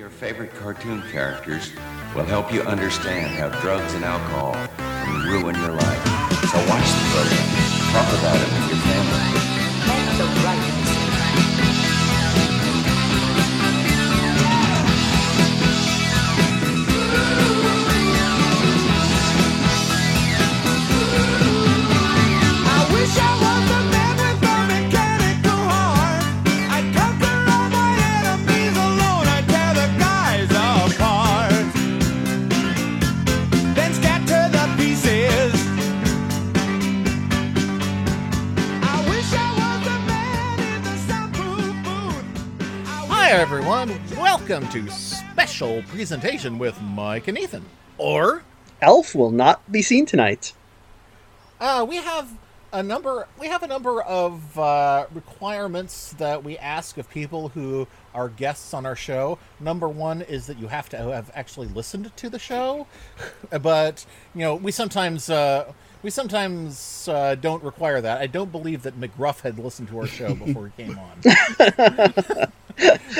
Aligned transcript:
your 0.00 0.08
favorite 0.08 0.50
cartoon 0.54 1.02
characters 1.12 1.72
will 2.14 2.24
help 2.24 2.50
you 2.50 2.62
understand 2.62 3.36
how 3.36 3.50
drugs 3.60 3.92
and 3.92 4.02
alcohol 4.02 4.54
can 4.78 5.28
ruin 5.28 5.54
your 5.56 5.72
life. 5.72 6.04
So 6.48 6.56
watch 6.72 6.88
the 6.88 7.04
program. 7.12 7.46
Talk 7.92 8.08
about 8.18 8.40
it 8.40 8.48
with 8.48 8.68
your 8.70 8.80
family. 8.88 9.20
The 10.16 10.24
right 10.42 11.09
Welcome 44.50 44.68
to 44.70 44.90
special 44.90 45.80
presentation 45.84 46.58
with 46.58 46.82
Mike 46.82 47.28
and 47.28 47.38
Ethan. 47.38 47.64
Or 47.98 48.42
Elf 48.82 49.14
will 49.14 49.30
not 49.30 49.70
be 49.70 49.80
seen 49.80 50.06
tonight. 50.06 50.54
uh, 51.60 51.86
we 51.88 51.98
have 51.98 52.36
a 52.72 52.82
number. 52.82 53.28
We 53.38 53.46
have 53.46 53.62
a 53.62 53.68
number 53.68 54.02
of 54.02 54.58
uh, 54.58 55.06
requirements 55.14 56.14
that 56.14 56.42
we 56.42 56.58
ask 56.58 56.98
of 56.98 57.08
people 57.08 57.50
who 57.50 57.86
are 58.12 58.28
guests 58.28 58.74
on 58.74 58.86
our 58.86 58.96
show. 58.96 59.38
Number 59.60 59.88
one 59.88 60.20
is 60.20 60.48
that 60.48 60.58
you 60.58 60.66
have 60.66 60.88
to 60.88 60.96
have 60.96 61.30
actually 61.32 61.68
listened 61.68 62.10
to 62.16 62.28
the 62.28 62.40
show, 62.40 62.88
but 63.62 64.04
you 64.34 64.40
know 64.40 64.56
we 64.56 64.72
sometimes. 64.72 65.30
Uh, 65.30 65.72
we 66.02 66.08
sometimes 66.08 67.08
uh, 67.08 67.34
don't 67.34 67.62
require 67.62 68.00
that. 68.00 68.22
I 68.22 68.26
don't 68.26 68.50
believe 68.50 68.84
that 68.84 68.98
McGruff 68.98 69.42
had 69.42 69.58
listened 69.58 69.88
to 69.88 69.98
our 69.98 70.06
show 70.06 70.34
before 70.34 70.72
he 70.74 70.84
came 70.84 70.98
on. 70.98 72.50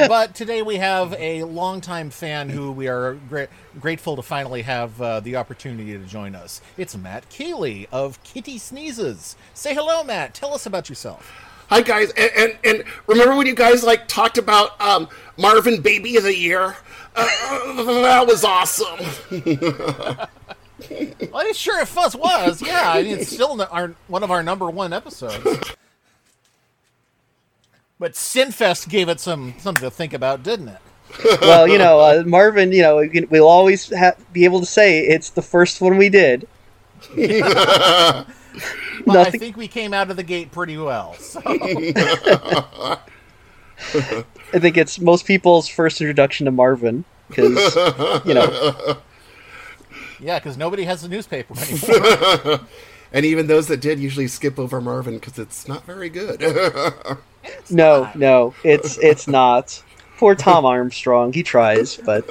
but 0.09 0.35
today 0.35 0.63
we 0.63 0.77
have 0.77 1.15
a 1.15 1.45
longtime 1.45 2.11
fan 2.11 2.49
who 2.49 2.73
we 2.73 2.89
are 2.89 3.15
gra- 3.29 3.49
grateful 3.81 4.17
to 4.17 4.23
finally 4.23 4.63
have 4.63 5.01
uh, 5.01 5.21
the 5.21 5.37
opportunity 5.37 5.93
to 5.93 6.05
join 6.05 6.35
us. 6.35 6.61
It's 6.77 6.97
Matt 6.97 7.29
Keeley 7.29 7.89
of 7.93 8.23
Kitty 8.23 8.59
Sneezes. 8.59 9.37
Say 9.55 9.75
hello, 9.75 10.03
Matt. 10.03 10.35
Tell 10.35 10.55
us 10.55 10.67
about 10.67 10.89
yourself. 10.89 11.31
Hi 11.69 11.83
guys, 11.83 12.11
and, 12.17 12.33
and 12.37 12.59
and 12.65 12.85
remember 13.07 13.37
when 13.37 13.47
you 13.47 13.55
guys 13.55 13.85
like 13.85 14.09
talked 14.09 14.39
about 14.39 14.81
um, 14.81 15.09
Marvin 15.37 15.81
Baby 15.81 16.17
of 16.17 16.25
the 16.25 16.37
Year? 16.37 16.75
Uh, 17.15 17.85
that 18.03 18.27
was 18.27 18.45
awesome. 18.45 18.99
Well, 21.31 21.53
sure, 21.53 21.81
if 21.81 21.89
Fuzz 21.89 22.17
was, 22.17 22.63
yeah, 22.63 22.93
I 22.93 23.03
mean, 23.03 23.19
it's 23.19 23.31
still 23.31 23.61
our, 23.71 23.95
one 24.09 24.23
of 24.23 24.31
our 24.31 24.43
number 24.43 24.69
one 24.71 24.93
episodes. 24.93 25.45
But 28.01 28.15
Sinfest 28.15 28.89
gave 28.89 29.09
it 29.11 29.21
some 29.21 29.55
something 29.59 29.83
to 29.85 29.91
think 29.91 30.13
about, 30.15 30.43
didn't 30.43 30.69
it? 30.69 30.79
Well, 31.43 31.69
you 31.69 31.77
know, 31.77 31.99
uh, 32.01 32.23
Marvin, 32.25 32.73
you 32.73 32.83
know, 32.83 33.07
we'll 33.31 33.47
always 33.47 33.95
ha- 33.95 34.15
be 34.33 34.45
able 34.45 34.61
to 34.61 34.67
say 34.67 35.01
it's 35.01 35.31
the 35.31 35.43
first 35.43 35.81
one 35.81 35.97
we 35.99 36.09
did. 36.09 36.49
Well, 39.07 39.25
I 39.27 39.31
think 39.31 39.57
we 39.57 39.67
came 39.69 39.95
out 39.95 40.11
of 40.11 40.17
the 40.19 40.23
gate 40.23 40.53
pretty 40.53 40.77
well. 40.77 41.15
So. 41.15 41.41
I 41.47 42.99
think 44.59 44.77
it's 44.77 45.01
most 45.01 45.25
people's 45.25 45.69
first 45.69 46.01
introduction 46.03 46.45
to 46.45 46.51
Marvin 46.51 47.05
because, 47.29 47.75
you 48.27 48.35
know, 48.35 48.99
Yeah, 50.19 50.39
because 50.39 50.59
nobody 50.59 50.85
has 50.85 51.01
the 51.01 51.09
newspaper 51.09 51.55
anymore. 51.59 52.61
and 53.13 53.25
even 53.25 53.47
those 53.47 53.69
that 53.69 53.81
did 53.81 53.99
usually 53.99 54.29
skip 54.29 54.59
over 54.59 54.81
Marvin 54.83 55.15
because 55.15 55.39
it's 55.39 55.67
not 55.67 55.87
very 55.87 56.11
good. 56.11 56.43
No, 57.71 58.11
no, 58.15 58.55
it's 58.65 58.99
it's 58.99 59.27
not. 59.29 59.83
Poor 60.19 60.35
Tom 60.35 60.67
Armstrong, 60.67 61.33
he 61.33 61.43
tries, 61.43 61.97
but 61.97 62.29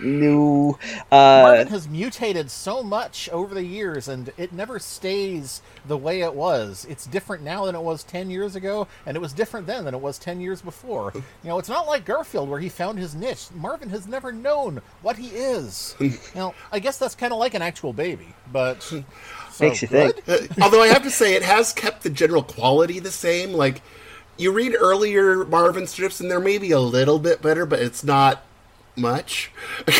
no. 0.00 0.78
Uh, 1.12 1.42
Marvin 1.44 1.68
has 1.68 1.88
mutated 1.88 2.50
so 2.50 2.82
much 2.82 3.28
over 3.30 3.54
the 3.54 3.64
years, 3.64 4.08
and 4.08 4.32
it 4.36 4.52
never 4.52 4.78
stays 4.78 5.62
the 5.86 5.96
way 5.96 6.22
it 6.22 6.34
was. 6.34 6.86
It's 6.88 7.06
different 7.06 7.42
now 7.42 7.66
than 7.66 7.74
it 7.74 7.82
was 7.82 8.02
10 8.04 8.30
years 8.30 8.56
ago, 8.56 8.88
and 9.06 9.16
it 9.16 9.20
was 9.20 9.32
different 9.32 9.66
then 9.66 9.84
than 9.84 9.94
it 9.94 10.00
was 10.00 10.18
10 10.18 10.40
years 10.40 10.60
before. 10.60 11.12
You 11.14 11.22
know, 11.44 11.58
it's 11.58 11.68
not 11.68 11.86
like 11.86 12.04
Garfield 12.04 12.48
where 12.48 12.60
he 12.60 12.68
found 12.68 12.98
his 12.98 13.14
niche. 13.14 13.46
Marvin 13.54 13.90
has 13.90 14.06
never 14.06 14.32
known 14.32 14.82
what 15.02 15.16
he 15.16 15.28
is. 15.28 15.96
now, 16.34 16.54
I 16.72 16.78
guess 16.78 16.98
that's 16.98 17.14
kind 17.14 17.32
of 17.32 17.38
like 17.38 17.54
an 17.54 17.62
actual 17.62 17.92
baby, 17.92 18.34
but. 18.52 18.82
So 18.82 19.64
Makes 19.64 19.82
you 19.82 19.88
think. 19.88 20.24
good? 20.24 20.50
Uh, 20.58 20.62
Although 20.62 20.82
I 20.82 20.88
have 20.88 21.02
to 21.02 21.10
say, 21.10 21.34
it 21.34 21.42
has 21.42 21.72
kept 21.72 22.04
the 22.04 22.10
general 22.10 22.44
quality 22.44 23.00
the 23.00 23.10
same. 23.10 23.52
Like 23.52 23.82
you 24.38 24.52
read 24.52 24.74
earlier 24.78 25.44
Marvin 25.44 25.86
strips, 25.86 26.20
and 26.20 26.30
they're 26.30 26.40
maybe 26.40 26.70
a 26.70 26.80
little 26.80 27.18
bit 27.18 27.42
better, 27.42 27.66
but 27.66 27.80
it's 27.80 28.02
not 28.04 28.42
much. 28.96 29.50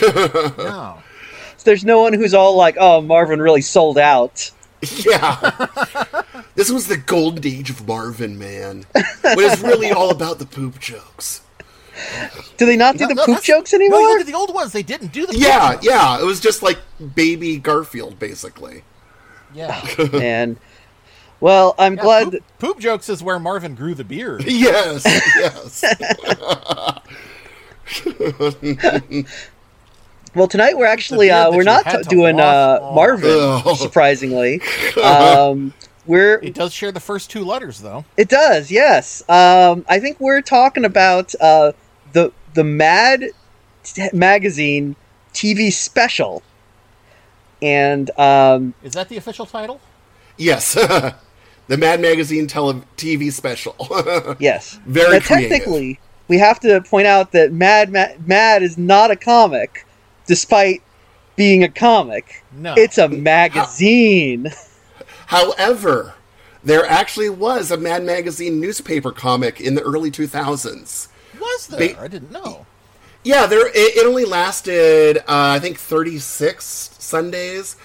No. 0.58 0.98
there's 1.64 1.84
no 1.84 2.00
one 2.00 2.12
who's 2.14 2.32
all 2.34 2.56
like, 2.56 2.76
"Oh, 2.78 3.00
Marvin 3.00 3.40
really 3.42 3.60
sold 3.62 3.98
out." 3.98 4.50
Yeah. 5.04 5.66
this 6.54 6.70
was 6.70 6.86
the 6.86 6.96
golden 6.96 7.46
age 7.46 7.68
of 7.68 7.86
Marvin, 7.86 8.38
man. 8.38 8.86
But 8.94 9.38
it's 9.38 9.60
really 9.60 9.90
all 9.90 10.10
about 10.10 10.38
the 10.38 10.46
poop 10.46 10.78
jokes. 10.78 11.42
Do 12.56 12.64
they 12.64 12.76
not 12.76 12.96
do 12.96 13.04
No, 13.04 13.08
the 13.08 13.14
no, 13.14 13.22
poop 13.26 13.34
that's- 13.42 13.44
jokes 13.46 13.72
No, 13.72 13.76
anymore? 13.80 13.98
look 14.02 14.20
at 14.20 14.26
the 14.26 14.34
old 14.34 14.54
ones. 14.54 14.72
They 14.72 14.84
didn't 14.84 15.12
do 15.12 15.22
the 15.26 15.32
poop 15.32 15.42
Yeah, 15.42 15.72
jokes. 15.72 15.84
yeah. 15.86 16.20
It 16.20 16.24
was 16.24 16.38
just 16.40 16.62
like 16.62 16.78
baby 17.16 17.58
Garfield, 17.58 18.18
basically. 18.20 18.84
Yeah. 19.52 19.84
And 20.14 20.56
well, 21.40 21.74
I'm 21.78 21.96
Yeah, 21.96 22.02
glad. 22.02 22.30
poop, 22.32 22.42
poop 22.58 22.78
jokes 22.80 23.08
is 23.08 23.22
where 23.22 23.38
Marvin 23.38 23.74
grew 23.74 23.94
the 23.94 24.04
beard. 24.04 24.44
Yes, 24.46 25.04
yes. 25.36 25.84
Well, 30.34 30.46
tonight 30.46 30.76
we're 30.76 30.84
actually 30.86 31.30
uh, 31.30 31.50
we're 31.50 31.62
not 31.62 31.84
had 31.84 32.02
to 32.04 32.08
doing 32.08 32.38
uh. 32.38 32.78
Marvin, 32.94 33.30
Ugh. 33.32 33.76
surprisingly. 33.76 34.60
Um, 35.02 35.72
we're 36.06 36.34
It 36.40 36.54
does 36.54 36.72
share 36.72 36.92
the 36.92 37.00
first 37.00 37.30
two 37.30 37.44
letters, 37.44 37.80
though. 37.80 38.04
it 38.16 38.28
does, 38.28 38.70
yes. 38.70 39.22
Um, 39.28 39.84
I 39.88 39.98
think 40.00 40.20
we're 40.20 40.42
talking 40.42 40.84
about 40.84 41.34
uh, 41.40 41.72
the 42.12 42.30
the 42.54 42.62
Mad 42.62 43.24
t- 43.84 44.08
magazine 44.12 44.96
TV 45.32 45.72
special, 45.72 46.42
and 47.62 48.10
um, 48.18 48.74
Is 48.82 48.92
that 48.92 49.08
the 49.08 49.16
official 49.16 49.46
title? 49.46 49.80
yes. 50.36 50.76
The 51.68 51.76
Mad 51.76 52.00
Magazine 52.00 52.46
tele- 52.46 52.82
TV 52.96 53.32
special. 53.32 53.76
yes, 54.40 54.78
Very 54.86 55.14
Now, 55.14 55.18
technically, 55.20 56.00
we 56.26 56.38
have 56.38 56.60
to 56.60 56.80
point 56.82 57.06
out 57.06 57.32
that 57.32 57.52
Mad 57.52 57.90
Mad, 57.90 58.26
Mad 58.26 58.62
is 58.62 58.76
not 58.76 59.10
a 59.10 59.16
comic, 59.16 59.86
despite 60.26 60.82
being 61.36 61.62
a 61.62 61.68
comic. 61.68 62.42
No. 62.52 62.74
It's 62.76 62.98
a 62.98 63.08
magazine. 63.08 64.48
However, 65.26 66.14
there 66.64 66.84
actually 66.86 67.30
was 67.30 67.70
a 67.70 67.76
Mad 67.76 68.02
Magazine 68.02 68.60
newspaper 68.60 69.12
comic 69.12 69.60
in 69.60 69.74
the 69.74 69.82
early 69.82 70.10
2000s. 70.10 71.08
Was 71.40 71.66
there? 71.68 71.78
They- 71.78 71.94
I 71.94 72.08
didn't 72.08 72.32
know. 72.32 72.66
Yeah, 73.24 73.46
there. 73.46 73.66
It, 73.68 73.96
it 73.96 74.06
only 74.06 74.24
lasted, 74.24 75.18
uh, 75.18 75.22
I 75.28 75.58
think, 75.58 75.76
36 75.78 76.64
Sundays, 76.98 77.76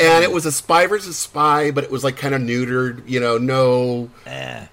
and 0.00 0.22
it 0.24 0.30
was 0.32 0.46
a 0.46 0.52
spy 0.52 0.86
versus 0.86 1.16
spy, 1.18 1.70
but 1.70 1.84
it 1.84 1.90
was 1.90 2.04
like 2.04 2.16
kind 2.16 2.34
of 2.34 2.40
neutered. 2.40 3.02
You 3.08 3.20
know, 3.20 3.38
no, 3.38 4.10
Eh. 4.26 4.66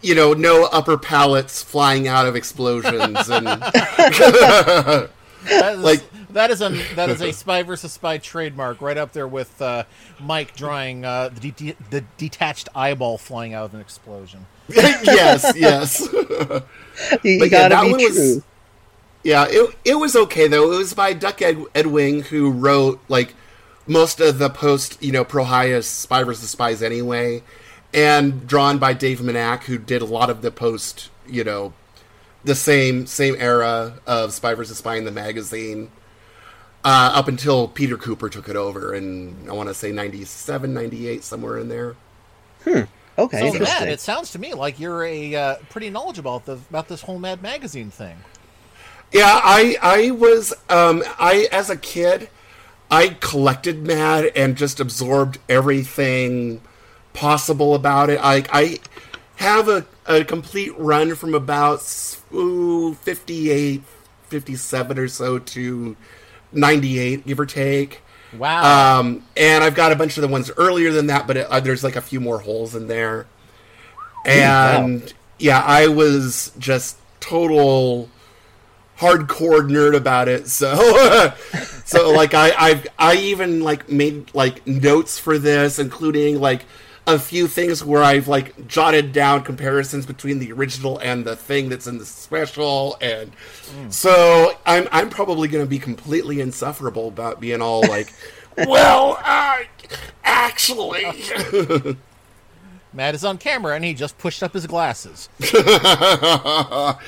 you 0.00 0.14
know, 0.14 0.32
no 0.32 0.64
upper 0.72 0.96
palates 0.98 1.62
flying 1.62 2.08
out 2.08 2.26
of 2.26 2.36
explosions, 2.36 3.28
and 3.28 3.46
That 5.44 5.74
is, 5.74 5.80
Like- 5.80 6.02
that 6.30 6.50
is 6.50 6.62
a 6.62 6.68
that 6.94 7.10
is 7.10 7.20
a 7.20 7.32
spy 7.32 7.62
versus 7.62 7.92
spy 7.92 8.16
trademark, 8.18 8.80
right 8.80 8.96
up 8.96 9.12
there 9.12 9.28
with 9.28 9.60
uh, 9.60 9.84
Mike 10.20 10.56
drawing 10.56 11.04
uh, 11.04 11.28
the, 11.28 11.50
de- 11.50 11.76
the 11.90 12.04
detached 12.16 12.68
eyeball 12.74 13.18
flying 13.18 13.52
out 13.52 13.66
of 13.66 13.74
an 13.74 13.80
explosion. 13.80 14.46
yes, 14.68 15.52
yes. 15.56 16.00
you 16.00 16.20
you 17.22 17.38
But 17.38 17.50
yeah, 17.50 17.68
gotta 17.68 17.74
that 17.74 17.84
be 17.84 18.06
true. 18.06 18.34
was- 18.36 18.42
Yeah, 19.24 19.46
it 19.48 19.76
it 19.84 19.94
was 19.96 20.16
okay 20.16 20.48
though. 20.48 20.72
It 20.72 20.78
was 20.78 20.94
by 20.94 21.12
Duck 21.12 21.42
Ed, 21.42 21.62
Edwing 21.74 22.22
who 22.22 22.50
wrote 22.50 23.00
like 23.08 23.34
most 23.86 24.20
of 24.20 24.38
the 24.38 24.50
post, 24.50 25.02
you 25.02 25.12
know, 25.12 25.24
Prohias 25.24 25.84
Spy 25.84 26.22
vs. 26.22 26.48
Spies 26.50 26.82
anyway, 26.82 27.42
and 27.92 28.46
drawn 28.46 28.78
by 28.78 28.92
Dave 28.92 29.20
Manak 29.20 29.64
who 29.64 29.78
did 29.78 30.02
a 30.02 30.06
lot 30.06 30.30
of 30.30 30.42
the 30.42 30.50
post, 30.50 31.10
you 31.26 31.44
know, 31.44 31.72
the 32.44 32.54
same 32.54 33.06
same 33.06 33.36
era 33.38 34.00
of 34.06 34.32
Spy 34.32 34.54
vs. 34.54 34.78
Spy 34.78 34.96
in 34.96 35.04
the 35.04 35.10
magazine. 35.10 35.90
Uh, 36.84 37.12
up 37.14 37.28
until 37.28 37.68
Peter 37.68 37.96
Kuper 37.96 38.28
took 38.28 38.48
it 38.48 38.56
over 38.56 38.92
in 38.92 39.36
I 39.48 39.52
want 39.52 39.68
to 39.68 39.74
say 39.74 39.92
97, 39.92 40.74
98, 40.74 41.22
somewhere 41.22 41.58
in 41.58 41.68
there. 41.68 41.94
Hmm. 42.64 42.82
Okay, 43.18 43.40
So 43.40 43.46
interesting. 43.46 43.80
Matt, 43.80 43.88
it 43.88 44.00
sounds 44.00 44.30
to 44.32 44.38
me 44.38 44.54
like 44.54 44.80
you're 44.80 45.04
a 45.04 45.34
uh, 45.34 45.54
pretty 45.68 45.90
knowledgeable 45.90 46.36
about, 46.36 46.46
the, 46.46 46.58
about 46.70 46.88
this 46.88 47.02
whole 47.02 47.18
Mad 47.18 47.42
Magazine 47.42 47.90
thing. 47.90 48.16
Yeah, 49.12 49.40
I 49.44 49.76
I 49.82 50.10
was 50.12 50.54
um 50.70 51.04
I 51.18 51.46
as 51.52 51.68
a 51.68 51.76
kid 51.76 52.30
I 52.92 53.16
collected 53.20 53.86
Mad 53.86 54.32
and 54.36 54.54
just 54.54 54.78
absorbed 54.78 55.38
everything 55.48 56.60
possible 57.14 57.74
about 57.74 58.10
it. 58.10 58.20
I 58.22 58.44
I 58.52 58.80
have 59.36 59.66
a, 59.70 59.86
a 60.04 60.24
complete 60.24 60.78
run 60.78 61.14
from 61.14 61.32
about 61.32 61.80
ooh, 62.34 62.92
58 62.92 63.82
57 64.28 64.98
or 64.98 65.08
so 65.08 65.38
to 65.38 65.96
98 66.52 67.26
give 67.26 67.40
or 67.40 67.46
take. 67.46 68.02
Wow. 68.36 68.98
Um, 69.00 69.24
and 69.38 69.64
I've 69.64 69.74
got 69.74 69.92
a 69.92 69.96
bunch 69.96 70.18
of 70.18 70.22
the 70.22 70.28
ones 70.28 70.50
earlier 70.58 70.92
than 70.92 71.06
that, 71.06 71.26
but 71.26 71.38
it, 71.38 71.46
uh, 71.50 71.60
there's 71.60 71.82
like 71.82 71.96
a 71.96 72.02
few 72.02 72.20
more 72.20 72.40
holes 72.40 72.74
in 72.74 72.88
there. 72.88 73.26
And 74.26 75.12
yeah, 75.38 75.62
I 75.62 75.88
was 75.88 76.52
just 76.58 76.98
total 77.20 78.10
hardcore 78.98 79.68
nerd 79.68 79.96
about 79.96 80.28
it. 80.28 80.48
So, 80.48 80.74
so 81.84 82.10
like 82.10 82.34
I, 82.34 82.52
I, 82.56 82.84
I 82.98 83.16
even 83.16 83.60
like 83.60 83.88
made 83.88 84.34
like 84.34 84.66
notes 84.66 85.18
for 85.18 85.38
this, 85.38 85.78
including 85.78 86.40
like 86.40 86.64
a 87.06 87.18
few 87.18 87.48
things 87.48 87.84
where 87.84 88.02
I've 88.02 88.28
like 88.28 88.68
jotted 88.68 89.12
down 89.12 89.42
comparisons 89.42 90.06
between 90.06 90.38
the 90.38 90.52
original 90.52 90.98
and 90.98 91.24
the 91.24 91.34
thing 91.34 91.68
that's 91.68 91.86
in 91.86 91.98
the 91.98 92.06
special, 92.06 92.96
and 93.00 93.32
hmm. 93.34 93.90
so 93.90 94.56
I'm 94.64 94.86
I'm 94.92 95.10
probably 95.10 95.48
going 95.48 95.64
to 95.64 95.68
be 95.68 95.78
completely 95.78 96.40
insufferable 96.40 97.08
about 97.08 97.40
being 97.40 97.60
all 97.60 97.80
like, 97.82 98.12
well, 98.56 99.18
actually. 100.24 101.04
Matt 102.94 103.14
is 103.14 103.24
on 103.24 103.38
camera 103.38 103.74
and 103.74 103.84
he 103.84 103.94
just 103.94 104.18
pushed 104.18 104.42
up 104.42 104.52
his 104.52 104.66
glasses. 104.66 105.28
well, 105.54 106.98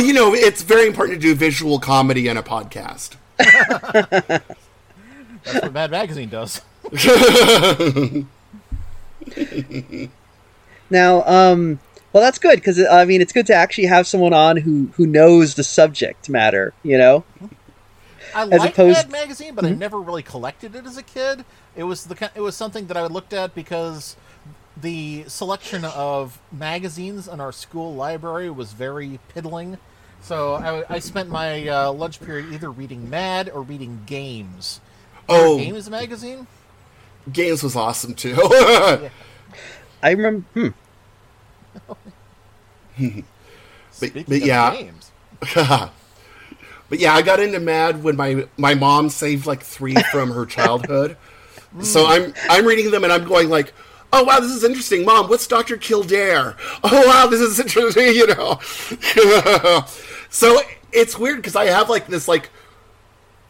you 0.00 0.12
know, 0.12 0.34
it's 0.34 0.62
very 0.62 0.86
important 0.86 1.20
to 1.20 1.28
do 1.28 1.34
visual 1.34 1.78
comedy 1.78 2.28
in 2.28 2.36
a 2.36 2.42
podcast. 2.42 3.16
That's 3.38 4.44
what 5.62 5.72
Mad 5.72 5.90
Magazine 5.90 6.28
does. 6.28 6.60
Now, 10.92 11.22
um, 11.24 11.78
well, 12.12 12.20
that's 12.22 12.40
good 12.40 12.56
because 12.56 12.84
I 12.84 13.04
mean, 13.04 13.20
it's 13.20 13.32
good 13.32 13.46
to 13.46 13.54
actually 13.54 13.86
have 13.86 14.08
someone 14.08 14.32
on 14.32 14.56
who 14.56 14.86
who 14.94 15.06
knows 15.06 15.54
the 15.54 15.62
subject 15.62 16.28
matter. 16.28 16.74
You 16.82 16.98
know, 16.98 17.24
I 18.34 18.42
As 18.42 18.48
like 18.60 18.72
opposed- 18.72 18.96
Mad 18.96 19.10
Magazine, 19.10 19.54
but 19.54 19.64
I 19.64 19.70
never 19.70 20.00
really 20.00 20.24
collected 20.24 20.74
it 20.74 20.86
as 20.86 20.96
a 20.96 21.02
kid. 21.04 21.44
It 21.76 21.84
was 21.84 22.06
the 22.06 22.30
it 22.34 22.40
was 22.40 22.56
something 22.56 22.88
that 22.88 22.96
I 22.96 23.06
looked 23.06 23.32
at 23.32 23.54
because 23.54 24.16
the 24.80 25.24
selection 25.28 25.84
of 25.84 26.40
magazines 26.52 27.28
in 27.28 27.40
our 27.40 27.52
school 27.52 27.94
library 27.94 28.50
was 28.50 28.72
very 28.72 29.18
piddling. 29.28 29.78
So 30.20 30.54
I, 30.54 30.96
I 30.96 30.98
spent 30.98 31.30
my 31.30 31.66
uh, 31.68 31.92
lunch 31.92 32.20
period 32.20 32.52
either 32.52 32.70
reading 32.70 33.08
Mad 33.08 33.48
or 33.48 33.62
reading 33.62 34.02
Games. 34.06 34.80
Oh, 35.28 35.56
Games 35.58 35.88
magazine. 35.88 36.46
games 37.32 37.62
was 37.62 37.76
awesome 37.76 38.14
too. 38.14 38.36
I 40.02 40.10
remember. 40.10 40.44
Hmm. 40.54 40.68
Speaking 43.90 44.24
but 44.28 44.36
of 44.36 44.42
yeah. 44.46 44.74
games, 44.74 45.12
But 46.88 46.98
yeah, 46.98 47.14
I 47.14 47.22
got 47.22 47.38
into 47.38 47.60
Mad 47.60 48.02
when 48.02 48.16
my 48.16 48.46
my 48.56 48.74
mom 48.74 49.10
saved 49.10 49.46
like 49.46 49.62
three 49.62 49.94
from 50.10 50.32
her 50.32 50.44
childhood. 50.44 51.16
so 51.82 52.06
I'm 52.06 52.34
I'm 52.48 52.66
reading 52.66 52.90
them 52.90 53.04
and 53.04 53.12
I'm 53.12 53.24
going 53.24 53.48
like, 53.48 53.72
oh 54.12 54.24
wow, 54.24 54.40
this 54.40 54.50
is 54.50 54.64
interesting, 54.64 55.04
Mom. 55.04 55.28
What's 55.28 55.46
Doctor 55.46 55.76
Kildare? 55.76 56.56
Oh 56.82 57.06
wow, 57.06 57.26
this 57.26 57.40
is 57.40 57.58
interesting. 57.58 58.14
You 58.14 58.26
know. 58.26 58.58
so 60.30 60.60
it's 60.92 61.18
weird 61.18 61.36
because 61.36 61.56
I 61.56 61.66
have 61.66 61.88
like 61.88 62.06
this 62.06 62.28
like 62.28 62.50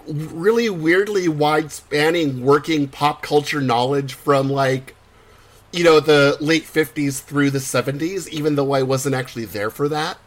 really 0.07 0.69
weirdly 0.71 1.29
wide 1.29 1.71
spanning 1.73 2.45
working 2.45 2.89
pop 2.89 3.23
culture 3.23 3.61
knowledge 3.61 4.15
from 4.15 4.51
like 4.51 4.95
you 5.73 5.85
know 5.85 6.01
the 6.01 6.37
late 6.41 6.65
50s 6.65 7.23
through 7.23 7.51
the 7.51 7.59
70s 7.59 8.29
even 8.29 8.57
though 8.57 8.73
i 8.73 8.83
wasn't 8.83 9.15
actually 9.15 9.45
there 9.45 9.71
for 9.71 9.89
that 9.89 10.19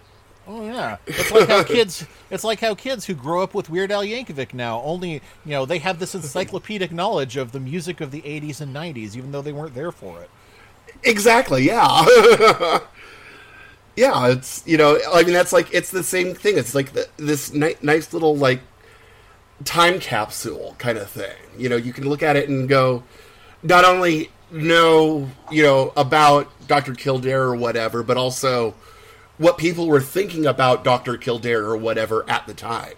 Oh 0.45 0.65
yeah, 0.65 0.97
it's 1.07 1.31
like 1.31 1.47
how 1.47 1.63
kids. 1.63 2.05
It's 2.29 2.43
like 2.43 2.59
how 2.59 2.75
kids 2.75 3.05
who 3.05 3.13
grow 3.13 3.43
up 3.43 3.53
with 3.53 3.69
Weird 3.69 3.91
Al 3.91 4.03
Yankovic 4.03 4.53
now 4.53 4.81
only 4.81 5.13
you 5.13 5.21
know 5.51 5.65
they 5.65 5.77
have 5.79 5.99
this 5.99 6.15
encyclopedic 6.15 6.91
knowledge 6.91 7.37
of 7.37 7.53
the 7.53 7.59
music 7.59 8.01
of 8.01 8.11
the 8.11 8.21
'80s 8.21 8.59
and 8.59 8.75
'90s, 8.75 9.15
even 9.15 9.31
though 9.31 9.41
they 9.41 9.53
weren't 9.53 9.73
there 9.73 9.91
for 9.91 10.21
it. 10.21 10.29
Exactly. 11.03 11.63
Yeah. 11.63 12.05
yeah. 13.95 14.27
It's 14.27 14.63
you 14.65 14.77
know 14.77 14.99
I 15.13 15.23
mean 15.23 15.33
that's 15.33 15.53
like 15.53 15.73
it's 15.73 15.91
the 15.91 16.03
same 16.03 16.33
thing. 16.35 16.57
It's 16.57 16.75
like 16.75 16.91
the, 16.91 17.07
this 17.17 17.53
ni- 17.53 17.75
nice 17.81 18.11
little 18.11 18.35
like 18.35 18.61
time 19.63 19.99
capsule 19.99 20.75
kind 20.77 20.97
of 20.97 21.09
thing. 21.09 21.35
You 21.57 21.69
know, 21.69 21.77
you 21.77 21.93
can 21.93 22.07
look 22.09 22.21
at 22.23 22.35
it 22.35 22.49
and 22.49 22.67
go, 22.67 23.03
not 23.61 23.85
only 23.85 24.29
know 24.51 25.29
you 25.49 25.63
know 25.63 25.93
about 25.95 26.49
Doctor 26.67 26.93
Kildare 26.93 27.43
or 27.43 27.55
whatever, 27.55 28.03
but 28.03 28.17
also 28.17 28.75
what 29.43 29.57
people 29.57 29.87
were 29.87 29.99
thinking 29.99 30.45
about 30.45 30.85
Doctor 30.85 31.17
Kildare 31.17 31.65
or 31.65 31.75
whatever 31.75 32.27
at 32.29 32.47
the 32.47 32.53
time. 32.53 32.95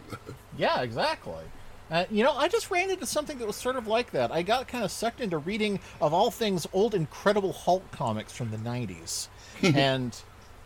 Yeah, 0.58 0.82
exactly. 0.82 1.44
Uh, 1.90 2.06
you 2.10 2.24
know, 2.24 2.34
I 2.34 2.48
just 2.48 2.72
ran 2.72 2.90
into 2.90 3.06
something 3.06 3.40
that 3.40 3.48
was 3.48 3.56
sort 3.56 3.76
of 3.76 3.88
like 3.88 4.12
that. 4.12 4.32
I 4.32 4.44
got 4.44 4.68
kind 4.68 4.84
of 4.84 4.92
sucked 4.92 5.22
into 5.22 5.38
reading, 5.38 5.80
of 6.00 6.14
all 6.14 6.32
things, 6.32 6.68
old 6.72 6.96
Incredible 6.96 7.52
Hulk 7.52 7.92
comics 7.92 8.32
from 8.32 8.52
the 8.52 8.58
'90s, 8.58 9.28
and 9.76 10.16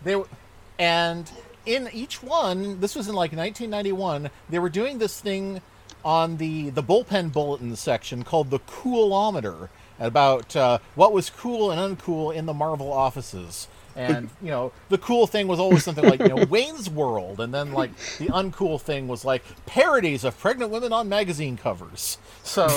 they 0.04 0.16
were, 0.16 0.28
and 0.78 1.32
in 1.66 1.90
each 1.94 2.22
one, 2.22 2.80
this 2.82 2.96
was 2.96 3.08
in 3.08 3.16
like 3.16 3.32
1991. 3.32 4.30
They 4.50 4.60
were 4.60 4.70
doing 4.70 4.98
this 4.98 5.20
thing 5.20 5.62
on 6.06 6.38
the 6.38 6.70
the 6.70 6.84
bullpen 6.84 7.34
bulletin 7.34 7.76
section 7.76 8.24
called 8.24 8.50
the 8.50 8.60
Coolometer 8.60 9.70
about 10.00 10.56
uh, 10.56 10.80
what 10.96 11.12
was 11.12 11.30
cool 11.30 11.72
and 11.72 11.98
uncool 11.98 12.34
in 12.34 12.46
the 12.46 12.54
Marvel 12.54 12.94
offices. 12.94 13.68
And 13.96 14.30
you 14.42 14.50
know, 14.50 14.72
the 14.90 14.98
cool 14.98 15.28
thing 15.28 15.48
was 15.48 15.60
always 15.60 15.84
something 15.84 16.04
like 16.06 16.20
you 16.20 16.30
know 16.30 16.46
Wayne's 16.50 16.90
World, 16.90 17.40
and 17.40 17.54
then 17.54 17.72
like 17.74 17.96
the 18.18 18.28
uncool 18.28 18.80
thing 18.80 19.08
was 19.08 19.26
like 19.26 19.44
parodies 19.66 20.24
of 20.24 20.38
pregnant 20.40 20.72
women 20.72 20.94
on 20.94 21.10
magazine 21.10 21.58
covers. 21.58 22.18
So 22.44 22.68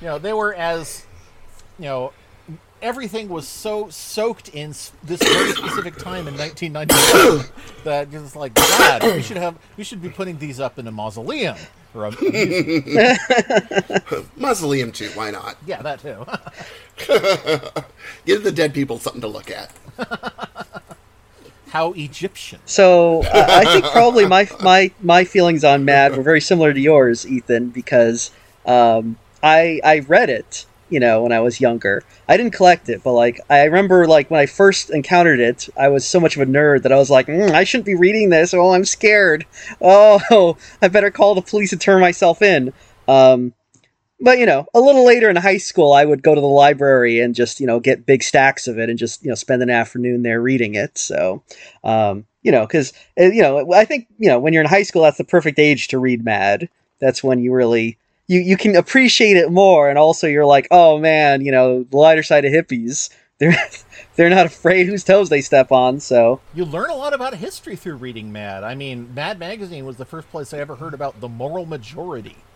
you 0.00 0.06
know 0.06 0.18
they 0.18 0.32
were 0.32 0.54
as 0.54 1.06
you 1.78 1.84
know 1.86 2.12
everything 2.82 3.28
was 3.28 3.46
so 3.46 3.88
soaked 3.88 4.48
in 4.48 4.70
this 5.04 5.22
very 5.22 5.52
specific 5.52 5.96
time 5.96 6.26
in 6.26 6.36
1991 6.36 7.46
that 7.84 8.10
you're 8.10 8.22
like 8.34 8.54
God, 8.54 9.04
we 9.04 9.22
should 9.22 9.36
have 9.36 9.56
we 9.76 9.84
should 9.84 10.02
be 10.02 10.08
putting 10.08 10.38
these 10.38 10.58
up 10.58 10.78
in 10.78 10.86
a 10.86 10.92
mausoleum 10.92 11.56
or 11.94 12.06
a, 12.06 12.12
Mausoleum 14.36 14.92
too. 14.92 15.10
Why 15.14 15.30
not? 15.30 15.56
yeah 15.66 15.82
that 15.82 16.00
too. 16.00 16.24
Give 18.26 18.42
the 18.42 18.52
dead 18.52 18.74
people 18.74 18.98
something 18.98 19.20
to 19.20 19.28
look 19.28 19.50
at. 19.50 19.70
How 21.68 21.92
Egyptian. 21.92 22.60
So 22.66 23.22
uh, 23.24 23.46
I 23.48 23.64
think 23.64 23.84
probably 23.86 24.26
my 24.26 24.48
my 24.60 24.90
my 25.00 25.24
feelings 25.24 25.64
on 25.64 25.84
Mad 25.84 26.16
were 26.16 26.22
very 26.22 26.40
similar 26.40 26.72
to 26.72 26.80
yours, 26.80 27.26
Ethan, 27.26 27.70
because 27.70 28.30
um, 28.66 29.16
I 29.42 29.80
I 29.82 30.00
read 30.00 30.28
it, 30.28 30.66
you 30.92 31.00
know, 31.00 31.22
when 31.22 31.32
I 31.32 31.40
was 31.40 31.60
younger. 31.60 32.02
I 32.28 32.36
didn't 32.36 32.52
collect 32.52 32.88
it, 32.88 33.02
but 33.02 33.14
like 33.14 33.40
I 33.48 33.64
remember, 33.64 34.06
like 34.06 34.30
when 34.30 34.40
I 34.40 34.46
first 34.46 34.90
encountered 34.90 35.40
it, 35.40 35.68
I 35.76 35.88
was 35.88 36.06
so 36.06 36.20
much 36.20 36.36
of 36.36 36.42
a 36.42 36.46
nerd 36.46 36.82
that 36.82 36.92
I 36.92 36.96
was 36.96 37.10
like, 37.10 37.26
mm, 37.26 37.50
I 37.50 37.64
shouldn't 37.64 37.86
be 37.86 37.94
reading 37.94 38.28
this. 38.28 38.54
Oh, 38.54 38.72
I'm 38.72 38.84
scared. 38.84 39.46
Oh, 39.80 40.56
I 40.82 40.88
better 40.88 41.10
call 41.10 41.34
the 41.34 41.42
police 41.42 41.72
and 41.72 41.80
turn 41.80 42.00
myself 42.00 42.42
in. 42.42 42.72
Um, 43.08 43.54
but 44.20 44.38
you 44.38 44.46
know, 44.46 44.66
a 44.72 44.80
little 44.80 45.04
later 45.04 45.28
in 45.28 45.36
high 45.36 45.58
school, 45.58 45.92
I 45.92 46.04
would 46.04 46.22
go 46.22 46.34
to 46.34 46.40
the 46.40 46.46
library 46.46 47.20
and 47.20 47.34
just 47.34 47.58
you 47.58 47.66
know 47.66 47.80
get 47.80 48.06
big 48.06 48.22
stacks 48.22 48.68
of 48.68 48.78
it 48.78 48.88
and 48.88 48.98
just 48.98 49.22
you 49.24 49.28
know 49.28 49.34
spend 49.34 49.62
an 49.62 49.70
afternoon 49.70 50.22
there 50.22 50.40
reading 50.40 50.74
it. 50.74 50.96
So, 50.96 51.42
um, 51.82 52.26
you 52.42 52.52
know, 52.52 52.66
because 52.66 52.92
you 53.16 53.42
know, 53.42 53.72
I 53.72 53.84
think 53.84 54.06
you 54.18 54.28
know 54.28 54.38
when 54.38 54.52
you're 54.52 54.62
in 54.62 54.68
high 54.68 54.84
school, 54.84 55.02
that's 55.02 55.18
the 55.18 55.24
perfect 55.24 55.58
age 55.58 55.88
to 55.88 55.98
read 55.98 56.24
Mad. 56.24 56.68
That's 57.00 57.24
when 57.24 57.42
you 57.42 57.52
really 57.52 57.98
you 58.28 58.40
you 58.40 58.56
can 58.56 58.76
appreciate 58.76 59.36
it 59.36 59.50
more, 59.50 59.88
and 59.88 59.98
also 59.98 60.26
you're 60.26 60.46
like, 60.46 60.68
oh 60.70 60.98
man, 60.98 61.40
you 61.44 61.52
know, 61.52 61.84
the 61.84 61.96
lighter 61.96 62.22
side 62.22 62.44
of 62.44 62.52
hippies. 62.52 63.10
They're 63.42 63.56
they're 64.14 64.30
not 64.30 64.46
afraid 64.46 64.86
whose 64.86 65.02
toes 65.02 65.28
they 65.28 65.40
step 65.40 65.72
on. 65.72 65.98
So 65.98 66.40
You 66.52 66.64
learn 66.64 66.90
a 66.90 66.94
lot 66.94 67.12
about 67.12 67.34
history 67.34 67.74
through 67.76 67.96
reading 67.96 68.30
Mad. 68.32 68.62
I 68.62 68.74
mean, 68.76 69.12
Mad 69.14 69.38
Magazine 69.40 69.84
was 69.84 69.96
the 69.96 70.04
first 70.04 70.30
place 70.30 70.54
I 70.54 70.58
ever 70.58 70.76
heard 70.76 70.94
about 70.94 71.20
the 71.20 71.28
moral 71.28 71.66
majority. 71.66 72.46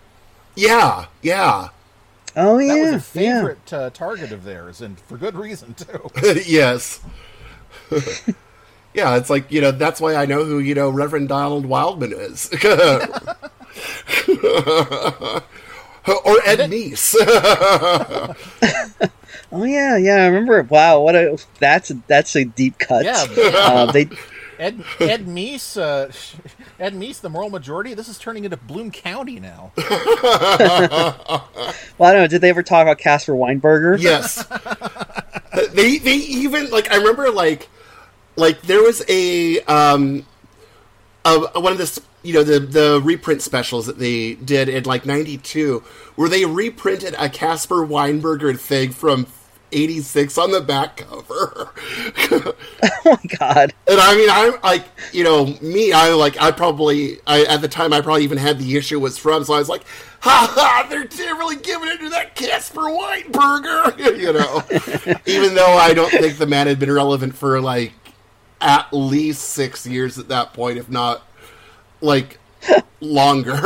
Yeah. 0.55 1.07
Yeah. 1.23 1.69
oh 2.37 2.59
yeah, 2.59 2.75
That 2.75 2.77
yeah, 2.77 2.83
was 2.83 2.93
a 2.93 3.01
yeah. 3.19 3.41
favorite 3.41 3.73
uh, 3.73 3.91
target 3.91 4.33
of 4.33 4.45
theirs, 4.45 4.81
and 4.81 5.01
for 5.01 5.19
good 5.19 5.37
reason 5.37 5.75
too. 5.75 6.11
yes. 6.47 7.01
yeah, 8.95 9.17
it's 9.17 9.31
like, 9.31 9.51
you 9.51 9.61
know, 9.61 9.71
that's 9.71 10.01
why 10.01 10.15
I 10.15 10.27
know 10.27 10.45
who, 10.45 10.59
you 10.59 10.75
know, 10.75 10.89
Reverend 10.91 11.29
Donald 11.29 11.67
Wildmon 11.67 12.13
is. 12.13 12.49
or 16.25 16.41
Ed 16.45 16.71
Meese. 16.71 17.17
Oh 19.53 19.65
yeah, 19.65 19.97
yeah. 19.97 20.25
I 20.25 20.27
remember. 20.27 20.63
Wow, 20.65 21.03
what 21.03 21.15
a 21.15 21.39
that's 21.61 21.91
a, 21.91 21.95
that's 22.09 22.35
a 22.35 22.45
deep 22.45 22.79
cut. 22.79 23.05
Yeah. 23.05 23.25
uh, 23.39 23.93
they 23.93 24.09
Ed 24.59 24.83
Ed 24.99 25.27
Meese, 25.27 25.81
uh, 25.81 26.11
Ed 26.81 26.95
Meese, 26.95 27.21
the 27.21 27.31
moral 27.31 27.51
majority. 27.51 27.95
This 27.95 28.09
is 28.09 28.19
turning 28.19 28.45
into 28.45 28.57
Bloom 28.57 28.91
County 28.91 29.39
now. 29.39 29.73
Well, 29.77 32.11
I 32.11 32.13
don't 32.13 32.23
know. 32.23 32.27
Did 32.27 32.41
they 32.41 32.51
ever 32.51 32.63
talk 32.63 32.83
about 32.83 32.99
Caspar 32.99 33.33
Weinberger? 33.33 34.01
Yes. 34.01 34.45
they 35.73 35.99
they 35.99 36.17
even 36.17 36.71
like 36.71 36.91
I 36.91 36.97
remember 36.97 37.31
like 37.31 37.69
like 38.37 38.63
there 38.63 38.83
was 38.83 39.03
a 39.09 39.61
um 39.61 40.27
one 41.55 41.73
of 41.73 41.79
the 41.79 42.03
you 42.23 42.33
know 42.35 42.43
the 42.43 42.59
the 42.59 43.01
reprint 43.03 43.43
specials 43.43 43.87
that 43.87 43.99
they 43.99 44.35
did 44.35 44.69
in 44.69 44.85
like 44.85 45.07
92 45.07 45.83
where 46.17 46.29
they 46.29 46.45
reprinted 46.45 47.15
a 47.19 47.29
Caspar 47.29 47.87
Weinberger 47.87 48.59
thing 48.59 48.91
from 48.91 49.27
86 49.73 50.39
on 50.39 50.53
the 50.53 50.61
back 50.61 50.97
cover. 50.99 51.73
Oh 53.09 53.19
my 53.23 53.37
god. 53.39 53.73
And 53.87 54.01
I 54.01 54.17
mean, 54.17 54.29
I'm 54.31 54.61
like, 54.63 54.85
you 55.13 55.23
know, 55.23 55.47
me, 55.61 55.93
I 55.93 56.09
like, 56.11 56.41
I 56.41 56.51
probably, 56.51 57.19
I 57.27 57.45
at 57.45 57.61
the 57.61 57.69
time, 57.69 57.93
I 57.93 58.01
probably 58.01 58.25
even 58.25 58.39
had 58.39 58.59
the 58.59 58.77
issue 58.77 58.99
was 58.99 59.17
from, 59.17 59.45
so 59.45 59.55
I 59.55 59.59
was 59.59 59.69
like, 59.69 59.85
ha 60.21 60.51
ha, 60.53 60.87
they're, 60.91 61.05
they're 61.05 61.37
really 61.37 61.57
giving 61.57 61.89
it 61.89 61.99
to 61.99 62.11
that 62.11 62.35
Caspar 62.35 62.83
Weinberger, 62.83 63.97
you 64.19 64.33
know, 64.33 65.21
even 65.27 65.55
though 65.55 65.75
I 65.75 65.95
don't 65.95 66.11
think 66.11 66.37
the 66.37 66.47
man 66.47 66.67
had 66.67 66.81
been 66.81 66.91
relevant 66.91 67.37
for 67.37 67.61
like 67.61 67.93
at 68.67 68.89
least 68.93 69.43
six 69.51 69.87
years 69.87 70.19
at 70.19 70.27
that 70.29 70.53
point, 70.53 70.77
if 70.77 70.91
not 70.91 71.23
like 72.01 72.39
longer. 73.01 73.55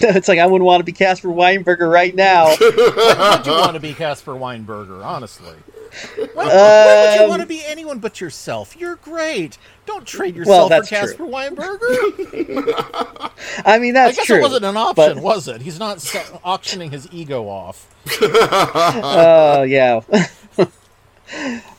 it's 0.00 0.28
like 0.28 0.38
I 0.38 0.46
wouldn't 0.46 0.64
want 0.64 0.78
to 0.80 0.84
be 0.84 0.92
Caspar 0.92 1.28
Weinberger 1.28 1.90
right 1.90 2.14
now. 2.14 2.48
Would 2.60 3.46
you 3.46 3.52
want 3.52 3.74
to 3.74 3.80
be 3.80 3.94
Caspar 3.94 4.34
Weinberger? 4.34 5.04
Honestly, 5.04 5.54
why, 6.34 6.34
why 6.34 6.44
would 6.44 7.14
you 7.16 7.22
Um, 7.24 7.28
want 7.30 7.42
to 7.42 7.48
be 7.48 7.62
anyone 7.66 7.98
but 7.98 8.20
yourself? 8.20 8.76
You're 8.76 8.94
great. 8.96 9.58
Don't 9.86 10.06
trade 10.06 10.36
yourself 10.36 10.68
that's 10.68 10.88
for 10.88 10.94
Caspar 10.94 11.16
true. 11.16 11.28
Weinberger. 11.30 13.32
I 13.64 13.78
mean, 13.80 13.94
that's 13.94 14.16
I 14.16 14.20
guess 14.20 14.26
true. 14.26 14.36
it 14.36 14.42
wasn't 14.42 14.66
an 14.66 14.76
option, 14.76 15.14
but- 15.14 15.22
was 15.22 15.48
it? 15.48 15.62
He's 15.62 15.80
not 15.80 16.04
auctioning 16.44 16.92
his 16.92 17.08
ego 17.10 17.48
off. 17.48 17.92
Oh 18.22 19.62
yeah. 19.62 20.00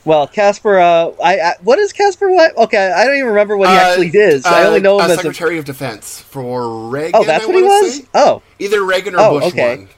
Well, 0.04 0.26
Caspar. 0.26 0.78
Uh, 0.78 1.12
I, 1.22 1.38
I 1.40 1.52
what 1.62 1.78
is 1.78 1.92
Caspar? 1.92 2.30
What? 2.30 2.56
Okay, 2.56 2.90
I 2.90 3.04
don't 3.04 3.16
even 3.16 3.28
remember 3.28 3.56
what 3.56 3.68
he 3.68 3.74
actually 3.76 4.08
is. 4.08 4.44
I 4.46 4.64
only 4.64 4.80
know 4.80 4.98
uh, 4.98 5.04
him 5.04 5.10
as 5.10 5.18
a. 5.18 5.22
Secretary 5.22 5.58
of 5.58 5.64
Defense 5.64 6.20
for 6.20 6.88
Reagan. 6.88 7.12
Oh, 7.14 7.24
that's 7.24 7.44
I 7.44 7.46
what 7.46 7.56
he 7.56 7.62
was. 7.62 7.96
say. 7.98 8.04
Oh, 8.14 8.42
Either 8.58 8.82
Reagan 8.84 9.14
or 9.14 9.20
Oh, 9.20 9.40
Bush 9.40 9.48
okay. 9.52 9.76
one. 9.76 9.88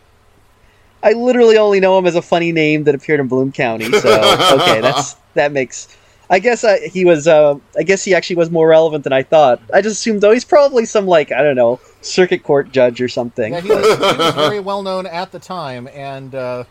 I 1.05 1.13
literally 1.13 1.59
only 1.59 1.81
know 1.81 1.99
him 1.99 2.07
as 2.07 2.15
a 2.15 2.23
funny 2.23 2.53
name 2.53 2.85
that 2.85 2.95
appeared 2.95 3.21
in 3.21 3.29
Bloom 3.29 3.51
County. 3.53 3.91
So 3.93 3.99
okay, 4.61 4.81
that's 4.81 5.15
that 5.35 5.53
makes. 5.53 5.97
I 6.31 6.39
guess 6.39 6.65
uh, 6.65 6.79
he 6.91 7.05
was. 7.05 7.29
Uh, 7.29 7.57
I 7.77 7.83
guess 7.83 8.05
he 8.05 8.15
actually 8.15 8.37
was 8.37 8.51
more 8.51 8.69
relevant 8.69 9.05
than 9.05 9.13
I 9.13 9.23
thought. 9.23 9.61
I 9.75 9.83
just 9.83 9.99
assumed 10.01 10.21
though 10.23 10.31
he's 10.33 10.45
probably 10.45 10.85
some 10.87 11.07
like 11.07 11.31
I 11.33 11.43
don't 11.43 11.57
know 11.57 11.79
circuit 12.01 12.43
court 12.43 12.73
judge 12.73 13.01
or 13.03 13.09
something. 13.09 13.53
Yeah, 13.53 13.61
he 13.61 13.69
was, 13.69 13.87
he 13.87 14.17
was 14.17 14.35
very 14.37 14.61
well 14.61 14.83
known 14.83 15.07
at 15.07 15.31
the 15.33 15.39
time, 15.39 15.89
and 15.89 16.35
uh, 16.35 16.65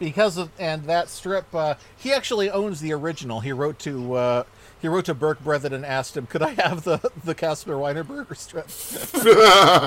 because 0.00 0.36
of 0.36 0.50
and 0.58 0.84
that 0.86 1.08
strip, 1.08 1.54
uh, 1.54 1.74
he 1.96 2.12
actually 2.12 2.50
owns 2.50 2.80
the 2.80 2.92
original. 2.92 3.38
He 3.38 3.52
wrote 3.52 3.78
to 3.80 4.14
uh, 4.14 4.44
he 4.82 4.88
wrote 4.88 5.04
to 5.04 5.14
Berke 5.14 5.44
Breathed 5.44 5.72
and 5.72 5.86
asked 5.86 6.16
him, 6.16 6.26
"Could 6.26 6.42
I 6.42 6.50
have 6.60 6.82
the 6.82 7.12
the 7.22 7.36
Caspar 7.36 7.74
Weinberger 7.74 8.36
strip?" 8.36 8.66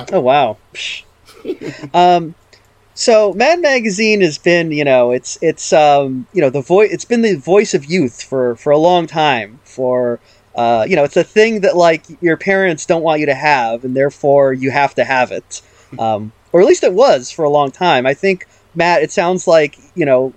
Oh 0.14 0.22
wow. 0.22 0.58
Um, 1.94 2.36
so 2.94 3.34
Mad 3.34 3.60
Magazine 3.60 4.22
has 4.22 4.38
been, 4.38 4.72
you 4.72 4.86
know, 4.86 5.12
it's 5.12 5.38
it's 5.42 5.74
um, 5.74 6.28
you 6.32 6.42
know 6.42 6.50
the 6.50 6.62
voice. 6.62 6.92
It's 6.92 7.06
been 7.06 7.24
the 7.24 7.36
voice 7.36 7.74
of 7.74 7.84
youth 7.86 8.24
for 8.24 8.56
for 8.56 8.72
a 8.72 8.78
long 8.78 9.08
time. 9.08 9.60
For 9.64 10.20
uh, 10.56 10.86
you 10.88 10.96
know, 10.96 11.04
it's 11.04 11.18
a 11.18 11.24
thing 11.24 11.62
that 11.62 11.76
like 11.76 12.06
your 12.22 12.38
parents 12.38 12.86
don't 12.86 13.02
want 13.02 13.20
you 13.20 13.26
to 13.26 13.36
have, 13.36 13.84
and 13.84 13.96
therefore 13.96 14.54
you 14.54 14.72
have 14.72 14.94
to 14.96 15.04
have 15.04 15.32
it. 15.32 15.62
Um, 15.98 16.32
or 16.52 16.62
at 16.62 16.68
least 16.68 16.84
it 16.84 16.94
was 16.94 17.32
for 17.32 17.44
a 17.44 17.50
long 17.50 17.72
time. 17.72 18.06
I 18.06 18.14
think 18.14 18.48
Matt. 18.76 19.02
It 19.02 19.12
sounds 19.12 19.48
like 19.48 19.78
you 19.96 20.06
know 20.06 20.34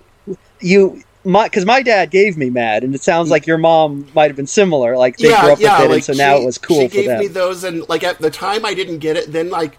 you. 0.59 1.03
My, 1.23 1.43
because 1.45 1.65
my 1.65 1.81
dad 1.81 2.09
gave 2.09 2.37
me 2.37 2.49
Mad, 2.49 2.85
and 2.85 2.95
it 2.95 3.03
sounds 3.03 3.29
like 3.29 3.45
your 3.45 3.57
mom 3.57 4.07
might 4.15 4.27
have 4.27 4.37
been 4.37 4.47
similar. 4.47 4.95
Like 4.95 5.17
they 5.17 5.27
grew 5.27 5.35
up 5.35 5.59
with 5.59 5.61
it, 5.61 5.91
and 5.91 6.03
so 6.03 6.13
now 6.13 6.37
it 6.37 6.45
was 6.45 6.57
cool 6.57 6.79
She 6.81 6.87
for 6.87 6.93
gave 6.93 7.05
them. 7.07 7.19
me 7.19 7.27
those, 7.27 7.65
and 7.65 7.87
like 7.89 8.03
at 8.03 8.19
the 8.19 8.31
time 8.31 8.65
I 8.65 8.73
didn't 8.73 8.99
get 8.99 9.17
it. 9.17 9.33
Then 9.33 9.49
like 9.49 9.77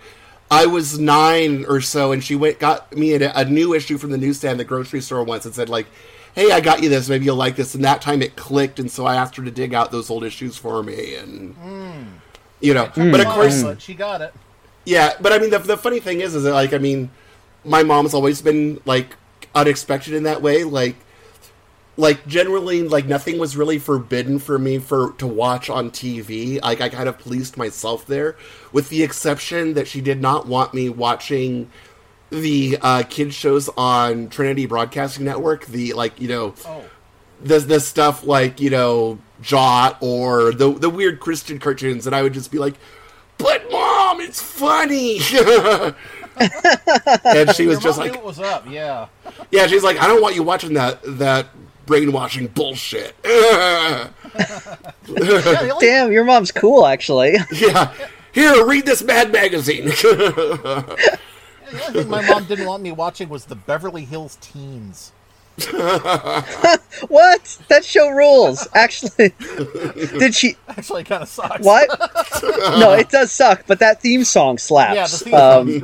I 0.50 0.67
was 0.67 0.99
nine 0.99 1.65
or 1.67 1.81
so, 1.81 2.12
and 2.12 2.23
she 2.23 2.35
went 2.35 2.59
got 2.59 2.95
me 2.95 3.15
a, 3.15 3.33
a 3.35 3.45
new 3.45 3.75
issue 3.75 3.99
from 3.99 4.11
the 4.11 4.19
newsstand, 4.19 4.59
the 4.59 4.65
grocery 4.65 5.00
store 5.00 5.23
once, 5.23 5.47
and 5.47 5.55
said 5.55 5.69
like, 5.69 5.87
"Hey, 6.35 6.50
I 6.53 6.61
got 6.61 6.83
you 6.83 6.88
this. 6.88 7.09
Maybe 7.09 7.25
you'll 7.25 7.37
like 7.37 7.57
this." 7.57 7.75
And 7.75 7.85
that 7.85 8.03
time 8.03 8.21
it 8.21 8.37
clicked, 8.37 8.79
and 8.79 8.91
so 8.91 9.07
I 9.07 9.15
asked 9.15 9.37
her 9.37 9.45
to 9.45 9.50
dig 9.50 9.73
out 9.73 9.91
those 9.91 10.11
old 10.11 10.25
issues 10.25 10.57
for 10.57 10.83
me, 10.83 11.15
and 11.15 11.55
hmm. 11.55 12.03
you 12.61 12.75
know. 12.75 12.87
Hmm. 12.87 13.11
But 13.11 13.21
of 13.21 13.27
Mom, 13.27 13.35
course, 13.35 13.62
but 13.62 13.81
she 13.81 13.95
got 13.95 14.21
it. 14.21 14.35
yeah, 14.85 15.15
but 15.21 15.33
I 15.33 15.38
mean, 15.38 15.50
the, 15.50 15.59
the 15.59 15.77
funny 15.77 16.00
thing 16.00 16.21
is, 16.21 16.35
is 16.35 16.45
that, 16.45 16.53
like, 16.53 16.73
I 16.73 16.79
mean, 16.79 17.11
my 17.65 17.83
mom's 17.83 18.15
always 18.15 18.43
been 18.43 18.81
like 18.85 19.17
unexpected 19.55 20.15
in 20.15 20.23
that 20.25 20.43
way. 20.43 20.65
Like, 20.65 20.97
like 21.97 22.27
generally, 22.27 22.83
like 22.83 23.07
nothing 23.07 23.38
was 23.38 23.57
really 23.57 23.79
forbidden 23.79 24.38
for 24.38 24.59
me 24.59 24.79
for 24.79 25.12
to 25.19 25.27
watch 25.27 25.69
on 25.69 25.91
TV. 25.91 26.62
Like, 26.62 26.81
I 26.81 26.88
kind 26.88 27.09
of 27.09 27.19
policed 27.19 27.57
myself 27.57 28.07
there, 28.07 28.37
with 28.73 28.88
the 28.88 29.03
exception 29.03 29.75
that 29.75 29.88
she 29.88 30.00
did 30.00 30.21
not 30.21 30.47
want 30.47 30.75
me 30.75 30.88
watching 30.88 31.71
the 32.31 32.79
uh, 32.83 33.03
kids 33.09 33.35
shows 33.35 33.69
on 33.77 34.29
Trinity 34.29 34.67
Broadcasting 34.67 35.25
Network. 35.25 35.67
The 35.67 35.93
like, 35.95 36.21
you 36.21 36.29
know, 36.29 36.55
Oh, 36.67 36.85
the 37.43 37.59
the 37.59 37.81
stuff 37.81 38.25
like 38.25 38.61
you 38.61 38.71
know 38.71 39.19
Jot 39.41 39.97
or 40.00 40.53
the 40.53 40.73
the 40.73 40.91
weird 40.91 41.21
Christian 41.21 41.59
cartoons, 41.59 42.07
and 42.07 42.15
I 42.15 42.23
would 42.23 42.35
just 42.35 42.50
be 42.53 42.59
like, 42.59 42.75
"But 43.38 43.71
mom, 43.71 44.21
it's 44.21 44.43
funny." 44.43 45.19
and 46.40 47.54
she 47.54 47.66
was 47.66 47.75
your 47.75 47.80
just 47.80 47.99
like, 47.99 48.12
knew 48.12 48.18
it 48.18 48.25
was 48.25 48.38
up. 48.40 48.66
Yeah. 48.68 49.07
"Yeah," 49.50 49.66
she's 49.66 49.83
like, 49.83 49.99
"I 49.99 50.07
don't 50.07 50.23
want 50.23 50.35
you 50.35 50.42
watching 50.42 50.75
that 50.75 51.00
that 51.18 51.49
brainwashing 51.87 52.49
bullshit." 52.49 53.14
yeah 53.25 54.09
only- 55.09 55.87
Damn, 55.87 56.12
your 56.12 56.25
mom's 56.25 56.52
cool, 56.52 56.87
actually. 56.87 57.37
yeah, 57.52 57.92
here, 58.33 58.64
read 58.66 58.87
this 58.87 59.02
Mad 59.02 59.33
magazine. 59.33 59.90
The 61.71 61.85
only 61.85 62.00
thing 62.00 62.09
my 62.09 62.26
mom 62.26 62.47
didn't 62.47 62.64
want 62.64 62.83
me 62.83 62.92
watching 62.92 63.28
was 63.28 63.45
the 63.45 63.54
Beverly 63.54 64.07
Hills 64.07 64.38
Teens. 64.40 65.12
what? 67.09 67.59
That 67.69 67.85
show 67.85 68.09
rules. 68.11 68.67
Actually, 68.75 69.33
did 70.19 70.35
she? 70.35 70.57
Actually, 70.69 71.05
kind 71.05 71.23
of 71.23 71.29
sucks. 71.29 71.65
What? 71.65 71.88
no, 72.79 72.93
it 72.93 73.09
does 73.11 73.33
suck, 73.33 73.65
but 73.67 73.79
that 73.81 74.00
theme 74.00 74.25
song 74.25 74.59
slaps. 74.59 74.95
Yeah, 74.95 75.07
the 75.07 75.19
theme 75.19 75.35
Um, 75.35 75.81
song's 75.81 75.83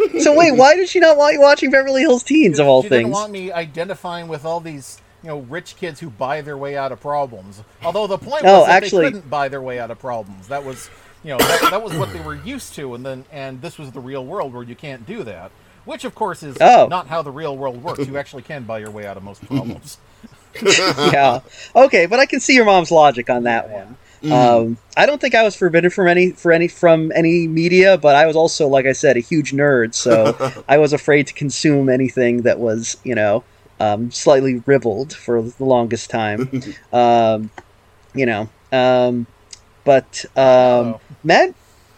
great. 0.00 0.22
so 0.22 0.34
wait, 0.36 0.52
why 0.52 0.74
did 0.76 0.88
she 0.88 1.00
not 1.00 1.16
want 1.16 1.34
you 1.34 1.40
watching 1.40 1.70
Beverly 1.70 2.02
Hills 2.02 2.22
Teens 2.22 2.58
of 2.58 2.66
all 2.66 2.82
things? 2.82 2.84
she 2.84 2.88
things? 2.90 3.04
didn't 3.06 3.12
want 3.12 3.32
me 3.32 3.52
identifying 3.52 4.28
with 4.28 4.44
all 4.44 4.60
these, 4.60 5.00
you 5.22 5.28
know, 5.28 5.38
rich 5.40 5.76
kids 5.76 6.00
who 6.00 6.10
buy 6.10 6.40
their 6.40 6.56
way 6.58 6.76
out 6.76 6.92
of 6.92 7.00
problems. 7.00 7.62
Although 7.82 8.06
the 8.06 8.18
point 8.18 8.44
was 8.44 8.52
Oh, 8.52 8.66
that 8.66 8.82
actually- 8.82 9.04
they 9.06 9.12
couldn't 9.12 9.30
buy 9.30 9.48
their 9.48 9.62
way 9.62 9.78
out 9.78 9.90
of 9.90 9.98
problems. 9.98 10.48
That 10.48 10.64
was, 10.64 10.90
you 11.22 11.30
know, 11.30 11.38
that, 11.38 11.70
that 11.70 11.82
was 11.82 11.94
what 11.94 12.12
they 12.12 12.20
were 12.20 12.34
used 12.36 12.74
to, 12.74 12.94
and 12.94 13.04
then 13.04 13.24
and 13.32 13.60
this 13.62 13.78
was 13.78 13.92
the 13.92 14.00
real 14.00 14.24
world 14.24 14.52
where 14.52 14.62
you 14.62 14.74
can't 14.74 15.06
do 15.06 15.22
that. 15.24 15.50
Which, 15.84 16.04
of 16.04 16.14
course, 16.14 16.42
is 16.42 16.56
Oh. 16.60 16.86
not 16.88 17.08
how 17.08 17.22
the 17.22 17.30
real 17.30 17.56
world 17.56 17.82
works. 17.82 18.06
You 18.06 18.16
actually 18.16 18.42
can 18.42 18.64
buy 18.64 18.78
your 18.78 18.90
way 18.90 19.06
out 19.06 19.16
of 19.16 19.22
most 19.22 19.44
problems. 19.46 19.98
yeah. 20.62 21.40
Okay, 21.74 22.06
but 22.06 22.20
I 22.20 22.26
can 22.26 22.40
see 22.40 22.54
your 22.54 22.64
mom's 22.64 22.90
logic 22.90 23.28
on 23.28 23.42
that 23.44 23.68
one. 23.70 23.96
Um, 24.32 24.78
I 24.96 25.04
don't 25.04 25.20
think 25.20 25.34
I 25.34 25.42
was 25.42 25.54
forbidden 25.54 25.90
from 25.90 26.08
any 26.08 26.30
for 26.30 26.50
any 26.50 26.66
from 26.66 27.12
any 27.14 27.46
media, 27.46 27.98
but 27.98 28.14
I 28.14 28.24
was 28.24 28.36
also, 28.36 28.66
like 28.68 28.86
I 28.86 28.92
said, 28.92 29.18
a 29.18 29.20
huge 29.20 29.52
nerd, 29.52 29.92
so 29.94 30.62
I 30.68 30.78
was 30.78 30.94
afraid 30.94 31.26
to 31.26 31.34
consume 31.34 31.90
anything 31.90 32.42
that 32.42 32.58
was, 32.58 32.96
you 33.04 33.14
know, 33.14 33.44
um, 33.80 34.10
slightly 34.10 34.62
ribald 34.64 35.12
for 35.12 35.42
the 35.42 35.64
longest 35.64 36.08
time. 36.08 36.48
um, 36.92 37.50
you 38.14 38.24
know, 38.24 38.48
um, 38.72 39.26
but 39.84 40.24
um, 40.36 40.42
Uh-oh. 40.94 41.00
Matt. 41.22 41.54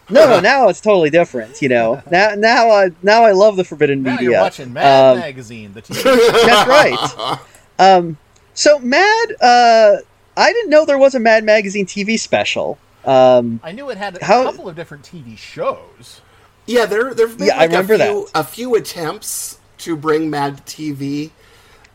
No, 0.09 0.25
no. 0.27 0.39
Now 0.39 0.69
it's 0.69 0.79
totally 0.81 1.09
different. 1.09 1.61
You 1.61 1.69
know. 1.69 2.01
Now, 2.11 2.33
now 2.35 2.69
I 2.71 2.91
now 3.03 3.23
I 3.23 3.31
love 3.33 3.55
the 3.57 3.63
forbidden 3.63 4.03
now 4.03 4.11
media. 4.11 4.29
you're 4.31 4.39
watching 4.41 4.71
Mad 4.73 5.11
Um, 5.13 5.19
Magazine, 5.19 5.73
the 5.73 5.81
TV. 5.81 6.03
that's 6.45 6.67
right. 6.69 7.39
Um, 7.79 8.17
so 8.53 8.79
Mad, 8.79 9.35
uh, 9.41 9.97
I 10.37 10.53
didn't 10.53 10.69
know 10.69 10.85
there 10.85 10.97
was 10.97 11.13
a 11.15 11.19
Mad 11.19 11.43
Magazine 11.43 11.85
TV 11.85 12.17
special. 12.19 12.77
Um, 13.05 13.59
I 13.63 13.71
knew 13.71 13.89
it 13.89 13.97
had 13.97 14.17
a 14.21 14.25
How- 14.25 14.43
couple 14.43 14.67
of 14.69 14.75
different 14.75 15.03
TV 15.03 15.37
shows. 15.37 16.21
Yeah, 16.65 16.85
there 16.85 17.13
there've 17.13 17.37
been 17.37 17.47
Yeah, 17.47 17.57
I 17.59 17.65
remember 17.65 17.93
a 17.93 17.97
few 17.97 18.29
that. 18.33 18.39
a 18.39 18.43
few 18.43 18.75
attempts 18.75 19.59
to 19.79 19.95
bring 19.95 20.29
Mad 20.29 20.65
TV. 20.65 21.31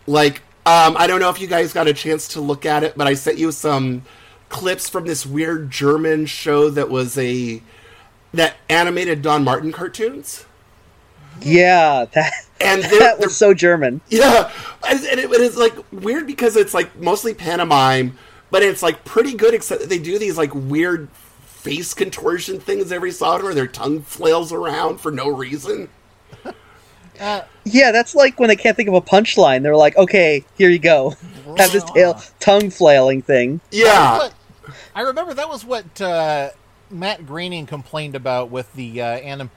Like, 0.06 0.40
um, 0.66 0.96
I 0.98 1.06
don't 1.06 1.20
know 1.20 1.28
if 1.30 1.40
you 1.40 1.46
guys 1.46 1.72
got 1.72 1.88
a 1.88 1.92
chance 1.94 2.28
to 2.28 2.40
look 2.40 2.64
at 2.64 2.82
it, 2.82 2.94
but 2.96 3.06
I 3.06 3.14
sent 3.14 3.38
you 3.38 3.52
some 3.52 4.02
clips 4.48 4.88
from 4.88 5.06
this 5.06 5.24
weird 5.26 5.70
German 5.70 6.26
show 6.26 6.70
that 6.70 6.88
was 6.90 7.16
a 7.18 7.62
that 8.34 8.56
animated 8.68 9.22
Don 9.22 9.44
Martin 9.44 9.72
cartoons. 9.72 10.46
yeah, 11.40 12.06
that 12.12 12.32
And 12.60 12.82
they're, 12.82 12.90
that 13.00 13.18
they're 13.18 13.28
was 13.28 13.36
so 13.36 13.54
German. 13.54 14.00
Yeah, 14.08 14.50
and 14.88 15.00
and 15.04 15.20
it, 15.20 15.30
it 15.30 15.40
is 15.40 15.56
like 15.56 15.74
weird 15.92 16.26
because 16.26 16.56
it's 16.56 16.74
like 16.74 16.96
mostly 17.00 17.34
pantomime, 17.34 18.16
but 18.50 18.62
it's 18.62 18.82
like 18.82 19.04
pretty 19.04 19.34
good. 19.34 19.54
Except 19.54 19.80
that 19.80 19.88
they 19.90 19.98
do 19.98 20.18
these 20.18 20.36
like 20.38 20.54
weird 20.54 21.08
face 21.44 21.94
contortion 21.94 22.58
things 22.60 22.90
every 22.92 23.10
so 23.12 23.26
often, 23.26 23.44
where 23.44 23.54
their 23.54 23.66
tongue 23.66 24.02
flails 24.02 24.52
around 24.52 24.98
for 25.00 25.10
no 25.12 25.28
reason. 25.28 25.88
Yeah, 27.64 27.92
that's 27.92 28.16
like 28.16 28.40
when 28.40 28.48
they 28.48 28.56
can't 28.56 28.76
think 28.76 28.88
of 28.88 28.94
a 28.96 29.00
punchline. 29.00 29.62
They're 29.62 29.76
like, 29.76 29.96
okay, 29.96 30.44
here 30.58 30.70
you 30.70 30.80
go. 30.80 31.10
Have 31.56 31.70
this 31.70 31.84
tail 31.84 32.20
tongue 32.40 32.68
flailing 32.70 33.22
thing. 33.22 33.60
Yeah, 33.70 34.18
What- 34.18 34.34
I 34.94 35.02
remember 35.02 35.32
that 35.34 35.48
was 35.48 35.64
what 35.64 36.00
uh, 36.00 36.50
Matt 36.92 37.26
Groening 37.26 37.66
complained 37.66 38.14
about 38.14 38.50
with 38.50 38.72
the 38.74 39.00
uh, 39.00 39.06
anim- 39.06 39.50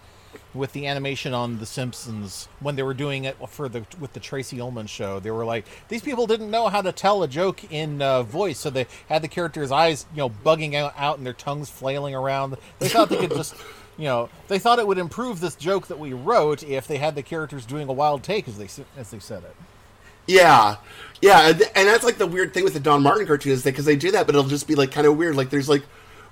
with 0.54 0.72
the 0.74 0.88
animation 0.88 1.34
on 1.34 1.60
The 1.60 1.66
Simpsons 1.66 2.48
when 2.60 2.76
they 2.76 2.84
were 2.84 2.94
doing 2.94 3.26
it 3.26 3.36
for 3.50 3.68
the 3.70 3.86
with 4.00 4.14
the 4.14 4.20
Tracey 4.20 4.60
Ullman 4.60 4.88
show. 4.88 5.20
They 5.20 5.32
were 5.32 5.46
like, 5.46 5.66
these 5.90 6.02
people 6.02 6.28
didn't 6.28 6.50
know 6.50 6.70
how 6.70 6.82
to 6.82 6.92
tell 6.92 7.24
a 7.24 7.28
joke 7.28 7.72
in 7.72 8.02
uh, 8.02 8.24
voice, 8.24 8.60
so 8.60 8.70
they 8.70 8.88
had 9.10 9.22
the 9.22 9.28
characters' 9.28 9.72
eyes, 9.72 10.06
you 10.14 10.20
know, 10.20 10.30
bugging 10.30 10.74
out, 10.74 11.18
and 11.18 11.26
their 11.26 11.34
tongues 11.34 11.70
flailing 11.70 12.16
around. 12.16 12.56
They 12.80 12.88
thought 12.88 13.10
they 13.10 13.18
could 13.18 13.32
just. 13.36 13.56
You 13.98 14.04
know, 14.04 14.30
they 14.50 14.60
thought 14.60 14.80
it 14.80 14.88
would 14.88 14.98
improve 14.98 15.40
this 15.40 15.56
joke 15.56 15.88
that 15.88 15.98
we 15.98 16.12
wrote 16.12 16.64
if 16.64 16.86
they 16.86 16.98
had 16.98 17.16
the 17.16 17.24
characters 17.24 17.66
doing 17.66 17.88
a 17.88 17.94
wild 17.94 18.24
take, 18.24 18.46
as 18.46 18.58
they 18.58 18.68
as 18.98 19.10
they 19.10 19.20
said 19.20 19.44
it. 19.46 19.56
yeah, 20.28 20.76
yeah, 21.22 21.48
and, 21.48 21.88
that's 21.88 22.04
like 22.04 22.18
the 22.18 22.28
weird 22.28 22.54
thing 22.54 22.66
with 22.66 22.74
the 22.74 22.82
Don 22.82 23.02
Martin 23.02 23.26
cartoon 23.26 23.54
is 23.54 23.64
that 23.64 23.72
because 23.72 23.86
they 23.86 23.96
do 23.96 24.12
that, 24.12 24.26
but 24.26 24.36
it'll 24.36 24.50
just 24.50 24.68
be 24.68 24.76
like 24.76 24.92
kind 24.92 25.08
of 25.08 25.16
weird. 25.16 25.38
Like 25.38 25.50
there's 25.50 25.70
like 25.70 25.84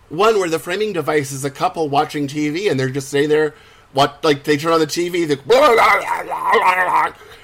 one 0.09 0.37
where 0.37 0.49
the 0.49 0.59
framing 0.59 0.93
device 0.93 1.31
is 1.31 1.43
a 1.45 1.51
couple 1.51 1.89
watching 1.89 2.27
TV, 2.27 2.69
and 2.69 2.79
they're 2.79 2.89
just 2.89 3.09
sitting 3.09 3.29
there. 3.29 3.55
What 3.93 4.23
like 4.23 4.43
they 4.43 4.57
turn 4.57 4.73
on 4.73 4.79
the 4.79 4.87
TV, 4.87 5.27
they, 5.27 5.37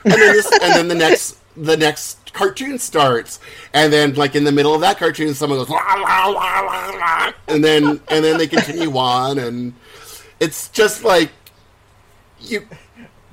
and 0.04 0.13
then 0.13 0.34
this, 0.34 0.51
and 0.51 0.74
then 0.74 0.88
the 0.88 0.96
next 0.96 1.38
the 1.56 1.78
next 1.78 2.34
cartoon 2.34 2.80
starts, 2.80 3.39
and 3.74 3.92
then 3.94 4.16
like 4.16 4.36
in 4.36 4.44
the 4.44 4.51
middle 4.51 4.74
of 4.74 4.82
that 4.82 4.98
cartoon, 4.98 5.34
someone 5.34 5.60
goes, 5.60 5.68
and 7.48 7.63
then 7.63 8.01
and 8.08 8.24
then 8.24 8.38
they 8.38 8.48
continue 8.48 8.96
on, 8.98 9.38
and 9.38 9.74
it's 10.39 10.70
just 10.70 11.04
like 11.04 11.32
you. 12.39 12.66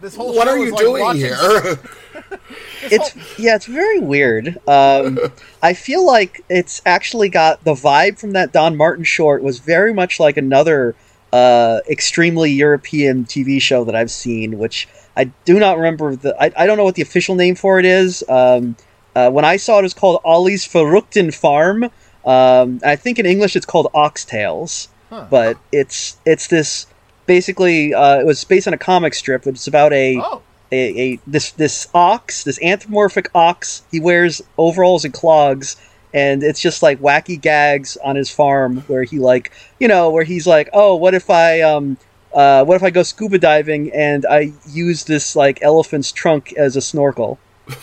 This 0.00 0.14
whole 0.14 0.34
What 0.34 0.46
show 0.46 0.52
are 0.52 0.58
you 0.58 0.70
like 0.72 0.80
doing 0.80 1.02
watching 1.02 1.20
here? 1.22 1.78
It's 2.82 3.38
yeah, 3.38 3.56
it's 3.56 3.66
very 3.66 3.98
weird. 3.98 4.58
Um, 4.68 5.18
I 5.62 5.72
feel 5.72 6.06
like 6.06 6.44
it's 6.48 6.82
actually 6.86 7.28
got 7.28 7.64
the 7.64 7.72
vibe 7.72 8.18
from 8.18 8.32
that 8.32 8.52
Don 8.52 8.76
Martin 8.76 9.02
short 9.04 9.42
was 9.42 9.58
very 9.58 9.92
much 9.92 10.20
like 10.20 10.36
another 10.36 10.94
uh, 11.32 11.80
extremely 11.88 12.52
European 12.52 13.24
TV 13.24 13.60
show 13.60 13.82
that 13.84 13.96
I've 13.96 14.10
seen, 14.10 14.58
which 14.58 14.88
I 15.16 15.24
do 15.44 15.58
not 15.58 15.78
remember 15.78 16.14
the. 16.14 16.36
I, 16.40 16.52
I 16.56 16.66
don't 16.66 16.76
know 16.76 16.84
what 16.84 16.94
the 16.94 17.02
official 17.02 17.34
name 17.34 17.56
for 17.56 17.78
it 17.80 17.84
is. 17.86 18.22
Um, 18.28 18.76
uh, 19.16 19.30
when 19.30 19.44
I 19.44 19.56
saw 19.56 19.76
it, 19.76 19.80
it 19.80 19.82
was 19.84 19.94
called 19.94 20.20
Ollie's 20.24 20.66
Verrückten 20.68 21.34
Farm. 21.34 21.84
Um, 22.24 22.80
I 22.84 22.94
think 22.96 23.18
in 23.18 23.26
English 23.26 23.56
it's 23.56 23.66
called 23.66 23.88
Ox 23.94 24.24
Tales, 24.24 24.88
but 25.30 25.56
it's 25.72 26.18
it's 26.24 26.46
this 26.48 26.86
basically 27.26 27.94
uh, 27.94 28.20
it 28.20 28.26
was 28.26 28.44
based 28.44 28.68
on 28.68 28.74
a 28.74 28.78
comic 28.78 29.14
strip. 29.14 29.46
It's 29.46 29.66
about 29.66 29.92
a 29.92 30.18
Oh, 30.18 30.42
a, 30.72 31.12
a 31.12 31.20
this 31.26 31.52
this 31.52 31.88
ox, 31.94 32.44
this 32.44 32.60
anthropomorphic 32.62 33.30
ox. 33.34 33.82
He 33.90 34.00
wears 34.00 34.42
overalls 34.58 35.04
and 35.04 35.14
clogs, 35.14 35.76
and 36.12 36.42
it's 36.42 36.60
just 36.60 36.82
like 36.82 37.00
wacky 37.00 37.40
gags 37.40 37.96
on 37.98 38.16
his 38.16 38.30
farm 38.30 38.78
where 38.82 39.04
he 39.04 39.18
like 39.18 39.52
you 39.80 39.88
know 39.88 40.10
where 40.10 40.24
he's 40.24 40.46
like, 40.46 40.68
oh, 40.72 40.96
what 40.96 41.14
if 41.14 41.30
I 41.30 41.60
um. 41.62 41.98
Uh, 42.34 42.62
what 42.62 42.74
if 42.74 42.82
I 42.82 42.90
go 42.90 43.02
scuba 43.02 43.38
diving 43.38 43.90
and 43.94 44.26
I 44.26 44.52
use 44.68 45.04
this 45.04 45.36
like 45.36 45.62
elephant's 45.62 46.12
trunk 46.12 46.52
as 46.58 46.76
a 46.76 46.82
snorkel, 46.82 47.38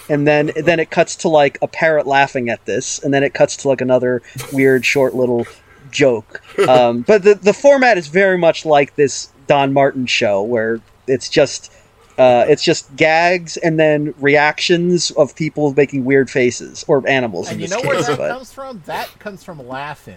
and 0.09 0.27
then 0.27 0.51
then 0.55 0.79
it 0.79 0.91
cuts 0.91 1.15
to 1.17 1.29
like 1.29 1.57
a 1.63 1.67
parrot 1.67 2.05
laughing 2.05 2.49
at 2.49 2.63
this, 2.65 2.99
and 2.99 3.11
then 3.11 3.23
it 3.23 3.33
cuts 3.33 3.57
to 3.57 3.67
like 3.67 3.81
another 3.81 4.21
weird 4.51 4.85
short 4.85 5.15
little 5.15 5.47
joke. 5.89 6.41
Um, 6.67 7.01
but 7.01 7.23
the 7.23 7.33
the 7.33 7.53
format 7.53 7.97
is 7.97 8.07
very 8.07 8.37
much 8.37 8.63
like 8.63 8.95
this 8.95 9.29
Don 9.47 9.73
Martin 9.73 10.05
show 10.05 10.43
where 10.43 10.81
it's 11.07 11.27
just 11.27 11.71
uh, 12.17 12.45
it's 12.47 12.63
just 12.63 12.95
gags 12.95 13.57
and 13.57 13.79
then 13.79 14.13
reactions 14.19 15.11
of 15.11 15.35
people 15.35 15.73
making 15.73 16.05
weird 16.05 16.29
faces 16.29 16.85
or 16.87 17.07
animals. 17.07 17.47
and 17.47 17.55
in 17.55 17.61
you 17.61 17.67
this 17.67 17.83
know 17.83 17.87
where 17.87 18.01
that 18.01 18.17
but- 18.17 18.29
comes 18.29 18.53
from? 18.53 18.81
That 18.85 19.09
comes 19.19 19.43
from 19.43 19.65
Laugh-In. 19.67 20.15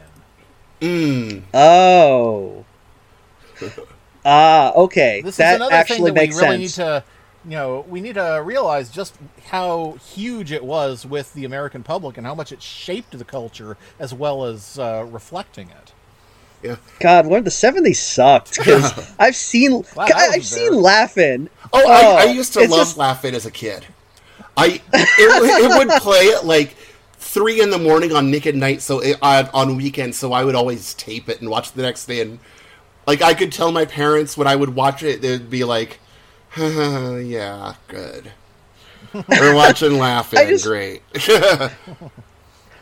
Mm. 0.81 1.43
Oh. 1.55 2.65
Ah, 4.25 4.73
okay. 4.75 5.23
This 5.23 5.37
that 5.37 5.53
is 5.53 5.57
another 5.57 5.75
actually 5.75 5.97
thing 5.97 6.05
that 6.07 6.15
makes 6.15 6.37
we 6.37 6.43
really 6.43 6.67
sense. 6.67 6.79
need 6.79 6.85
to, 6.85 7.05
you 7.45 7.51
know, 7.53 7.85
we 7.89 8.01
need 8.01 8.17
to 8.17 8.43
realize 8.45 8.91
just 8.91 9.15
how 9.47 9.93
huge 10.05 10.51
it 10.53 10.65
was 10.65 11.07
with 11.07 11.33
the 11.35 11.45
American 11.45 11.83
public 11.83 12.19
and 12.19 12.27
how 12.27 12.35
much 12.35 12.51
it 12.53 12.61
shaped 12.61 13.17
the 13.17 13.25
culture 13.25 13.77
as 13.99 14.13
well 14.13 14.45
as 14.45 14.79
uh, 14.79 15.07
reflecting 15.09 15.71
it. 15.71 15.86
Yeah. 16.63 16.77
God, 17.01 17.27
one 17.27 17.39
of 17.41 17.45
the 17.45 17.51
seventies 17.51 18.01
sucked 18.01 18.57
because 18.59 19.15
I've 19.19 19.37
seen 19.37 19.85
Wow, 19.95 20.07
I- 20.15 20.31
I've 20.35 20.45
seen 20.47 20.75
laughing. 20.75 21.49
Oh, 21.73 21.89
I, 21.89 22.25
I 22.25 22.29
oh, 22.29 22.33
used 22.33 22.53
to 22.55 22.61
love 22.61 22.71
just- 22.71 22.97
Laugh-In 22.97 23.35
as 23.35 23.47
a 23.47 23.51
kid. 23.51 23.87
I 24.57 24.81
it, 24.93 25.41
would- 25.41 25.51
it 25.73 25.79
would 25.79 25.89
play 26.03 26.31
at 26.33 26.45
like 26.47 26.77
three 27.19 27.61
in 27.61 27.71
the 27.71 27.79
morning 27.79 28.13
on 28.15 28.31
Nick 28.31 28.47
at 28.47 28.55
Night, 28.55 28.81
so 28.81 29.01
it, 29.01 29.19
on, 29.21 29.49
on 29.53 29.77
weekends. 29.77 30.17
So 30.17 30.33
I 30.33 30.45
would 30.45 30.55
always 30.55 30.95
tape 30.95 31.29
it 31.29 31.41
and 31.41 31.51
watch 31.51 31.73
the 31.73 31.83
next 31.83 32.07
day. 32.07 32.21
And 32.23 32.39
like 33.07 33.21
I 33.23 33.35
could 33.35 33.53
tell 33.53 33.71
my 33.73 33.85
parents 33.85 34.37
when 34.39 34.47
I 34.49 34.57
would 34.57 34.75
watch 34.75 35.03
it, 35.03 35.21
they'd 35.23 35.51
be 35.51 35.65
like, 35.65 35.99
"Yeah, 36.57 37.75
good." 37.89 38.33
We're 39.29 39.55
watching 39.55 39.99
Laugh-In. 39.99 40.49
Just- 40.49 40.65
Great. 40.65 41.03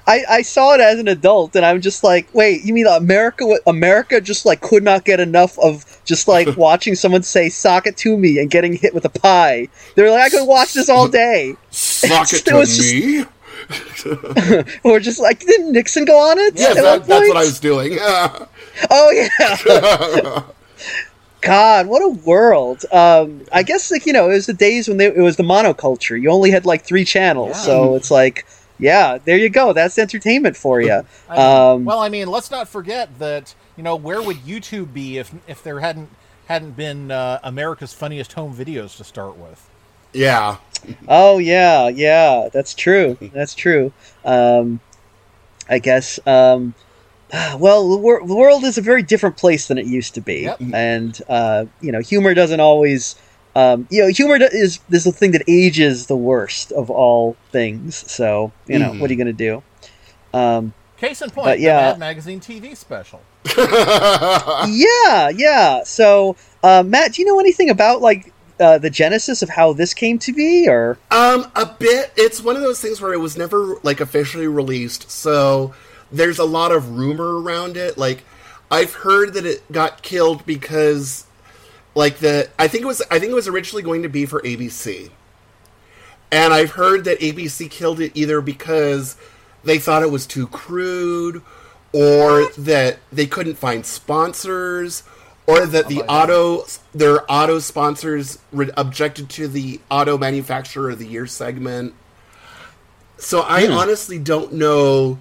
I, 0.06 0.22
I 0.28 0.42
saw 0.42 0.74
it 0.74 0.80
as 0.80 0.98
an 0.98 1.08
adult, 1.08 1.56
and 1.56 1.64
I'm 1.64 1.80
just 1.80 2.04
like, 2.04 2.28
wait, 2.34 2.62
you 2.64 2.74
mean 2.74 2.86
America? 2.86 3.58
America 3.66 4.20
just 4.20 4.44
like 4.44 4.60
could 4.60 4.82
not 4.82 5.04
get 5.04 5.18
enough 5.20 5.58
of 5.58 5.84
just 6.04 6.28
like 6.28 6.56
watching 6.58 6.94
someone 6.94 7.22
say 7.22 7.48
"sock 7.48 7.86
it 7.86 7.96
to 7.98 8.16
me" 8.16 8.38
and 8.38 8.50
getting 8.50 8.74
hit 8.74 8.92
with 8.94 9.04
a 9.04 9.08
pie. 9.08 9.68
They're 9.94 10.10
like, 10.10 10.22
I 10.22 10.28
could 10.36 10.46
watch 10.46 10.74
this 10.74 10.88
all 10.90 11.08
day, 11.08 11.56
Sock 11.70 12.28
it 12.32 12.40
It 12.40 12.44
to 12.46 12.54
was 12.56 12.76
just- 12.76 12.92
me. 12.94 13.24
or 14.84 15.00
just 15.00 15.20
like, 15.20 15.40
didn't 15.40 15.72
Nixon 15.72 16.04
go 16.04 16.18
on 16.18 16.38
it? 16.38 16.54
Yeah, 16.58 16.74
that, 16.74 17.06
that's 17.06 17.28
what 17.28 17.36
I 17.36 17.44
was 17.44 17.58
doing. 17.60 17.96
Oh 17.98 19.10
yeah. 19.10 20.42
God, 21.40 21.86
what 21.86 22.02
a 22.02 22.08
world! 22.08 22.84
Um, 22.90 23.42
I 23.52 23.62
guess 23.62 23.90
like 23.90 24.06
you 24.06 24.12
know, 24.12 24.30
it 24.30 24.34
was 24.34 24.46
the 24.46 24.54
days 24.54 24.88
when 24.88 24.96
they, 24.96 25.06
it 25.06 25.20
was 25.20 25.36
the 25.36 25.42
monoculture. 25.42 26.20
You 26.20 26.30
only 26.30 26.50
had 26.50 26.64
like 26.66 26.82
three 26.84 27.04
channels, 27.04 27.62
so 27.62 27.96
it's 27.96 28.10
like, 28.10 28.46
yeah, 28.78 29.18
there 29.24 29.36
you 29.38 29.48
go. 29.48 29.72
That's 29.72 29.98
entertainment 29.98 30.56
for 30.56 30.80
you. 30.80 31.02
I- 31.28 31.36
Um, 31.72 31.84
well, 31.84 32.00
I 32.00 32.08
mean, 32.08 32.28
let's 32.28 32.50
not 32.50 32.68
forget 32.68 33.18
that 33.18 33.54
you 33.76 33.82
know 33.82 33.96
where 33.96 34.20
would 34.22 34.38
YouTube 34.38 34.92
be 34.92 35.18
if 35.18 35.32
if 35.46 35.62
there 35.62 35.80
hadn't 35.80 36.10
hadn't 36.46 36.72
been 36.76 37.10
uh, 37.10 37.40
America's 37.42 37.92
funniest 37.94 38.34
home 38.34 38.54
videos 38.54 38.96
to 38.98 39.04
start 39.04 39.36
with. 39.36 39.68
yeah. 40.12 40.56
Oh 41.08 41.38
yeah, 41.38 41.88
yeah, 41.88 42.50
that's 42.52 42.74
true. 42.74 43.16
That's 43.32 43.54
true. 43.54 43.92
Um, 44.24 44.80
I 45.70 45.78
guess. 45.78 46.20
Um, 46.26 46.74
well, 47.58 47.88
the, 47.88 47.96
wor- 47.96 48.26
the 48.26 48.34
world 48.36 48.64
is 48.64 48.76
a 48.76 48.82
very 48.82 49.02
different 49.02 49.38
place 49.38 49.66
than 49.68 49.78
it 49.78 49.86
used 49.86 50.12
to 50.14 50.20
be, 50.20 50.42
Yep. 50.42 50.60
and 50.74 51.22
uh, 51.28 51.64
you 51.80 51.90
know, 51.90 52.00
humor 52.00 52.34
doesn't 52.34 52.60
always. 52.60 53.16
Um, 53.56 53.86
you 53.90 54.02
know, 54.02 54.08
humor 54.08 54.38
do- 54.38 54.48
is 54.50 54.80
is 54.90 55.04
the 55.04 55.12
thing 55.12 55.30
that 55.32 55.42
ages 55.46 56.06
the 56.06 56.16
worst 56.16 56.72
of 56.72 56.90
all 56.90 57.36
things. 57.52 58.10
So 58.10 58.52
you 58.66 58.78
know, 58.78 58.94
what 58.94 59.10
are 59.10 59.12
you 59.12 59.18
gonna 59.18 59.32
do? 59.32 59.62
Um, 60.32 60.74
Case 60.96 61.22
in 61.22 61.30
point, 61.30 61.60
yeah. 61.60 61.92
the 61.92 61.92
Mad 61.92 61.98
Magazine 61.98 62.40
TV 62.40 62.76
special. 62.76 63.20
yeah, 64.68 65.28
yeah. 65.28 65.82
So, 65.84 66.36
uh, 66.62 66.82
Matt, 66.86 67.14
do 67.14 67.22
you 67.22 67.26
know 67.26 67.38
anything 67.40 67.68
about 67.68 68.00
like 68.00 68.32
uh, 68.60 68.78
the 68.78 68.90
genesis 68.90 69.42
of 69.42 69.48
how 69.48 69.72
this 69.72 69.92
came 69.92 70.18
to 70.20 70.32
be, 70.32 70.68
or? 70.68 70.98
Um, 71.10 71.50
a 71.56 71.66
bit. 71.66 72.12
It's 72.16 72.42
one 72.42 72.56
of 72.56 72.62
those 72.62 72.80
things 72.80 73.00
where 73.00 73.12
it 73.12 73.18
was 73.18 73.36
never 73.36 73.76
like 73.82 74.00
officially 74.00 74.46
released, 74.46 75.10
so 75.10 75.74
there's 76.12 76.38
a 76.38 76.44
lot 76.44 76.72
of 76.72 76.96
rumor 76.96 77.40
around 77.40 77.76
it. 77.76 77.98
Like, 77.98 78.24
I've 78.70 78.94
heard 78.94 79.34
that 79.34 79.44
it 79.44 79.70
got 79.72 80.02
killed 80.02 80.46
because, 80.46 81.26
like 81.94 82.18
the 82.18 82.48
I 82.58 82.68
think 82.68 82.84
it 82.84 82.86
was 82.86 83.02
I 83.10 83.18
think 83.18 83.30
it 83.30 83.34
was 83.34 83.48
originally 83.48 83.82
going 83.82 84.02
to 84.02 84.08
be 84.08 84.26
for 84.26 84.40
ABC, 84.42 85.10
and 86.30 86.52
I've 86.52 86.72
heard 86.72 87.04
that 87.04 87.20
ABC 87.20 87.70
killed 87.70 88.00
it 88.00 88.12
either 88.14 88.40
because 88.40 89.16
they 89.62 89.78
thought 89.78 90.02
it 90.02 90.10
was 90.10 90.26
too 90.26 90.46
crude, 90.46 91.42
or 91.92 92.50
that 92.58 92.98
they 93.12 93.26
couldn't 93.26 93.54
find 93.54 93.86
sponsors, 93.86 95.04
or 95.46 95.66
that 95.66 95.88
the 95.88 96.02
auto 96.02 96.64
their 96.92 97.30
auto 97.30 97.58
sponsors 97.58 98.38
re- 98.52 98.70
objected 98.76 99.28
to 99.30 99.48
the 99.48 99.80
auto 99.90 100.18
manufacturer 100.18 100.90
of 100.90 100.98
the 100.98 101.06
year 101.06 101.26
segment. 101.26 101.94
So 103.16 103.40
I 103.40 103.68
honestly 103.68 104.18
don't 104.18 104.52
know 104.52 105.20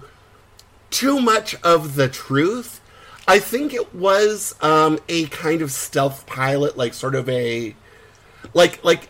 too 0.90 1.20
much 1.20 1.54
of 1.62 1.94
the 1.94 2.08
truth. 2.08 2.80
I 3.26 3.38
think 3.38 3.72
it 3.72 3.94
was 3.94 4.54
um, 4.60 4.98
a 5.08 5.26
kind 5.26 5.62
of 5.62 5.70
stealth 5.70 6.26
pilot, 6.26 6.76
like 6.76 6.94
sort 6.94 7.14
of 7.14 7.28
a 7.28 7.74
like 8.52 8.84
like 8.84 9.08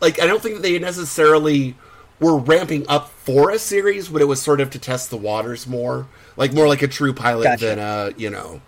like 0.00 0.20
I 0.22 0.26
don't 0.26 0.40
think 0.40 0.60
they 0.62 0.78
necessarily 0.78 1.74
were 2.20 2.36
ramping 2.36 2.86
up 2.88 3.10
for 3.10 3.50
a 3.50 3.58
series, 3.58 4.08
but 4.08 4.22
it 4.22 4.26
was 4.26 4.40
sort 4.40 4.60
of 4.60 4.70
to 4.70 4.78
test 4.78 5.10
the 5.10 5.16
waters 5.16 5.66
more, 5.66 6.06
like 6.36 6.52
more 6.52 6.68
like 6.68 6.82
a 6.82 6.88
true 6.88 7.12
pilot 7.12 7.44
Gotcha. 7.44 7.66
than 7.66 7.78
a 7.78 8.12
you 8.16 8.30
know. 8.30 8.60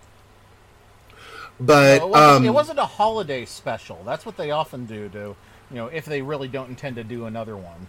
But 1.59 2.01
Well, 2.01 2.07
it, 2.07 2.09
wasn't, 2.09 2.35
um, 2.35 2.45
it 2.45 2.53
wasn't 2.53 2.79
a 2.79 2.85
holiday 2.85 3.45
special. 3.45 4.01
That's 4.03 4.25
what 4.25 4.35
they 4.35 4.51
often 4.51 4.85
do. 4.85 5.09
To 5.09 5.19
you 5.19 5.75
know, 5.75 5.87
if 5.87 6.05
they 6.05 6.21
really 6.21 6.47
don't 6.47 6.69
intend 6.69 6.97
to 6.97 7.03
do 7.03 7.25
another 7.25 7.55
one. 7.55 7.87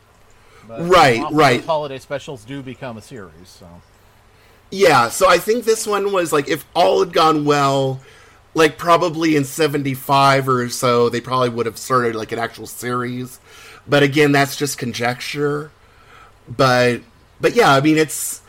But 0.68 0.88
Right, 0.88 1.20
often 1.20 1.36
right. 1.36 1.64
Holiday 1.64 1.98
specials 1.98 2.44
do 2.44 2.62
become 2.62 2.96
a 2.96 3.02
series. 3.02 3.48
So 3.48 3.66
Yeah, 4.72 5.10
so 5.10 5.28
I 5.28 5.38
think 5.38 5.64
this 5.66 5.86
one 5.86 6.12
was 6.12 6.32
like 6.32 6.48
if 6.48 6.66
all 6.74 7.00
had 7.00 7.12
gone 7.12 7.44
well, 7.44 8.00
like 8.54 8.78
probably 8.78 9.36
in 9.36 9.44
75 9.44 10.48
or 10.48 10.68
so, 10.70 11.10
they 11.10 11.20
probably 11.20 11.50
would 11.50 11.66
have 11.66 11.78
started 11.78 12.16
like 12.16 12.32
an 12.32 12.40
actual 12.40 12.66
series. 12.66 13.40
But 13.86 14.02
again, 14.02 14.32
that's 14.32 14.56
just 14.56 14.78
conjecture. 14.78 15.72
But 16.48 17.02
but 17.40 17.54
yeah, 17.54 17.72
I 17.74 17.82
mean 17.82 17.98
it's 17.98 18.42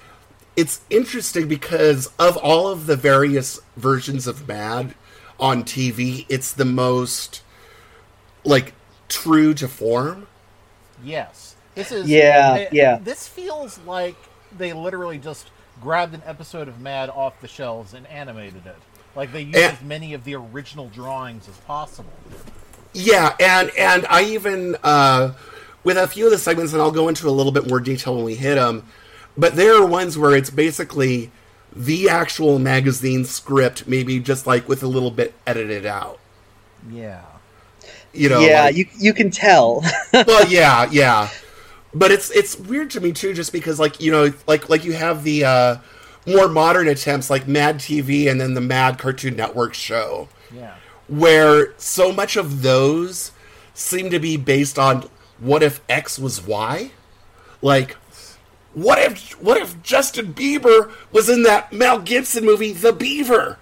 it's 0.55 0.81
interesting 0.89 1.47
because 1.49 2.07
of 2.19 2.37
all 2.37 2.69
of 2.69 2.87
the 2.87 2.95
various 2.97 3.59
versions 3.77 4.27
of 4.27 4.47
Mad 4.47 4.95
on 5.39 5.63
TV, 5.65 6.25
it's 6.29 6.53
the 6.53 6.65
most 6.65 7.43
like 8.45 8.73
true 9.09 9.53
to 9.55 9.67
form. 9.67 10.27
yes, 11.03 11.55
this 11.75 11.91
is 11.91 12.07
Yeah, 12.07 12.55
it- 12.55 12.73
yeah. 12.73 12.99
This 13.01 13.27
feels 13.27 13.79
like 13.79 14.15
they 14.57 14.73
literally 14.73 15.17
just 15.19 15.49
grabbed 15.81 16.13
an 16.13 16.21
episode 16.25 16.67
of 16.67 16.79
Mad 16.79 17.09
off 17.09 17.39
the 17.41 17.47
shelves 17.47 17.93
and 17.93 18.07
animated 18.07 18.65
it. 18.65 18.77
Like 19.15 19.31
they 19.31 19.41
used 19.41 19.57
And- 19.57 19.73
as 19.77 19.81
many 19.81 20.13
of 20.13 20.23
the 20.23 20.35
original 20.35 20.87
drawings 20.89 21.47
as 21.49 21.57
possible. 21.57 22.11
Yeah, 22.93 23.35
and 23.39 23.71
and 23.77 24.05
I 24.07 24.23
even 24.25 24.75
uh, 24.83 25.33
with 25.83 25.97
a 25.97 26.07
few 26.07 26.25
of 26.25 26.31
the 26.31 26.37
segments, 26.37 26.73
and 26.73 26.81
I'll 26.81 26.91
go 26.91 27.07
into 27.09 27.27
a 27.27 27.31
little 27.31 27.51
bit 27.51 27.67
more 27.67 27.79
detail 27.79 28.15
when 28.15 28.23
we 28.25 28.35
hit 28.35 28.55
them. 28.55 28.85
But 29.37 29.55
there 29.55 29.73
are 29.75 29.85
ones 29.85 30.15
where 30.17 30.35
it's 30.35 30.51
basically 30.51 31.31
the 31.75 32.07
actual 32.07 32.59
magazine 32.59 33.25
script, 33.25 33.87
maybe 33.87 34.19
just 34.19 34.45
like 34.45 34.69
with 34.69 34.83
a 34.83 34.87
little 34.87 35.09
bit 35.09 35.33
edited 35.47 35.87
out. 35.87 36.19
Yeah. 36.91 37.21
You 38.13 38.29
know, 38.29 38.41
yeah, 38.41 38.65
like- 38.65 38.75
you 38.75 38.85
you 38.99 39.13
can 39.13 39.31
tell. 39.31 39.83
well, 40.13 40.45
yeah, 40.47 40.87
yeah. 40.91 41.29
But 41.93 42.11
it's 42.11 42.31
it's 42.31 42.57
weird 42.57 42.89
to 42.91 43.01
me 43.01 43.11
too, 43.11 43.33
just 43.33 43.51
because 43.51 43.79
like 43.79 43.99
you 44.01 44.11
know, 44.11 44.33
like 44.47 44.69
like 44.69 44.83
you 44.83 44.93
have 44.93 45.23
the 45.23 45.45
uh, 45.45 45.77
more 46.25 46.47
modern 46.47 46.87
attempts 46.87 47.29
like 47.29 47.47
Mad 47.47 47.77
TV 47.77 48.29
and 48.29 48.39
then 48.41 48.53
the 48.53 48.61
Mad 48.61 48.97
Cartoon 48.97 49.35
Network 49.35 49.73
show. 49.73 50.27
Yeah. 50.53 50.75
where 51.07 51.73
so 51.77 52.11
much 52.11 52.35
of 52.35 52.61
those 52.61 53.31
seem 53.73 54.11
to 54.11 54.19
be 54.19 54.37
based 54.37 54.77
on 54.77 55.09
what 55.39 55.63
if 55.63 55.81
X 55.89 56.19
was 56.19 56.45
Y? 56.45 56.91
Like, 57.61 57.97
what 58.73 58.99
if 58.99 59.31
what 59.41 59.57
if 59.57 59.81
Justin 59.83 60.33
Bieber 60.33 60.91
was 61.11 61.29
in 61.29 61.43
that 61.43 61.73
Mel 61.73 61.99
Gibson 61.99 62.45
movie, 62.45 62.71
The 62.71 62.93
Beaver? 62.93 63.57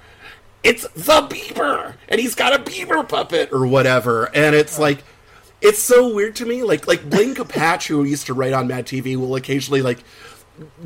It's 0.64 0.88
the 0.90 1.26
Beaver, 1.30 1.96
and 2.08 2.20
he's 2.22 2.36
got 2.36 2.54
a 2.54 2.60
beaver 2.64 3.04
puppet 3.04 3.52
or 3.52 3.66
whatever, 3.66 4.26
and 4.36 4.56
it's 4.56 4.78
like. 4.80 5.04
It's 5.62 5.80
so 5.80 6.14
weird 6.14 6.36
to 6.38 6.46
me. 6.46 6.64
Like 6.64 6.88
like 6.88 7.10
Blaine 7.10 7.36
Capatch, 7.36 7.88
who 7.88 8.04
used 8.04 8.26
to 8.28 8.34
write 8.34 8.54
on 8.54 8.68
Mad 8.68 8.86
TV, 8.86 9.16
will 9.16 9.36
occasionally 9.36 9.82
like 9.82 10.00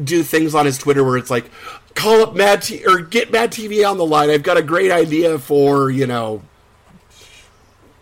do 0.04 0.24
things 0.24 0.54
on 0.54 0.66
his 0.66 0.78
Twitter 0.78 1.04
where 1.04 1.18
it's 1.18 1.30
like, 1.30 1.50
call 1.96 2.22
up 2.22 2.36
Mad 2.36 2.62
T 2.62 2.86
or 2.86 3.00
get 3.00 3.32
Mad 3.32 3.52
TV 3.52 3.90
on 3.90 3.98
the 3.98 4.06
line. 4.06 4.30
I've 4.30 4.44
got 4.44 4.58
a 4.58 4.64
great 4.64 4.92
idea 4.92 5.40
for 5.40 5.90
you 5.90 6.08
know 6.08 6.42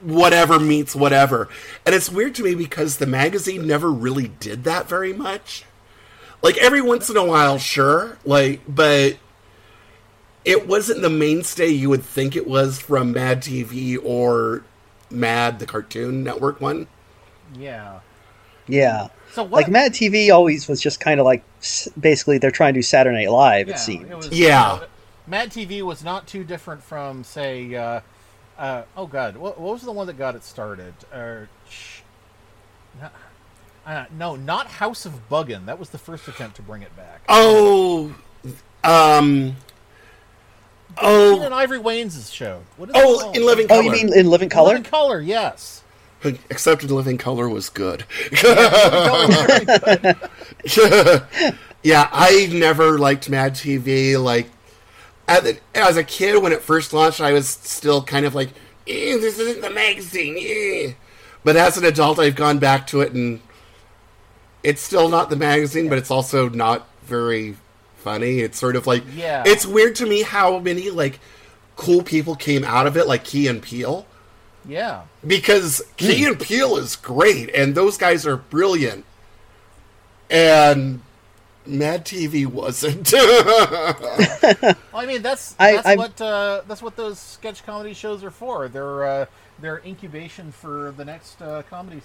whatever 0.02 0.60
meets 0.60 0.96
whatever. 0.96 1.48
And 1.86 1.96
it's 1.96 2.10
weird 2.10 2.36
to 2.36 2.44
me 2.44 2.56
because 2.56 2.98
the 2.98 3.08
magazine 3.08 3.66
never 3.66 3.92
really 3.92 4.28
did 4.28 4.64
that 4.66 4.90
very 4.90 5.14
much. 5.14 5.64
Like 6.42 6.58
every 6.58 6.82
once 6.82 7.10
in 7.10 7.16
a 7.16 7.26
while, 7.26 7.58
sure, 7.58 8.18
like, 8.26 8.62
but 8.68 9.18
it 10.44 10.68
wasn't 10.68 11.02
the 11.02 11.10
mainstay 11.10 11.70
you 11.70 11.90
would 11.90 12.04
think 12.04 12.36
it 12.36 12.48
was 12.48 12.80
from 12.80 13.14
Mad 13.14 13.42
TV 13.42 13.98
or 14.04 14.64
Mad, 15.14 15.60
the 15.60 15.66
Cartoon 15.66 16.24
Network 16.24 16.60
one. 16.60 16.88
Yeah. 17.58 18.00
yeah. 18.68 19.08
So 19.32 19.44
what? 19.44 19.52
Like 19.64 19.68
Mad 19.70 19.94
TV 19.94 20.34
always 20.34 20.68
was 20.68 20.82
just 20.82 21.00
kind 21.00 21.20
of 21.20 21.26
like 21.26 21.44
basically 22.00 22.38
they're 22.40 22.52
trying 22.52 22.74
to 22.74 22.80
do 22.80 22.82
Saturday 22.84 23.26
Night 23.26 23.32
Live. 23.32 23.68
Yeah, 23.68 23.76
it 23.76 23.80
seemed. 23.80 24.14
was- 24.14 24.30
Yeah. 24.32 24.80
Mad 25.26 25.52
TV 25.52 25.82
was 25.82 26.04
not 26.04 26.28
too 26.28 26.44
different 26.44 26.84
from, 26.84 27.24
say, 27.24 27.74
uh, 27.76 28.02
uh, 28.58 28.84
oh 28.98 29.08
god, 29.08 29.38
what, 29.38 29.60
what 29.60 29.74
was 29.74 29.82
the 29.84 29.92
one 29.92 30.06
that 30.08 30.18
got 30.18 30.36
it 30.36 30.44
started? 30.44 30.94
Uh, 31.14 31.42
not- 33.02 33.14
uh, 33.86 34.06
no, 34.18 34.36
not 34.36 34.68
House 34.68 35.06
of 35.06 35.30
Buggin. 35.30 35.66
That 35.66 35.78
was 35.80 35.90
the 35.90 35.98
first 35.98 36.28
attempt 36.28 36.56
to 36.58 36.62
bring 36.62 36.82
it 36.84 36.96
back. 36.96 37.22
Oh, 37.28 38.14
um, 38.84 39.34
Ian 39.36 39.56
oh, 41.02 41.42
in 41.46 41.54
Ivory 41.54 41.80
Wayne's 41.80 42.32
show. 42.32 42.64
What 42.78 42.90
is 42.90 42.96
oh, 42.98 43.20
called? 43.22 43.36
in 43.36 43.46
Living 43.46 43.68
oh, 43.70 43.82
you 43.82 43.92
mean 43.92 44.14
in 44.14 44.30
Living 44.30 44.50
Color? 44.50 44.70
Living 44.70 44.84
Color, 44.84 45.22
yes. 45.22 45.84
Except 46.50 46.84
in 46.84 46.90
Living 46.90 47.18
Color 47.18 47.50
was 47.50 47.70
good. 47.70 48.06
Color 48.32 49.56
good. 50.76 51.18
yeah, 51.84 52.10
I 52.12 52.50
never 52.52 52.98
liked 52.98 53.30
Mad 53.30 53.56
TV. 53.56 54.22
Like, 54.22 54.50
at 55.28 55.44
the, 55.44 55.60
as 55.76 55.98
a 55.98 56.04
kid, 56.04 56.42
when 56.42 56.54
it 56.54 56.62
first 56.62 56.94
launched, 56.94 57.20
I 57.20 57.34
was 57.34 57.48
still 57.48 58.04
kind 58.04 58.26
of 58.26 58.34
like, 58.34 58.50
eh, 58.88 59.18
"This 59.18 59.38
isn't 59.38 59.62
the 59.62 59.70
magazine." 59.70 60.38
eh." 60.40 60.94
But 61.44 61.58
as 61.58 61.78
an 61.78 61.84
adult, 61.84 62.20
I've 62.20 62.36
gone 62.36 62.60
back 62.60 62.88
to 62.88 63.02
it, 63.02 63.12
and 63.12 63.42
it's 64.64 64.82
still 64.82 65.10
not 65.10 65.30
the 65.30 65.36
magazine, 65.36 65.90
but 65.90 65.98
it's 65.98 66.12
also 66.12 66.48
not 66.48 66.88
very 67.04 67.58
funny. 68.04 68.40
It's 68.42 68.60
sort 68.60 68.76
of 68.76 68.86
like, 68.88 69.04
Yeah. 69.16 69.44
it's 69.46 69.66
weird 69.66 69.96
to 69.96 70.06
me 70.06 70.22
how 70.24 70.60
many 70.60 70.90
like 70.90 71.20
cool 71.76 72.04
people 72.04 72.36
came 72.36 72.64
out 72.64 72.86
of 72.88 72.98
it, 72.98 73.08
like 73.08 73.24
Key 73.24 73.48
and 73.48 73.62
Peele 73.62 74.06
Yeah. 74.68 75.04
because 75.26 75.82
Key 75.98 76.26
and 76.26 76.40
Peele 76.40 76.78
is 76.78 76.96
great, 76.96 77.50
and 77.56 77.74
those 77.76 77.98
guys 77.98 78.26
are 78.28 78.38
brilliant. 78.38 79.06
And 80.30 81.02
Mad 81.66 82.06
TV 82.06 82.46
wasn't. 82.46 83.12
Well, 84.94 85.02
I 85.02 85.06
mean, 85.08 85.22
that's 85.24 85.54
that's 85.54 85.88
I'm- 85.88 85.98
what 85.98 86.20
uh, 86.22 86.62
that's 86.68 86.82
what 86.82 86.96
those 86.96 87.18
sketch 87.20 87.66
comedy 87.66 87.94
shows 87.94 88.24
are 88.24 88.30
for. 88.32 88.68
They're 88.68 89.04
uh, 89.06 89.26
they're 89.60 89.82
incubation 89.86 90.52
for 90.52 90.94
the 90.96 91.04
next 91.06 91.42
uh, 91.42 91.64
comedy 91.70 92.02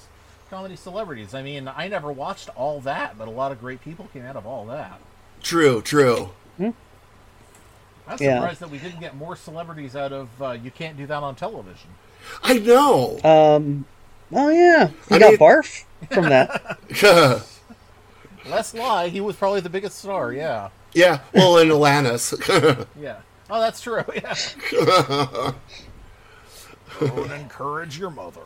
comedy 0.51 0.77
celebrities. 0.77 1.35
I 1.35 1.43
mean, 1.43 1.69
I 1.69 1.89
never 1.89 2.11
watched 2.11 2.49
all 2.57 2.81
that, 2.83 3.19
but 3.19 3.29
a 3.29 3.31
lot 3.31 3.53
of 3.53 3.61
great 3.61 3.83
people 3.83 4.09
came 4.13 4.25
out 4.25 4.37
of 4.37 4.47
all 4.47 4.65
that. 4.67 4.99
True, 5.43 5.81
true. 5.83 6.31
I'm 6.61 8.17
Yeah. 8.21 8.37
surprised 8.41 8.61
that 8.61 8.71
we 8.71 8.79
didn't 8.79 9.01
get 9.01 9.15
more 9.17 9.37
celebrities 9.37 9.95
out 9.95 10.13
of 10.15 10.29
uh, 10.41 10.53
You 10.53 10.71
Can't 10.71 10.97
Do 10.97 11.07
That 11.07 11.23
on 11.23 11.35
Television. 11.35 11.91
I 12.43 12.55
know. 12.59 13.19
Um, 13.23 13.85
oh 14.33 14.49
yeah, 14.49 14.89
you 15.11 15.17
I 15.17 15.19
got 15.19 15.31
mean- 15.33 15.39
Barf 15.39 15.85
from 16.11 16.25
that. 16.31 16.79
Les 18.47 18.73
Lye, 18.75 19.09
he 19.09 19.21
was 19.21 19.37
probably 19.37 19.61
the 19.61 19.69
biggest 19.69 19.99
star. 19.99 20.33
Yeah, 20.33 20.71
yeah, 20.95 21.21
well, 21.35 21.59
in 21.59 21.69
Alanis. 21.69 22.33
yeah. 22.99 23.17
Oh, 23.51 23.61
that's 23.61 23.81
true. 23.83 24.03
Yeah. 24.15 25.53
Don't 27.01 27.31
encourage 27.31 27.97
your 27.99 28.11
mother. 28.11 28.41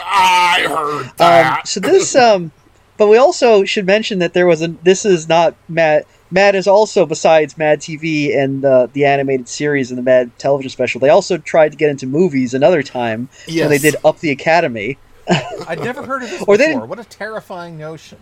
I 0.00 0.66
heard 0.68 1.04
Um, 1.06 1.12
that. 1.18 1.68
so 1.68 1.80
this, 1.80 2.14
um, 2.16 2.50
but 2.98 3.08
we 3.08 3.16
also 3.16 3.64
should 3.64 3.86
mention 3.86 4.18
that 4.18 4.34
there 4.34 4.46
was 4.46 4.60
a. 4.60 4.68
This 4.68 5.04
is 5.06 5.28
not 5.28 5.54
Mad. 5.68 6.04
Mad 6.30 6.54
is 6.54 6.66
also 6.66 7.06
besides 7.06 7.56
Mad 7.56 7.80
TV 7.80 8.36
and 8.36 8.60
the 8.62 8.90
the 8.92 9.06
animated 9.06 9.48
series 9.48 9.90
and 9.90 9.96
the 9.96 10.02
Mad 10.02 10.30
television 10.38 10.68
special. 10.70 11.00
They 11.00 11.08
also 11.08 11.38
tried 11.38 11.70
to 11.72 11.78
get 11.78 11.88
into 11.88 12.06
movies 12.06 12.52
another 12.52 12.82
time 12.82 13.28
when 13.46 13.68
they 13.70 13.78
did 13.78 13.96
Up 14.04 14.18
the 14.18 14.30
Academy. 14.30 14.98
I'd 15.66 15.80
never 15.80 16.02
heard 16.04 16.22
of 16.22 16.30
this 16.30 16.42
Or 16.42 16.56
before. 16.56 16.56
didn't- 16.58 16.88
What 16.88 16.98
a 16.98 17.04
terrifying 17.04 17.78
notion. 17.78 18.18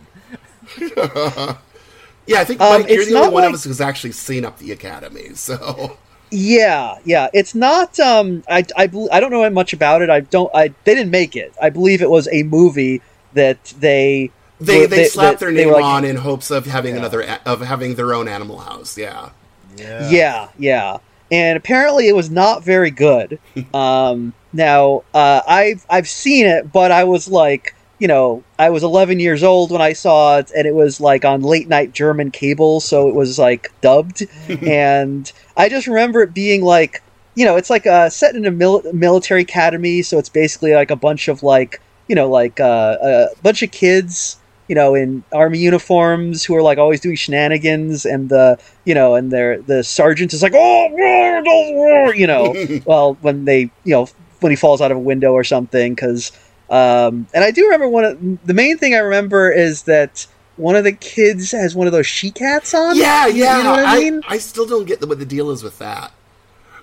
yeah, 0.79 2.41
I 2.41 2.45
think 2.45 2.61
um, 2.61 2.83
Mike, 2.83 2.91
you're 2.91 3.05
the 3.05 3.15
only 3.17 3.29
one 3.31 3.43
like- 3.43 3.49
of 3.51 3.55
us 3.55 3.65
who's 3.65 3.81
actually 3.81 4.13
seen 4.13 4.45
up 4.45 4.59
the 4.59 4.73
Academy. 4.73 5.35
So 5.35 5.97
Yeah, 6.31 6.99
yeah. 7.05 7.29
It's 7.33 7.55
not. 7.55 7.99
Um, 8.01 8.43
I 8.49 8.65
I, 8.77 8.91
I 9.13 9.21
don't 9.21 9.31
know 9.31 9.49
much 9.51 9.73
about 9.73 10.03
it. 10.03 10.11
I 10.11 10.21
don't. 10.21 10.51
I 10.55 10.69
they 10.85 10.95
didn't 10.95 11.11
make 11.13 11.37
it. 11.37 11.55
I 11.63 11.71
believe 11.71 12.03
it 12.03 12.11
was 12.11 12.29
a 12.33 12.43
movie 12.43 13.01
that 13.35 13.63
they 13.79 14.31
they 14.61 14.81
were- 14.81 14.87
they, 14.87 15.05
slapped 15.07 15.41
their 15.41 15.51
name 15.53 15.71
like- 15.71 15.85
on 15.85 16.05
in 16.05 16.17
hopes 16.17 16.51
of 16.51 16.67
having 16.67 16.95
Yeah. 16.95 17.01
another 17.01 17.39
of 17.45 17.61
having 17.63 17.95
their 17.97 18.15
own 18.15 18.29
Animal 18.29 18.59
House. 18.59 18.97
Yeah. 18.97 19.31
Yeah. 19.77 20.09
Yeah, 20.11 20.49
yeah. 20.59 20.97
And 21.31 21.57
apparently 21.57 22.09
it 22.09 22.15
was 22.15 22.31
not 22.31 22.65
very 22.65 22.91
good. 22.91 23.39
um, 23.75 24.33
now, 24.53 25.03
uh, 25.13 25.41
I've 25.47 25.85
I've 25.91 26.09
seen 26.09 26.47
it, 26.47 26.73
but 26.73 26.91
I 26.91 27.05
was 27.05 27.29
like, 27.29 27.75
you 27.99 28.09
know, 28.09 28.43
I 28.59 28.71
was 28.71 28.83
11 28.83 29.21
years 29.21 29.43
old 29.43 29.71
when 29.71 29.83
I 29.83 29.93
saw 29.93 30.39
it, 30.39 30.51
and 30.57 30.67
it 30.67 30.75
was 30.75 31.01
like 31.01 31.25
on 31.25 31.43
late 31.43 31.69
night 31.69 31.93
German 31.93 32.31
cable, 32.31 32.81
so 32.81 33.09
it 33.09 33.15
was 33.15 33.39
like 33.39 33.71
dubbed. 33.81 34.27
and 34.49 35.31
I 35.57 35.69
just 35.69 35.87
remember 35.87 36.23
it 36.23 36.33
being 36.33 36.63
like, 36.63 37.03
you 37.35 37.45
know, 37.45 37.57
it's 37.57 37.69
like 37.69 37.87
uh, 37.87 38.09
set 38.09 38.35
in 38.35 38.47
a 38.47 38.51
mil- 38.51 38.83
military 38.95 39.43
academy, 39.43 40.01
so 40.03 40.19
it's 40.19 40.29
basically 40.31 40.73
like 40.75 40.91
a 40.91 40.97
bunch 40.97 41.29
of 41.29 41.43
like 41.43 41.81
you 42.09 42.15
know, 42.15 42.31
like 42.31 42.61
uh, 42.61 42.97
a 43.03 43.27
bunch 43.43 43.63
of 43.65 43.73
kids, 43.73 44.37
you 44.69 44.75
know, 44.75 44.95
in 44.95 45.23
army 45.33 45.59
uniforms 45.59 46.45
who 46.45 46.55
are 46.55 46.63
like 46.63 46.79
always 46.79 47.01
doing 47.01 47.17
shenanigans, 47.17 48.05
and 48.05 48.29
the 48.29 48.59
you 48.85 48.95
know, 48.95 49.15
and 49.15 49.31
their 49.31 49.61
the 49.63 49.85
sergeant 49.85 50.33
is 50.33 50.43
like, 50.43 50.53
oh, 50.55 52.13
you 52.15 52.27
know, 52.27 52.55
well 52.87 53.15
when 53.21 53.45
they 53.45 53.71
you 53.85 53.93
know 53.93 54.09
when 54.41 54.51
he 54.51 54.57
falls 54.57 54.81
out 54.81 54.91
of 54.91 54.97
a 54.97 55.01
window 55.01 55.33
or 55.33 55.45
something, 55.45 55.95
because 55.95 56.33
um, 56.69 57.27
and 57.33 57.45
I 57.45 57.51
do 57.51 57.65
remember 57.65 57.89
one 57.89 58.05
of 58.05 58.47
the 58.47 58.55
main 58.55 58.79
thing 58.79 58.95
I 58.95 58.99
remember 58.99 59.51
is 59.51 59.85
that 59.85 60.27
one 60.57 60.75
of 60.75 60.85
the 60.85 60.93
kids 60.93 61.53
has 61.53 61.77
one 61.77 61.87
of 61.87 61.93
those 61.93 62.07
she 62.07 62.31
cats 62.31 62.75
on. 62.75 62.97
Yeah, 62.97 63.27
yeah. 63.27 63.59
You 63.59 63.65
know 63.65 63.71
what 63.73 63.87
I 63.87 63.99
mean? 63.99 64.23
I, 64.27 64.39
still 64.39 64.67
don't 64.67 64.87
get 64.87 65.01
the, 65.01 65.07
what 65.07 65.19
the 65.19 65.27
deal 65.27 65.51
is 65.51 65.63
with 65.63 65.79
that. 65.79 66.13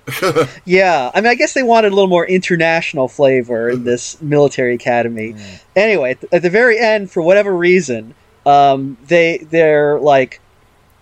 Yeah, 0.65 1.11
I 1.13 1.21
mean, 1.21 1.29
I 1.29 1.35
guess 1.35 1.53
they 1.53 1.63
wanted 1.63 1.91
a 1.91 1.95
little 1.95 2.09
more 2.09 2.25
international 2.25 3.07
flavor 3.07 3.69
in 3.69 3.83
this 3.85 4.21
military 4.21 4.75
academy. 4.75 5.35
Anyway, 5.75 6.11
at 6.11 6.21
the, 6.21 6.35
at 6.35 6.41
the 6.41 6.49
very 6.49 6.79
end, 6.79 7.11
for 7.11 7.21
whatever 7.21 7.55
reason, 7.55 8.15
um, 8.45 8.97
they 9.07 9.37
they're 9.37 9.99
like, 9.99 10.41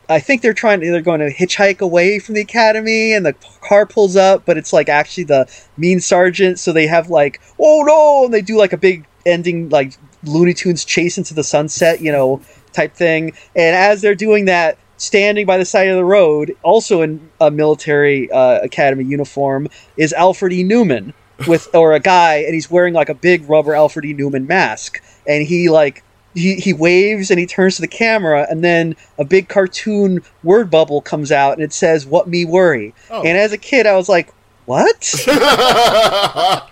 I 0.10 0.20
think 0.20 0.42
they're 0.42 0.54
trying. 0.54 0.82
To, 0.82 0.92
They're 0.92 1.02
going 1.02 1.22
to 1.22 1.34
hitchhike 1.34 1.80
away 1.80 2.20
from 2.20 2.36
the 2.36 2.42
academy, 2.42 3.14
and 3.14 3.26
the 3.26 3.34
car 3.62 3.86
pulls 3.86 4.16
up, 4.16 4.46
but 4.46 4.58
it's 4.58 4.74
like 4.74 4.90
actually 4.90 5.24
the 5.24 5.48
mean 5.78 6.00
sergeant. 6.00 6.60
So 6.60 6.74
they 6.74 6.88
have 6.88 7.10
like, 7.10 7.40
oh 7.60 7.84
no, 7.86 8.26
and 8.26 8.34
they 8.34 8.42
do 8.42 8.58
like 8.58 8.74
a 8.74 8.78
big 8.78 9.06
ending, 9.26 9.70
like 9.70 9.94
Looney 10.24 10.54
Tunes 10.54 10.86
chase 10.86 11.18
into 11.18 11.34
the 11.34 11.44
sunset, 11.44 12.02
you 12.02 12.12
know, 12.12 12.42
type 12.74 12.94
thing. 12.94 13.34
And 13.56 13.76
as 13.76 14.02
they're 14.02 14.16
doing 14.16 14.46
that, 14.46 14.78
standing 15.02 15.46
by 15.48 15.58
the 15.58 15.66
side 15.66 15.88
of 15.88 15.96
the 15.98 16.06
road, 16.06 16.56
also 16.62 17.02
in 17.02 17.30
a 17.40 17.50
military 17.50 18.32
uh, 18.32 18.60
academy 18.62 19.04
uniform, 19.04 19.68
is 19.98 20.14
Alfred 20.14 20.54
E. 20.54 20.64
Neuman 20.64 21.14
with 21.48 21.68
or 21.74 21.94
a 21.94 22.00
guy, 22.00 22.36
and 22.36 22.54
he's 22.54 22.70
wearing 22.70 22.94
like 22.94 23.10
a 23.10 23.16
big 23.16 23.50
rubber 23.50 23.74
Alfred 23.74 24.06
E. 24.06 24.14
Neuman 24.14 24.48
mask, 24.48 25.02
and 25.28 25.46
he 25.46 25.70
like. 25.70 26.04
He, 26.34 26.56
he 26.56 26.72
waves 26.72 27.30
and 27.30 27.38
he 27.38 27.46
turns 27.46 27.76
to 27.76 27.82
the 27.82 27.90
camera 27.90 28.48
and 28.50 28.64
then 28.64 28.96
a 29.18 29.26
big 29.26 29.50
cartoon 29.50 30.22
word 30.44 30.72
bubble 30.72 31.02
comes 31.02 31.30
out 31.30 31.56
and 31.56 31.62
it 31.62 31.74
says 31.74 32.06
what 32.06 32.26
me 32.30 32.46
worry 32.46 32.94
Oh. 33.10 33.20
and 33.22 33.38
as 33.38 33.52
a 33.52 33.58
kid 33.58 33.86
i 33.86 33.98
was 33.98 34.08
like 34.08 34.34
what 34.64 35.14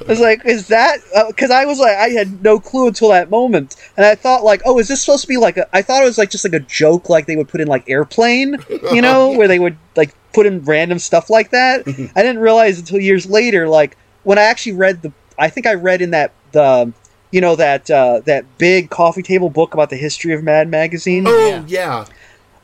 I 0.00 0.04
was 0.04 0.20
like, 0.20 0.44
is 0.44 0.68
that 0.68 0.98
because 1.28 1.50
I 1.50 1.64
was 1.64 1.78
like, 1.78 1.96
I 1.96 2.08
had 2.08 2.42
no 2.42 2.60
clue 2.60 2.86
until 2.88 3.08
that 3.08 3.30
moment, 3.30 3.76
and 3.96 4.06
I 4.06 4.14
thought 4.14 4.44
like, 4.44 4.62
oh, 4.64 4.78
is 4.78 4.88
this 4.88 5.00
supposed 5.00 5.22
to 5.22 5.28
be 5.28 5.36
like 5.36 5.56
a? 5.56 5.68
I 5.76 5.82
thought 5.82 6.02
it 6.02 6.06
was 6.06 6.18
like 6.18 6.30
just 6.30 6.44
like 6.44 6.54
a 6.54 6.60
joke, 6.60 7.08
like 7.08 7.26
they 7.26 7.36
would 7.36 7.48
put 7.48 7.60
in 7.60 7.68
like 7.68 7.88
airplane, 7.88 8.56
you 8.92 9.02
know, 9.02 9.32
where 9.36 9.48
they 9.48 9.58
would 9.58 9.76
like 9.96 10.14
put 10.32 10.46
in 10.46 10.62
random 10.62 10.98
stuff 10.98 11.30
like 11.30 11.50
that. 11.50 11.86
I 12.16 12.22
didn't 12.22 12.38
realize 12.38 12.78
until 12.78 13.00
years 13.00 13.28
later, 13.28 13.68
like 13.68 13.96
when 14.22 14.38
I 14.38 14.42
actually 14.42 14.72
read 14.72 15.02
the, 15.02 15.12
I 15.38 15.50
think 15.50 15.66
I 15.66 15.74
read 15.74 16.00
in 16.00 16.10
that 16.10 16.32
the, 16.52 16.92
you 17.30 17.40
know 17.40 17.56
that 17.56 17.90
uh, 17.90 18.20
that 18.24 18.44
big 18.58 18.90
coffee 18.90 19.22
table 19.22 19.50
book 19.50 19.74
about 19.74 19.90
the 19.90 19.96
history 19.96 20.32
of 20.32 20.42
Mad 20.44 20.68
Magazine. 20.68 21.24
Oh 21.26 21.46
yeah, 21.48 21.64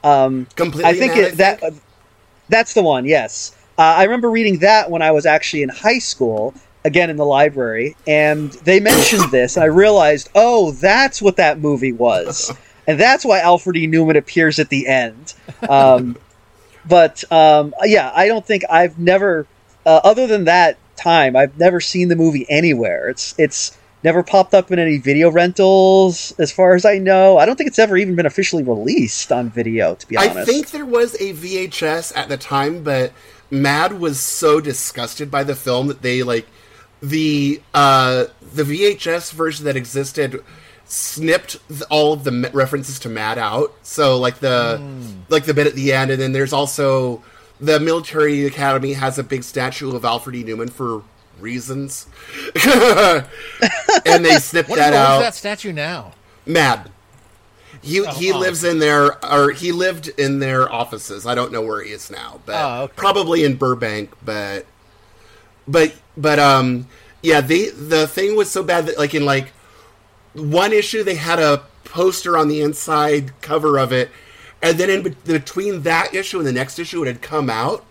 Um, 0.05 0.47
completely. 0.55 0.91
I 0.91 0.95
think 0.95 1.15
mad, 1.15 1.25
it, 1.25 1.37
that 1.39 1.63
that's 2.49 2.75
the 2.75 2.83
one. 2.83 3.07
Yes, 3.07 3.57
uh, 3.77 3.83
I 3.83 4.05
remember 4.05 4.31
reading 4.31 4.59
that 4.59 4.91
when 4.91 5.03
I 5.03 5.11
was 5.11 5.27
actually 5.27 5.63
in 5.63 5.69
high 5.69 5.99
school, 5.99 6.55
again 6.85 7.11
in 7.11 7.17
the 7.17 7.25
library, 7.25 7.97
and 8.07 8.53
they 8.53 8.81
mentioned 8.81 9.31
this, 9.31 9.57
and 9.57 9.65
I 9.65 9.69
realized, 9.69 10.29
oh, 10.35 10.73
that's 10.73 11.23
what 11.23 11.37
that 11.37 11.59
movie 11.59 11.93
was, 11.93 12.53
and 12.87 13.01
that's 13.01 13.25
why 13.25 13.41
Alfred 13.41 13.77
E. 13.77 13.89
Neuman 13.89 14.17
appears 14.17 14.59
at 14.59 14.69
the 14.69 14.87
end. 14.87 15.35
Um, 15.69 16.17
but 16.89 17.31
um, 17.33 17.75
yeah, 17.83 18.13
I 18.15 18.29
don't 18.29 18.47
think 18.47 18.65
I've 18.71 18.99
never, 18.99 19.47
uh, 19.87 20.01
other 20.05 20.27
than 20.27 20.45
that 20.45 20.79
time, 20.97 21.37
I've 21.37 21.59
never 21.59 21.81
seen 21.81 22.09
the 22.09 22.17
movie 22.17 22.47
anywhere. 22.49 23.09
It's 23.09 23.35
it's 23.39 23.77
never 24.03 24.23
popped 24.23 24.53
up 24.53 24.71
in 24.71 24.79
any 24.79 24.99
video 24.99 25.31
rentals, 25.31 26.35
as 26.39 26.53
far 26.53 26.75
as 26.75 26.85
I 26.85 26.99
know. 26.99 27.39
I 27.39 27.47
don't 27.47 27.57
think 27.57 27.69
it's 27.69 27.79
ever 27.79 27.97
even 27.97 28.15
been 28.15 28.27
officially 28.27 28.63
released 28.63 29.33
on 29.33 29.51
video. 29.51 29.95
To 29.95 30.07
be 30.07 30.17
honest, 30.17 30.37
I 30.37 30.45
think 30.45 30.71
there 30.71 30.85
was 30.85 31.15
a 31.15 31.33
VHS 31.33 32.15
at 32.15 32.29
the 32.29 32.37
time, 32.37 32.85
but 32.85 33.13
Mad 33.51 33.99
was 33.99 34.21
so 34.21 34.61
disgusted 34.61 35.31
by 35.31 35.43
the 35.43 35.57
film 35.57 35.87
that 35.89 36.03
they 36.03 36.23
like 36.23 36.47
the 37.09 37.61
uh 37.75 38.25
the 38.55 38.63
VHS 38.63 39.33
version 39.33 39.65
that 39.67 39.77
existed 39.77 40.43
snipped 40.87 41.57
all 41.91 42.13
of 42.13 42.25
the 42.25 42.51
references 42.53 42.99
to 43.01 43.09
Mad 43.09 43.39
out. 43.39 43.75
So 43.83 44.19
like 44.19 44.39
the 44.39 44.81
like 45.29 45.45
the 45.45 45.55
bit 45.55 45.67
at 45.67 45.75
the 45.75 45.93
end, 45.93 46.11
and 46.11 46.21
then 46.21 46.33
there's 46.33 46.53
also 46.53 47.23
the 47.61 47.79
military 47.81 48.47
academy 48.47 48.95
has 48.95 49.19
a 49.19 49.23
big 49.25 49.43
statue 49.45 49.95
of 49.95 50.05
Alfred 50.05 50.37
E. 50.37 50.45
Neuman 50.45 50.71
for 50.71 51.03
reasons, 51.41 52.07
and 54.07 54.25
they 54.25 54.39
snipped 54.39 54.69
What 54.69 54.77
that 54.79 54.93
is 54.93 54.99
out. 54.99 55.21
that 55.21 55.35
statue 55.35 55.73
now? 55.73 56.13
Mad. 56.47 56.91
He 57.83 58.05
he 58.13 58.33
oh. 58.33 58.39
lives 58.39 58.65
in 58.65 58.79
their 58.79 59.23
or 59.25 59.51
he 59.51 59.73
lived 59.73 60.09
in 60.09 60.39
their 60.39 60.71
offices. 60.73 61.27
I 61.27 61.35
don't 61.35 61.53
know 61.53 61.61
where 61.63 61.83
he 61.83 61.91
is 61.91 62.11
now, 62.11 62.41
but 62.47 62.55
Oh, 62.55 62.83
okay. 62.85 62.93
probably 62.97 63.45
in 63.45 63.57
Burbank. 63.57 64.11
But 64.25 64.67
but 65.67 65.93
but 66.17 66.39
um 66.39 66.87
yeah, 67.23 67.41
they 67.41 67.71
the 67.71 68.07
thing 68.07 68.37
was 68.37 68.51
so 68.51 68.63
bad 68.63 68.87
that 68.87 68.99
like 68.99 69.15
in 69.15 69.25
like 69.25 69.53
one 70.35 70.73
issue 70.73 71.03
they 71.03 71.15
had 71.15 71.39
a 71.39 71.65
poster 71.85 72.37
on 72.37 72.49
the 72.49 72.61
inside 72.61 73.41
cover 73.41 73.79
of 73.79 73.93
it, 73.93 74.11
and 74.63 74.79
then 74.79 74.91
in 74.91 75.03
be- 75.03 75.17
between 75.25 75.83
that 75.83 76.15
issue 76.15 76.39
and 76.39 76.47
the 76.47 76.53
next 76.53 76.79
issue 76.79 77.03
it 77.03 77.07
had 77.07 77.23
come 77.23 77.49
out, 77.49 77.85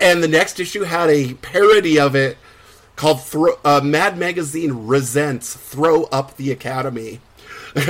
and 0.00 0.22
the 0.22 0.28
next 0.28 0.58
issue 0.58 0.82
had 0.82 1.08
a 1.08 1.34
parody 1.34 1.98
of 2.00 2.16
it 2.16 2.36
called 2.96 3.20
uh, 3.64 3.80
Mad 3.82 4.18
Magazine 4.18 4.72
Resents 4.86 5.54
Throw 5.54 6.04
Up 6.04 6.36
the 6.36 6.50
Academy. 6.50 7.20
and 7.76 7.86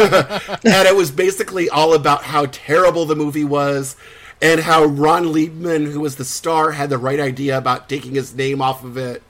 it 0.64 0.96
was 0.96 1.10
basically 1.10 1.70
all 1.70 1.94
about 1.94 2.24
how 2.24 2.44
terrible 2.46 3.06
the 3.06 3.16
movie 3.16 3.44
was 3.44 3.96
and 4.42 4.60
how 4.60 4.84
Ron 4.84 5.26
Leibman, 5.26 5.90
who 5.90 6.00
was 6.00 6.16
the 6.16 6.24
star, 6.26 6.72
had 6.72 6.90
the 6.90 6.98
right 6.98 7.18
idea 7.18 7.56
about 7.56 7.88
taking 7.88 8.14
his 8.14 8.34
name 8.34 8.60
off 8.60 8.84
of 8.84 8.98
it. 8.98 9.22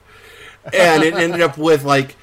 And 0.73 1.03
it 1.03 1.13
ended 1.13 1.41
up 1.41 1.57
with 1.57 1.83
like 1.83 2.15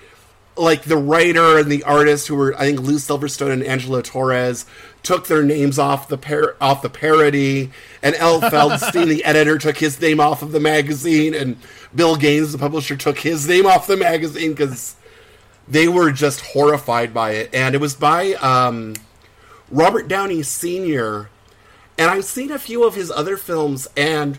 like 0.57 0.83
the 0.83 0.97
writer 0.97 1.59
and 1.59 1.71
the 1.71 1.83
artist 1.83 2.29
who 2.29 2.35
were 2.35 2.55
I 2.57 2.67
think 2.67 2.81
Lou 2.81 2.95
Silverstone 2.95 3.53
and 3.53 3.63
Angelo 3.63 4.01
Torres 4.01 4.65
took 5.03 5.27
their 5.27 5.43
names 5.43 5.79
off 5.79 6.09
the 6.09 6.19
par- 6.19 6.57
off 6.61 6.83
the 6.83 6.89
parody 6.91 7.71
and 8.03 8.15
Al 8.17 8.41
Feldstein 8.41 9.07
the 9.07 9.25
editor 9.25 9.59
took 9.59 9.77
his 9.79 10.01
name 10.01 10.19
off 10.19 10.43
of 10.43 10.53
the 10.53 10.61
magazine 10.61 11.35
and 11.35 11.59
Bill 11.95 12.17
Gaines 12.17 12.53
the 12.53 12.59
publisher 12.59 12.97
took 12.97 13.19
his 13.19 13.47
name 13.47 13.67
off 13.67 13.87
the 13.87 13.97
magazine 13.97 14.55
cuz 14.55 14.97
they 15.69 15.89
were 15.89 16.11
just 16.11 16.41
horrified 16.41 17.13
by 17.13 17.33
it 17.33 17.51
and 17.53 17.75
it 17.75 17.81
was 17.81 17.95
by 17.95 18.33
um, 18.35 18.95
Robert 19.71 20.09
Downey 20.09 20.43
Sr. 20.43 21.29
and 21.99 22.11
I've 22.11 22.25
seen 22.25 22.51
a 22.51 22.59
few 22.59 22.85
of 22.85 22.95
his 22.95 23.11
other 23.11 23.37
films 23.37 23.89
and 23.97 24.39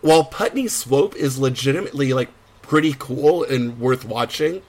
while 0.00 0.24
Putney 0.24 0.68
Swope 0.68 1.14
is 1.16 1.38
legitimately 1.38 2.12
like 2.12 2.30
pretty 2.70 2.94
cool 3.00 3.42
and 3.42 3.80
worth 3.80 4.04
watching 4.04 4.62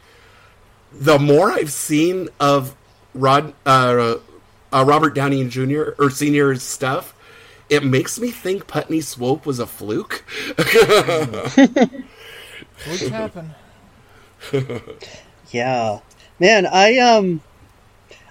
the 0.91 1.19
more 1.19 1.51
I've 1.51 1.71
seen 1.71 2.29
of 2.39 2.75
Rod 3.13 3.53
uh, 3.63 4.15
uh, 4.73 4.83
Robert 4.87 5.13
Downey 5.13 5.47
Jr. 5.47 5.91
or 5.99 6.09
Senior's 6.09 6.63
stuff, 6.63 7.13
it 7.69 7.83
makes 7.83 8.19
me 8.19 8.31
think 8.31 8.65
Putney 8.65 9.01
Swope 9.01 9.45
was 9.45 9.59
a 9.59 9.67
fluke. 9.67 10.25
What 10.57 10.67
happened? 13.11 13.53
Yeah, 15.51 15.99
man. 16.39 16.65
I 16.65 16.97
um, 16.97 17.41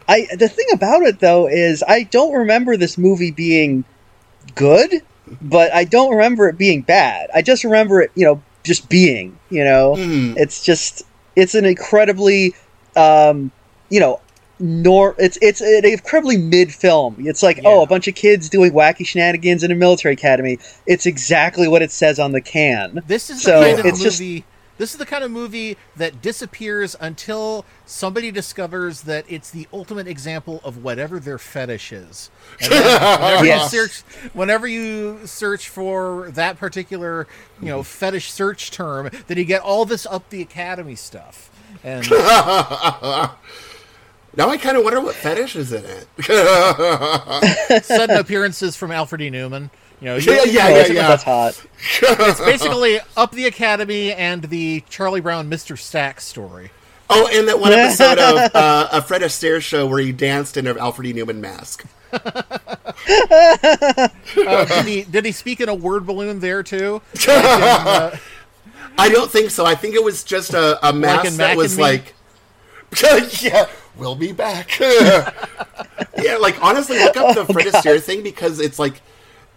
I 0.08 0.26
the 0.34 0.48
thing 0.48 0.66
about 0.72 1.02
it 1.02 1.20
though 1.20 1.48
is 1.48 1.84
I 1.86 2.04
don't 2.04 2.32
remember 2.32 2.78
this 2.78 2.96
movie 2.96 3.30
being 3.30 3.84
good, 4.54 5.02
but 5.42 5.70
I 5.74 5.84
don't 5.84 6.10
remember 6.10 6.48
it 6.48 6.56
being 6.56 6.80
bad. 6.80 7.28
I 7.34 7.42
just 7.42 7.62
remember 7.62 8.00
it, 8.00 8.10
you 8.14 8.24
know, 8.24 8.42
just 8.64 8.88
being. 8.88 9.38
You 9.50 9.64
know, 9.64 9.96
Hmm. 9.96 10.34
it's 10.36 10.62
just 10.64 11.02
it's 11.36 11.54
an 11.54 11.64
incredibly, 11.64 12.54
um, 12.96 13.50
you 13.88 14.00
know. 14.00 14.20
Nor 14.62 15.14
it's 15.16 15.38
it's 15.40 15.62
an 15.62 15.86
incredibly 15.86 16.36
mid 16.36 16.70
film. 16.74 17.16
It's 17.20 17.42
like 17.42 17.60
oh, 17.64 17.82
a 17.82 17.86
bunch 17.86 18.06
of 18.08 18.14
kids 18.14 18.50
doing 18.50 18.72
wacky 18.72 19.06
shenanigans 19.06 19.64
in 19.64 19.70
a 19.70 19.74
military 19.74 20.12
academy. 20.12 20.58
It's 20.86 21.06
exactly 21.06 21.66
what 21.66 21.80
it 21.80 21.90
says 21.90 22.18
on 22.18 22.32
the 22.32 22.42
can. 22.42 23.00
This 23.06 23.30
is 23.30 23.38
the 23.42 23.42
So, 23.42 23.62
kind 23.62 23.78
of 23.80 23.86
it's 23.86 24.02
just- 24.02 24.20
movie. 24.20 24.44
This 24.80 24.92
is 24.92 24.96
the 24.98 25.04
kind 25.04 25.22
of 25.22 25.30
movie 25.30 25.76
that 25.96 26.22
disappears 26.22 26.96
until 26.98 27.66
somebody 27.84 28.30
discovers 28.30 29.02
that 29.02 29.26
it's 29.28 29.50
the 29.50 29.68
ultimate 29.74 30.06
example 30.08 30.58
of 30.64 30.82
whatever 30.82 31.20
their 31.20 31.36
fetish 31.36 31.92
is. 31.92 32.30
Whenever 32.62 33.44
Yes. 33.44 33.70
you 33.74 33.78
search, 33.86 34.00
whenever 34.32 34.66
you 34.66 35.26
search 35.26 35.68
for 35.68 36.30
that 36.30 36.58
particular, 36.58 37.26
you 37.60 37.68
know, 37.68 37.82
fetish 37.82 38.32
search 38.32 38.70
term, 38.70 39.10
then 39.26 39.36
you 39.36 39.44
get 39.44 39.60
all 39.60 39.84
this 39.84 40.06
up 40.06 40.30
the 40.30 40.40
academy 40.40 40.94
stuff. 40.94 41.50
And 41.84 42.06
now 44.36 44.48
I 44.48 44.56
kind 44.56 44.76
of 44.76 44.84
wonder 44.84 45.00
what 45.00 45.14
fetish 45.14 45.56
is 45.56 45.72
in 45.72 45.84
it. 45.84 46.06
sudden 47.84 48.16
appearances 48.16 48.76
from 48.76 48.90
Alfred 48.90 49.22
E. 49.22 49.30
Neuman. 49.30 49.70
You 50.00 50.06
know, 50.06 50.16
Yeah, 50.16 50.44
yeah, 50.44 50.46
yeah, 50.46 50.68
that's, 50.70 50.90
yeah. 50.90 51.08
that's 51.08 51.22
hot. 51.22 51.66
it's 52.02 52.40
basically 52.40 53.00
up 53.16 53.32
the 53.32 53.46
academy 53.46 54.12
and 54.12 54.44
the 54.44 54.82
Charlie 54.88 55.20
Brown 55.20 55.50
Mr. 55.50 55.78
Stack 55.78 56.20
story. 56.20 56.70
Oh, 57.10 57.28
and 57.32 57.48
that 57.48 57.58
one 57.58 57.72
episode 57.72 58.18
of 58.18 58.54
uh, 58.54 58.88
a 58.92 59.02
Fred 59.02 59.22
Astaire 59.22 59.60
show 59.60 59.86
where 59.86 59.98
he 59.98 60.12
danced 60.12 60.56
in 60.56 60.66
an 60.66 60.78
Alfred 60.78 61.08
E. 61.08 61.12
Neuman 61.12 61.40
mask. 61.40 61.84
Uh, 62.12 62.28
did 64.64 64.86
he 64.86 65.02
did 65.02 65.24
he 65.24 65.32
speak 65.32 65.60
in 65.60 65.68
a 65.68 65.74
word 65.74 66.06
balloon 66.06 66.40
there 66.40 66.62
too? 66.62 67.02
I 67.26 68.18
don't 68.98 69.30
think 69.30 69.50
so. 69.50 69.64
I 69.64 69.74
think 69.74 69.94
it 69.94 70.02
was 70.02 70.24
just 70.24 70.54
a, 70.54 70.88
a 70.88 70.92
mask 70.92 71.26
in 71.26 71.36
that 71.38 71.56
was 71.56 71.78
like, 71.78 72.14
yeah, 73.40 73.66
we'll 73.96 74.16
be 74.16 74.32
back. 74.32 74.78
yeah, 74.80 76.36
like 76.40 76.62
honestly, 76.62 76.98
look 76.98 77.16
up 77.16 77.36
Oh, 77.36 77.44
the 77.44 77.52
Fred 77.52 77.66
Astaire 77.66 78.00
thing 78.00 78.22
because 78.22 78.60
it's 78.60 78.78
like 78.78 79.00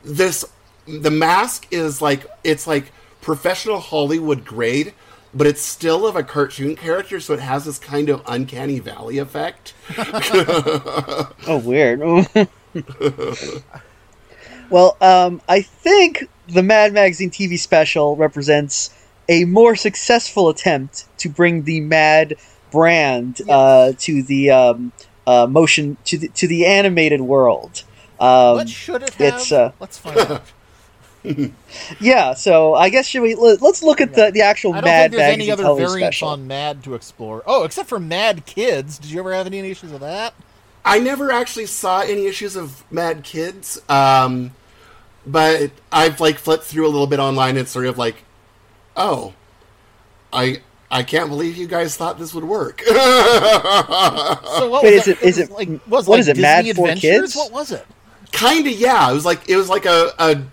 this. 0.04 0.46
The 0.88 1.12
mask 1.12 1.68
is 1.72 2.02
like 2.02 2.26
it's 2.44 2.68
like 2.68 2.92
professional 3.22 3.80
Hollywood 3.80 4.44
grade, 4.44 4.94
but 5.34 5.48
it's 5.48 5.62
still 5.62 6.06
of 6.06 6.16
a 6.16 6.24
cartoon 6.24 6.76
character, 6.76 7.20
so 7.20 7.34
it 7.34 7.40
has 7.40 7.66
this 7.66 7.80
kind 7.80 8.10
of 8.10 8.22
uncanny 8.28 8.80
valley 8.80 9.18
effect. 9.18 9.74
Oh, 11.46 11.58
weird. 11.64 12.00
well, 14.70 14.98
um, 15.02 15.42
I 15.48 15.62
think 15.62 16.28
the 16.48 16.64
Mad 16.64 16.94
Magazine 16.94 17.30
TV 17.30 17.58
special 17.58 18.16
represents 18.16 18.90
a 19.30 19.46
more 19.46 19.76
successful 19.76 20.50
attempt 20.50 21.06
to 21.20 21.30
bring 21.30 21.64
the 21.64 21.80
Mad 21.82 22.36
brand 22.74 23.40
uh, 23.48 23.94
to 24.00 24.24
the 24.24 24.52
um, 24.52 24.92
uh, 25.26 25.48
motion 25.48 25.96
to 26.06 26.18
the 26.18 26.28
to 26.30 26.48
the 26.48 26.66
animated 26.66 27.22
world. 27.22 27.84
Um, 28.20 28.56
What 28.56 28.70
should 28.70 29.04
it 29.04 29.14
have? 29.14 29.36
it's, 29.36 29.52
uh, 29.52 29.72
Let's 29.80 29.98
find 29.98 30.18
out. 30.20 30.44
yeah, 32.02 32.34
so 32.34 32.74
I 32.76 32.90
guess 32.90 33.08
should 33.08 33.22
we 33.22 33.36
let, 33.36 33.62
us 33.62 33.82
look 33.82 34.02
at 34.02 34.14
the, 34.14 34.32
the 34.32 34.42
actual 34.42 34.74
I 34.74 34.82
don't 34.82 34.86
Mad 34.86 35.12
think 35.12 35.20
there's 35.20 35.34
any 35.34 35.52
other 35.52 35.64
variants 35.64 36.18
special. 36.18 36.28
on 36.30 36.48
Mad 36.48 36.84
to 36.84 36.96
explore. 36.96 37.44
Oh, 37.46 37.64
except 37.64 37.88
for 37.88 38.00
Mad 38.00 38.46
Kids. 38.46 38.98
Did 38.98 39.12
you 39.12 39.20
ever 39.20 39.34
have 39.34 39.48
any 39.48 39.60
issues 39.60 39.92
with 39.92 40.02
that? 40.02 40.34
I 40.84 41.00
never 41.00 41.32
actually 41.32 41.68
saw 41.68 42.02
any 42.02 42.26
issues 42.26 42.58
of 42.58 42.84
Mad 42.92 43.24
Kids, 43.24 43.80
um, 43.88 44.52
but 45.26 45.72
I've 45.94 46.20
like 46.20 46.38
flipped 46.40 46.66
through 46.66 46.86
a 46.86 46.92
little 46.92 47.08
bit 47.08 47.20
online 47.20 47.56
and 47.56 47.68
sort 47.70 47.86
of 47.86 47.98
like, 47.98 48.26
oh, 48.98 49.34
I 50.34 50.62
I 50.96 51.02
can't 51.04 51.28
believe 51.30 51.58
you 51.58 51.66
guys 51.68 51.98
thought 51.98 52.20
this 52.20 52.34
would 52.34 52.44
work. 52.44 52.82
So 54.54 54.70
what 54.70 54.84
Wait, 54.84 54.96
was 54.96 55.08
is 55.08 55.08
it- 55.08 55.22
is 55.24 55.38
was 55.38 55.38
it- 55.40 55.52
like 55.52 55.70
was 55.88 56.08
what 56.08 56.14
like 56.16 56.20
is 56.22 56.28
it, 56.28 56.34
Disney 56.36 56.42
Mad 56.44 56.66
for 56.76 56.82
Adventures? 56.88 57.02
Kids? 57.02 57.36
What 57.36 57.52
was 57.52 57.72
it? 57.72 57.86
kind 58.32 58.66
of, 58.68 58.74
yeah. 58.74 59.10
It 59.10 59.14
was 59.14 59.26
like 59.26 59.50
it 59.50 59.56
was 59.58 59.70
like 59.70 59.86
a, 59.86 60.12
a 60.20 60.44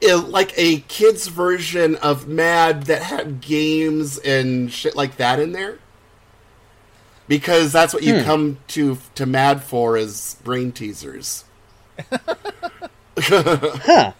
it- 0.00 0.14
like 0.28 0.52
a 0.56 0.80
kids 0.80 1.26
version 1.28 1.96
of 1.96 2.26
Mad 2.28 2.84
that 2.84 3.02
had 3.02 3.40
games 3.40 4.18
and 4.18 4.72
shit 4.72 4.94
like 4.96 5.16
that 5.16 5.38
in 5.40 5.52
there. 5.52 5.78
Because 7.28 7.72
that's 7.72 7.94
what 7.94 8.02
you 8.02 8.18
Hmm. 8.20 8.24
come 8.24 8.58
to 8.68 8.98
to 9.16 9.26
Mad 9.26 9.62
for 9.62 9.96
is 9.96 10.36
brain 10.44 10.70
teasers. 10.72 11.44
Huh. 13.18 14.12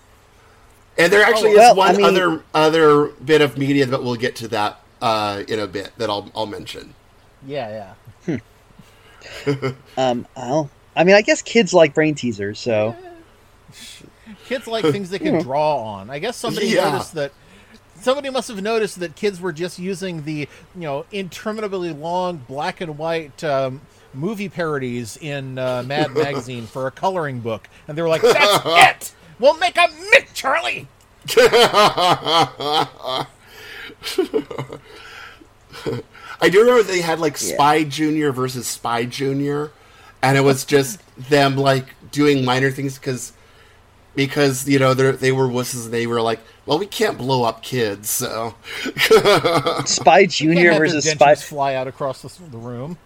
And 0.98 1.12
there 1.12 1.22
actually 1.22 1.52
Oh, 1.52 1.56
well, 1.56 1.72
is 1.72 1.76
one 1.78 1.94
I 1.94 1.96
mean- 1.96 2.04
other 2.06 2.42
other 2.54 3.06
bit 3.24 3.40
of 3.40 3.56
media, 3.58 3.86
but 3.86 4.02
we'll 4.04 4.16
get 4.16 4.36
to 4.36 4.48
that 4.48 4.80
uh, 5.00 5.42
in 5.48 5.58
a 5.58 5.66
bit. 5.66 5.92
That 5.98 6.10
I'll 6.10 6.30
I'll 6.34 6.46
mention. 6.46 6.94
Yeah, 7.46 7.94
yeah. 8.28 8.38
Um, 9.96 10.26
well, 10.36 10.68
I 10.96 11.04
mean, 11.04 11.14
I 11.14 11.22
guess 11.22 11.42
kids 11.42 11.72
like 11.72 11.94
brain 11.94 12.14
teasers, 12.14 12.58
so 12.58 12.94
Kids 14.46 14.66
like 14.66 14.84
things 14.84 15.10
they 15.10 15.18
can 15.18 15.40
draw 15.42 15.76
on. 15.78 16.10
I 16.10 16.18
guess 16.18 16.36
somebody 16.36 16.68
Yeah. 16.68 16.90
noticed 16.90 17.14
that. 17.14 17.32
Somebody 18.00 18.30
must 18.30 18.48
have 18.48 18.60
noticed 18.60 18.98
that 18.98 19.14
kids 19.14 19.40
were 19.40 19.52
just 19.52 19.78
using 19.78 20.24
the 20.24 20.40
you 20.74 20.80
know 20.80 21.04
interminably 21.12 21.92
long 21.92 22.38
black 22.38 22.80
and 22.80 22.98
white 22.98 23.42
um, 23.44 23.80
movie 24.12 24.48
parodies 24.48 25.16
in 25.18 25.56
uh, 25.56 25.84
Mad 25.86 26.10
Magazine 26.14 26.66
for 26.66 26.88
a 26.88 26.90
coloring 26.90 27.38
book, 27.40 27.68
and 27.86 27.96
they 27.96 28.02
were 28.02 28.08
like, 28.08 28.22
"That's 28.22 28.64
it. 28.64 29.14
We'll 29.38 29.56
make 29.58 29.76
a 29.76 29.88
mint, 30.10 30.32
Charlie." 30.34 30.88
I 36.40 36.48
do 36.50 36.60
remember 36.60 36.82
they 36.82 37.00
had 37.00 37.20
like 37.20 37.38
Spy 37.38 37.84
Junior 37.84 38.32
versus 38.32 38.66
Spy 38.66 39.04
Junior, 39.04 39.70
and 40.22 40.36
it 40.36 40.40
was 40.40 40.64
just 40.64 41.00
them 41.16 41.56
like 41.56 41.94
doing 42.10 42.44
minor 42.44 42.70
things 42.70 42.98
because 42.98 43.32
because 44.14 44.68
you 44.68 44.78
know 44.78 44.94
they 44.94 45.12
they 45.12 45.32
were 45.32 45.46
wusses 45.46 45.84
and 45.84 45.94
they 45.94 46.06
were 46.06 46.20
like, 46.20 46.40
well, 46.66 46.78
we 46.78 46.86
can't 46.86 47.18
blow 47.18 47.44
up 47.44 47.62
kids, 47.62 48.08
so 48.10 48.54
Spy 49.84 50.26
Junior 50.26 50.74
versus 50.74 51.08
Spy. 51.08 51.34
fly 51.34 51.74
out 51.74 51.88
across 51.88 52.22
the, 52.22 52.50
the 52.50 52.58
room. 52.58 52.98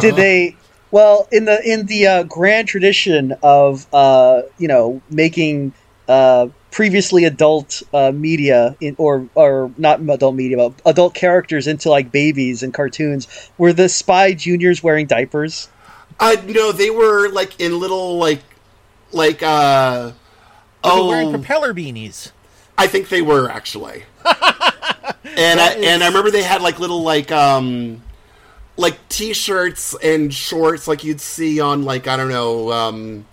Did 0.00 0.16
they? 0.16 0.56
Well, 0.90 1.28
in 1.30 1.44
the 1.44 1.62
in 1.62 1.86
the 1.86 2.06
uh, 2.06 2.22
grand 2.24 2.68
tradition 2.68 3.34
of 3.42 3.86
uh, 3.92 4.42
you 4.58 4.68
know 4.68 5.00
making 5.10 5.72
uh, 6.08 6.48
previously 6.70 7.24
adult 7.24 7.82
uh, 7.94 8.10
media 8.12 8.76
in, 8.80 8.96
or 8.98 9.28
or 9.34 9.70
not 9.78 10.00
adult 10.00 10.34
media, 10.34 10.56
but 10.56 10.72
adult 10.84 11.14
characters 11.14 11.66
into 11.66 11.90
like 11.90 12.10
babies 12.10 12.62
and 12.62 12.74
cartoons, 12.74 13.28
were 13.58 13.72
the 13.72 13.88
Spy 13.88 14.32
Juniors 14.34 14.82
wearing 14.82 15.06
diapers? 15.06 15.68
uh, 16.20 16.36
no, 16.46 16.70
they 16.70 16.90
were 16.90 17.28
like 17.28 17.58
in 17.60 17.78
little 17.78 18.18
like 18.18 18.42
like 19.12 19.42
uh 19.42 20.12
oh 20.84 21.08
wearing 21.08 21.30
propeller 21.30 21.74
beanies. 21.74 22.30
I 22.78 22.86
think 22.86 23.08
they 23.08 23.22
were 23.22 23.50
actually. 23.50 24.04
and 24.24 25.60
I 25.60 25.74
and 25.82 26.02
I 26.02 26.08
remember 26.08 26.30
they 26.30 26.42
had 26.42 26.62
like 26.62 26.78
little 26.78 27.02
like 27.02 27.32
um 27.32 28.02
like 28.80 29.08
t-shirts 29.08 29.94
and 30.02 30.32
shorts 30.32 30.88
like 30.88 31.04
you'd 31.04 31.20
see 31.20 31.60
on 31.60 31.84
like 31.84 32.06
I 32.08 32.16
don't 32.16 32.30
know 32.30 32.72
um 32.72 33.26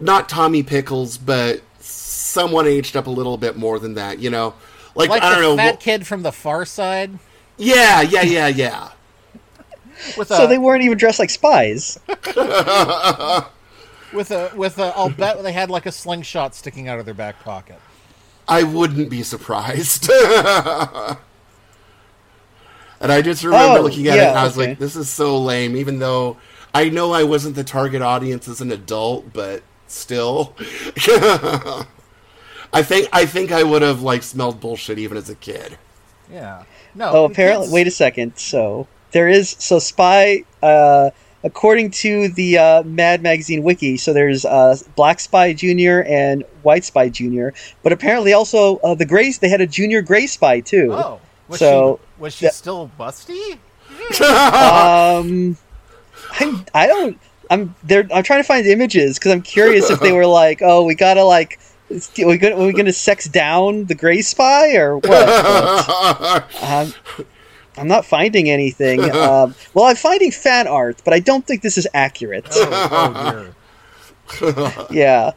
not 0.00 0.28
Tommy 0.28 0.62
Pickles 0.62 1.18
but 1.18 1.60
someone 1.80 2.66
aged 2.66 2.96
up 2.96 3.06
a 3.06 3.10
little 3.10 3.36
bit 3.36 3.56
more 3.56 3.78
than 3.78 3.94
that, 3.94 4.18
you 4.18 4.30
know. 4.30 4.54
Like, 4.94 5.10
Like 5.10 5.22
I 5.22 5.30
don't 5.30 5.42
the 5.42 5.48
know. 5.48 5.56
fat 5.56 5.76
wh- 5.76 5.80
kid 5.80 6.06
from 6.06 6.22
the 6.22 6.32
Far 6.32 6.64
Side. 6.64 7.18
yeah, 7.56 8.00
yeah, 8.02 8.22
yeah, 8.22 8.48
yeah. 8.48 8.90
With 10.16 10.28
So 10.28 10.46
they 10.46 10.58
weren't 10.58 10.82
even 10.82 10.98
dressed 10.98 11.18
like 11.18 11.30
spies. 11.30 11.98
with 12.08 12.36
a 14.30 14.50
with 14.56 14.78
a. 14.78 14.92
I'll 14.96 15.10
bet 15.10 15.42
they 15.42 15.52
had 15.52 15.70
like 15.70 15.86
a 15.86 15.92
slingshot 15.92 16.54
sticking 16.54 16.88
out 16.88 16.98
of 16.98 17.04
their 17.04 17.14
back 17.14 17.40
pocket. 17.44 17.78
I 18.48 18.62
wouldn't 18.64 19.10
be 19.10 19.22
surprised. 19.22 20.10
and 23.00 23.10
I 23.12 23.22
just 23.22 23.42
remember 23.44 23.78
Oh, 23.80 23.82
looking 23.82 24.06
at 24.08 24.18
it 24.18 24.22
and 24.28 24.38
I 24.38 24.44
was 24.44 24.56
okay. 24.58 24.68
like, 24.70 24.78
this 24.78 24.96
is 24.96 25.08
so 25.08 25.38
lame, 25.42 25.76
even 25.76 25.98
though 25.98 26.36
I 26.74 26.88
know 26.88 27.12
I 27.12 27.24
wasn't 27.24 27.54
the 27.56 27.64
target 27.64 28.02
audience 28.02 28.46
as 28.48 28.60
an 28.60 28.70
adult, 28.70 29.32
but 29.32 29.62
still. 29.86 30.54
I 32.72 32.82
think 32.82 33.08
I 33.12 33.26
think 33.26 33.50
I 33.52 33.62
would 33.62 33.82
have 33.82 34.02
like 34.02 34.22
smelled 34.22 34.60
bullshit 34.60 34.98
even 34.98 35.16
as 35.16 35.28
a 35.28 35.34
kid. 35.34 35.76
Yeah. 36.30 36.62
No. 36.94 37.10
Oh, 37.10 37.24
apparently. 37.24 37.66
kids- 37.66 37.72
Wait 37.72 37.86
a 37.86 37.90
second. 37.90 38.36
So 38.36 38.86
there 39.12 39.28
is 39.28 39.50
so 39.58 39.78
spy. 39.78 40.44
Uh, 40.62 41.10
according 41.42 41.90
to 41.90 42.28
the 42.28 42.58
uh, 42.58 42.82
Mad 42.82 43.22
Magazine 43.22 43.62
wiki, 43.62 43.96
so 43.96 44.12
there's 44.12 44.44
uh, 44.44 44.76
Black 44.94 45.18
Spy 45.20 45.52
Junior 45.54 46.04
and 46.04 46.44
White 46.62 46.84
Spy 46.84 47.08
Junior, 47.08 47.54
but 47.82 47.92
apparently 47.92 48.32
also 48.34 48.76
uh, 48.78 48.94
the 48.94 49.06
Gray. 49.06 49.32
They 49.32 49.48
had 49.48 49.60
a 49.62 49.66
Junior 49.66 50.02
Gray 50.02 50.26
Spy 50.26 50.60
too. 50.60 50.90
Oh. 50.92 51.20
Was 51.48 51.58
So, 51.58 51.98
she 52.02 52.09
was 52.20 52.34
she 52.34 52.46
that- 52.46 52.54
still 52.54 52.90
busty? 52.98 53.58
Um, 54.20 55.56
I'm. 56.38 56.64
I 56.74 56.86
don't. 56.86 57.18
I'm. 57.50 57.74
There. 57.82 58.06
I'm 58.14 58.22
trying 58.22 58.40
to 58.40 58.46
find 58.46 58.66
images 58.66 59.18
because 59.18 59.32
I'm 59.32 59.42
curious 59.42 59.90
if 59.90 60.00
they 60.00 60.12
were 60.20 60.26
like, 60.26 60.60
oh, 60.62 60.84
we 60.84 60.94
gotta 60.94 61.24
like. 61.24 61.58
Are 61.90 62.26
we 62.26 62.38
gonna, 62.38 62.54
are 62.56 62.66
we 62.66 62.72
gonna 62.72 62.92
sex 62.92 63.26
down 63.26 63.86
the 63.86 63.96
Gray 63.96 64.22
Spy 64.22 64.76
or 64.76 64.98
what? 64.98 65.04
But, 66.52 66.62
um, 66.62 66.94
I'm 67.76 67.88
not 67.88 68.04
finding 68.04 68.48
anything. 68.48 69.00
Um, 69.10 69.54
well, 69.74 69.86
I'm 69.86 69.96
finding 69.96 70.30
fan 70.30 70.68
art, 70.68 71.02
but 71.04 71.12
I 71.14 71.18
don't 71.18 71.44
think 71.46 71.62
this 71.62 71.76
is 71.78 71.88
accurate. 71.92 72.46
Oh, 72.52 73.52
oh 74.42 74.86
dear. 74.88 74.96
Yeah, 74.96 75.32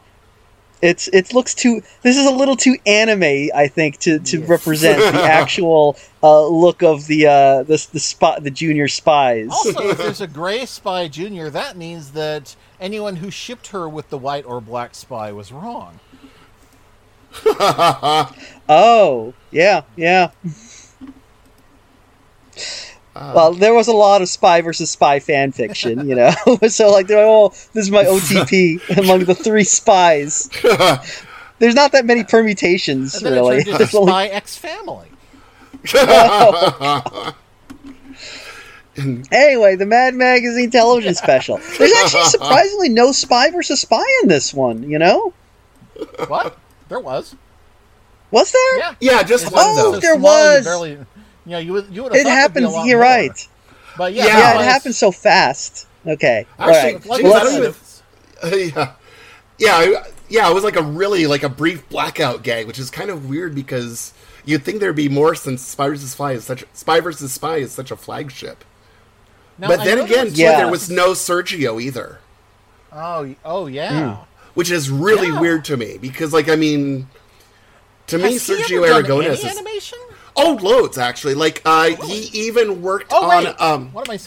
it's 0.83 1.07
it 1.07 1.33
looks 1.33 1.55
too. 1.55 1.81
This 2.01 2.17
is 2.17 2.25
a 2.27 2.31
little 2.31 2.55
too 2.55 2.77
anime, 2.85 3.49
I 3.55 3.67
think, 3.67 3.97
to, 3.99 4.19
to 4.19 4.39
Yes. 4.39 4.49
represent 4.49 4.99
the 5.13 5.23
actual 5.41 5.97
uh, 6.21 6.45
look 6.47 6.83
of 6.83 7.07
the 7.07 7.25
uh, 7.27 7.63
the 7.63 7.87
the 7.93 7.99
spot 7.99 8.43
the 8.43 8.51
junior 8.51 8.87
spies. 8.87 9.49
Also, 9.49 9.89
if 9.89 9.97
there's 10.03 10.21
a 10.21 10.27
gray 10.27 10.65
spy 10.65 11.07
junior, 11.07 11.49
that 11.49 11.77
means 11.77 12.11
that 12.11 12.55
anyone 12.79 13.15
who 13.15 13.31
shipped 13.31 13.67
her 13.67 13.87
with 13.87 14.09
the 14.09 14.17
white 14.17 14.45
or 14.45 14.59
black 14.61 14.93
spy 14.93 15.31
was 15.31 15.51
wrong. 15.51 15.99
Oh, 18.69 19.33
yeah, 19.51 19.81
yeah. 19.95 20.31
Um, 23.15 23.33
well, 23.35 23.53
there 23.53 23.73
was 23.75 23.87
a 23.87 23.93
lot 23.93 24.21
of 24.23 24.29
spy 24.29 24.61
versus 24.61 24.89
spy 24.89 25.19
fan 25.19 25.51
fiction, 25.51 26.07
you 26.09 26.15
know. 26.15 26.31
so, 26.67 26.89
like, 26.91 27.07
they're, 27.07 27.23
oh, 27.25 27.49
this 27.73 27.85
is 27.85 27.91
my 27.91 28.03
OTP 28.05 28.97
among 29.03 29.25
the 29.25 29.35
three 29.35 29.63
spies. 29.63 30.49
There's 31.59 31.75
not 31.75 31.91
that 31.91 32.05
many 32.05 32.23
permutations, 32.23 33.15
And 33.15 33.25
then 33.27 33.33
really. 33.33 33.57
it 33.57 33.65
turned 33.65 33.67
into 33.67 33.77
There's 33.77 33.95
only- 33.95 34.11
Spy 34.11 34.25
X 34.27 34.57
Family. 34.57 35.09
Anyway, 39.31 39.75
the 39.75 39.87
Mad 39.87 40.13
Magazine 40.13 40.69
television 40.69 41.15
special. 41.15 41.57
There's 41.79 41.91
actually 41.93 42.23
surprisingly 42.25 42.89
no 42.89 43.11
spy 43.11 43.49
versus 43.49 43.81
spy 43.81 44.03
in 44.21 44.27
this 44.29 44.53
one. 44.53 44.87
You 44.89 44.99
know, 44.99 45.33
What? 46.27 46.57
There 46.89 46.99
was. 46.99 47.35
was 48.29 48.51
there? 48.51 48.77
Yeah. 48.77 48.95
Yeah, 48.99 49.23
just 49.23 49.45
It's 49.45 49.51
one 49.53 49.63
Oh, 49.67 49.91
though. 49.93 49.99
there 49.99 50.15
was. 50.15 50.63
Barely, 50.63 50.97
you 51.45 51.51
know, 51.51 51.57
you 51.59 51.73
would 51.73 51.87
you 51.93 52.03
would 52.03 52.13
have 52.13 52.21
It 52.21 52.23
thought 52.23 52.29
be 52.29 52.29
a 52.29 52.33
happens. 52.63 52.73
lot 52.73 52.85
You're 52.87 52.97
more. 52.99 53.03
right. 53.07 53.47
But 53.97 54.13
yeah, 54.13 54.25
Yeah. 54.25 54.37
Yeah, 54.55 54.59
it 54.61 54.65
happens 54.65 54.97
so 54.97 55.11
fast. 55.11 55.87
Okay, 56.05 56.45
all 56.59 56.69
Actually, 56.69 56.93
right. 56.95 57.05
like 57.05 57.21
Geez, 57.21 57.31
I 57.31 57.35
I 57.37 57.43
don't 57.43 57.53
even- 57.53 57.63
it's- 57.69 58.73
yeah, 58.77 58.91
yeah, 59.57 60.03
yeah. 60.29 60.49
It 60.49 60.53
was 60.53 60.63
like 60.65 60.75
a 60.75 60.81
really 60.81 61.27
like 61.27 61.43
a 61.43 61.49
brief 61.49 61.87
blackout 61.89 62.43
gag, 62.43 62.67
which 62.67 62.79
is 62.79 62.89
kind 62.89 63.09
of 63.09 63.29
weird 63.29 63.55
because 63.55 64.13
you'd 64.43 64.63
think 64.65 64.79
there'd 64.81 64.95
be 64.95 65.07
more 65.09 65.33
since 65.35 65.61
Spy 65.61 65.87
vs. 65.89 66.11
Spy 66.11 66.33
is 66.33 66.43
such 66.43 66.65
Spy 66.73 66.99
vs. 66.99 67.31
Spy 67.31 67.57
is 67.57 67.71
such 67.71 67.89
a 67.91 67.95
flagship. 67.95 68.65
Now, 69.57 69.67
but 69.67 69.79
I 69.81 69.85
then 69.85 69.99
again, 69.99 70.27
too, 70.33 70.41
Yeah. 70.41 70.57
there 70.57 70.67
was 70.71 70.89
no 70.89 71.11
Sergio 71.11 71.81
either, 71.81 72.19
Oh, 72.91 73.33
oh 73.45 73.67
yeah. 73.67 74.15
Hmm. 74.15 74.21
which 74.55 74.71
is 74.71 74.89
really 74.89 75.27
Yeah. 75.27 75.39
weird 75.39 75.63
to 75.65 75.77
me 75.77 75.97
because, 76.01 76.33
like, 76.33 76.49
I 76.49 76.55
mean, 76.57 77.07
to 78.07 78.17
me, 78.17 78.33
Has 78.33 78.45
he 78.47 78.55
Sergio 78.55 78.85
ever 78.89 79.01
done 79.03 79.19
Aragonés 79.21 79.25
any 79.25 79.33
is 79.35 79.45
animation? 79.57 79.99
Oh 80.35 80.57
loads 80.61 80.97
actually. 80.97 81.35
Like, 81.35 81.61
uh, 81.65 81.95
he 82.05 82.29
even 82.47 82.81
worked 82.81 83.11
Oh 83.11 83.29
on 83.29 83.43
wait, 83.45 83.61
um. 83.61 83.91
what 83.93 84.07
am 84.09 84.15
I? 84.15 84.19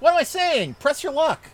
What 0.00 0.12
am 0.12 0.18
I 0.18 0.22
saying? 0.24 0.74
Press 0.80 1.02
your 1.02 1.12
luck. 1.12 1.50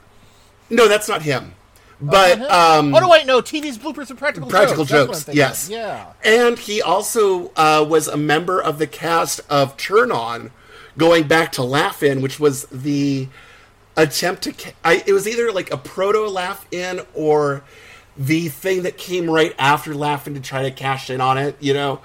No, 0.71 0.89
that's 0.89 1.09
not 1.09 1.23
him. 1.23 1.55
But 2.01 2.41
Uh-huh. 2.41 2.79
um, 2.81 2.95
oh 2.95 3.01
no, 3.01 3.09
wait, 3.09 3.27
no. 3.27 3.41
TV's 3.43 3.77
bloopers 3.77 4.09
and 4.11 4.19
practical 4.19 4.49
Practical 4.49 4.85
jokes. 4.85 5.25
That's 5.25 5.27
what 5.27 5.35
I'm 5.35 5.37
Jokes, 5.37 5.69
yes. 5.69 5.69
Yeah. 5.69 6.13
And 6.25 6.59
he 6.59 6.81
also 6.81 7.51
uh, 7.57 7.85
was 7.89 8.07
a 8.07 8.17
member 8.17 8.61
of 8.63 8.79
the 8.79 8.87
cast 8.87 9.41
of 9.51 9.77
Turn 9.77 10.13
On, 10.13 10.53
going 10.97 11.27
back 11.27 11.51
to 11.53 11.65
Laugh-In, 11.65 12.21
which 12.23 12.39
was 12.39 12.67
the 12.71 13.27
attempt 13.97 14.43
to. 14.43 14.53
Ca- 14.53 14.75
I, 14.85 15.03
it 15.07 15.13
was 15.13 15.27
either 15.27 15.51
like 15.51 15.73
a 15.73 15.77
proto 15.77 16.29
Laugh-In 16.29 17.01
or 17.15 17.65
the 18.17 18.49
thing 18.49 18.83
that 18.83 18.97
came 18.97 19.29
right 19.29 19.55
after 19.59 19.93
Laugh-In 19.93 20.35
to 20.35 20.41
try 20.41 20.63
to 20.63 20.71
cash 20.71 21.11
in 21.11 21.21
on 21.21 21.37
it, 21.37 21.57
you 21.59 21.75
know. 21.75 22.01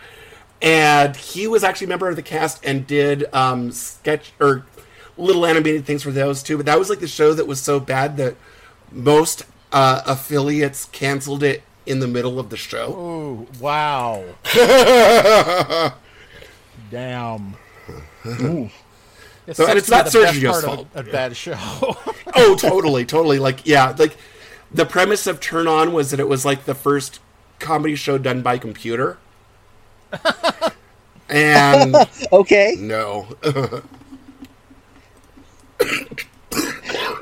And 0.63 1.15
he 1.15 1.45
was 1.45 1.63
actually 1.63 1.85
a 1.85 1.89
member 1.89 2.07
of 2.09 2.15
the 2.15 2.21
cast 2.23 2.63
and 2.65 2.87
did 2.87 3.25
um, 3.33 3.71
sketch 3.71 4.31
or 4.39 4.65
little 5.17 5.45
animated 5.45 5.85
things 5.85 6.01
for 6.03 6.11
those 6.11 6.41
too. 6.41 6.55
But 6.57 6.65
that 6.65 6.79
was 6.79 6.89
like 6.89 6.99
the 7.01 7.07
show 7.07 7.33
that 7.33 7.45
was 7.45 7.61
so 7.61 7.79
bad 7.81 8.15
that 8.17 8.35
most 8.91 9.43
uh, 9.73 10.01
affiliates 10.05 10.85
canceled 10.85 11.43
it 11.43 11.63
in 11.85 11.99
the 11.99 12.07
middle 12.07 12.39
of 12.39 12.49
the 12.49 12.55
show. 12.55 12.95
Oh 12.97 13.47
wow. 13.59 14.23
Damn. 16.89 17.55
It's 19.45 19.57
So- 19.57 19.67
and 19.67 19.77
it's 19.77 19.89
not 19.89 20.05
Sergio's 20.07 20.43
part 20.51 20.63
of 20.63 20.69
fault. 20.75 20.87
A, 20.95 20.99
a 21.01 21.03
bad 21.03 21.35
show. 21.35 21.57
oh, 22.35 22.55
totally, 22.57 23.03
totally. 23.05 23.39
Like, 23.39 23.65
yeah, 23.65 23.93
like 23.97 24.15
the 24.71 24.85
premise 24.85 25.27
of 25.27 25.39
Turn 25.41 25.67
On 25.67 25.91
was 25.91 26.11
that 26.11 26.19
it 26.21 26.29
was 26.29 26.45
like 26.45 26.63
the 26.65 26.75
first 26.75 27.19
comedy 27.59 27.95
show 27.95 28.17
done 28.17 28.41
by 28.41 28.57
computer. 28.57 29.17
And 31.29 31.95
Okay. 32.31 32.75
no, 32.79 33.27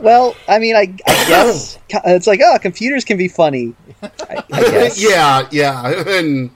Well, 0.01 0.35
I 0.47 0.57
mean, 0.59 0.75
I, 0.75 0.81
I 1.07 1.25
guess 1.27 1.77
it's 1.89 2.27
like, 2.27 2.41
oh, 2.43 2.57
computers 2.59 3.05
can 3.05 3.17
be 3.17 3.27
funny. 3.27 3.73
I, 4.01 4.09
I 4.29 4.43
guess. 4.71 5.01
yeah, 5.01 5.47
yeah, 5.51 6.03
and 6.07 6.49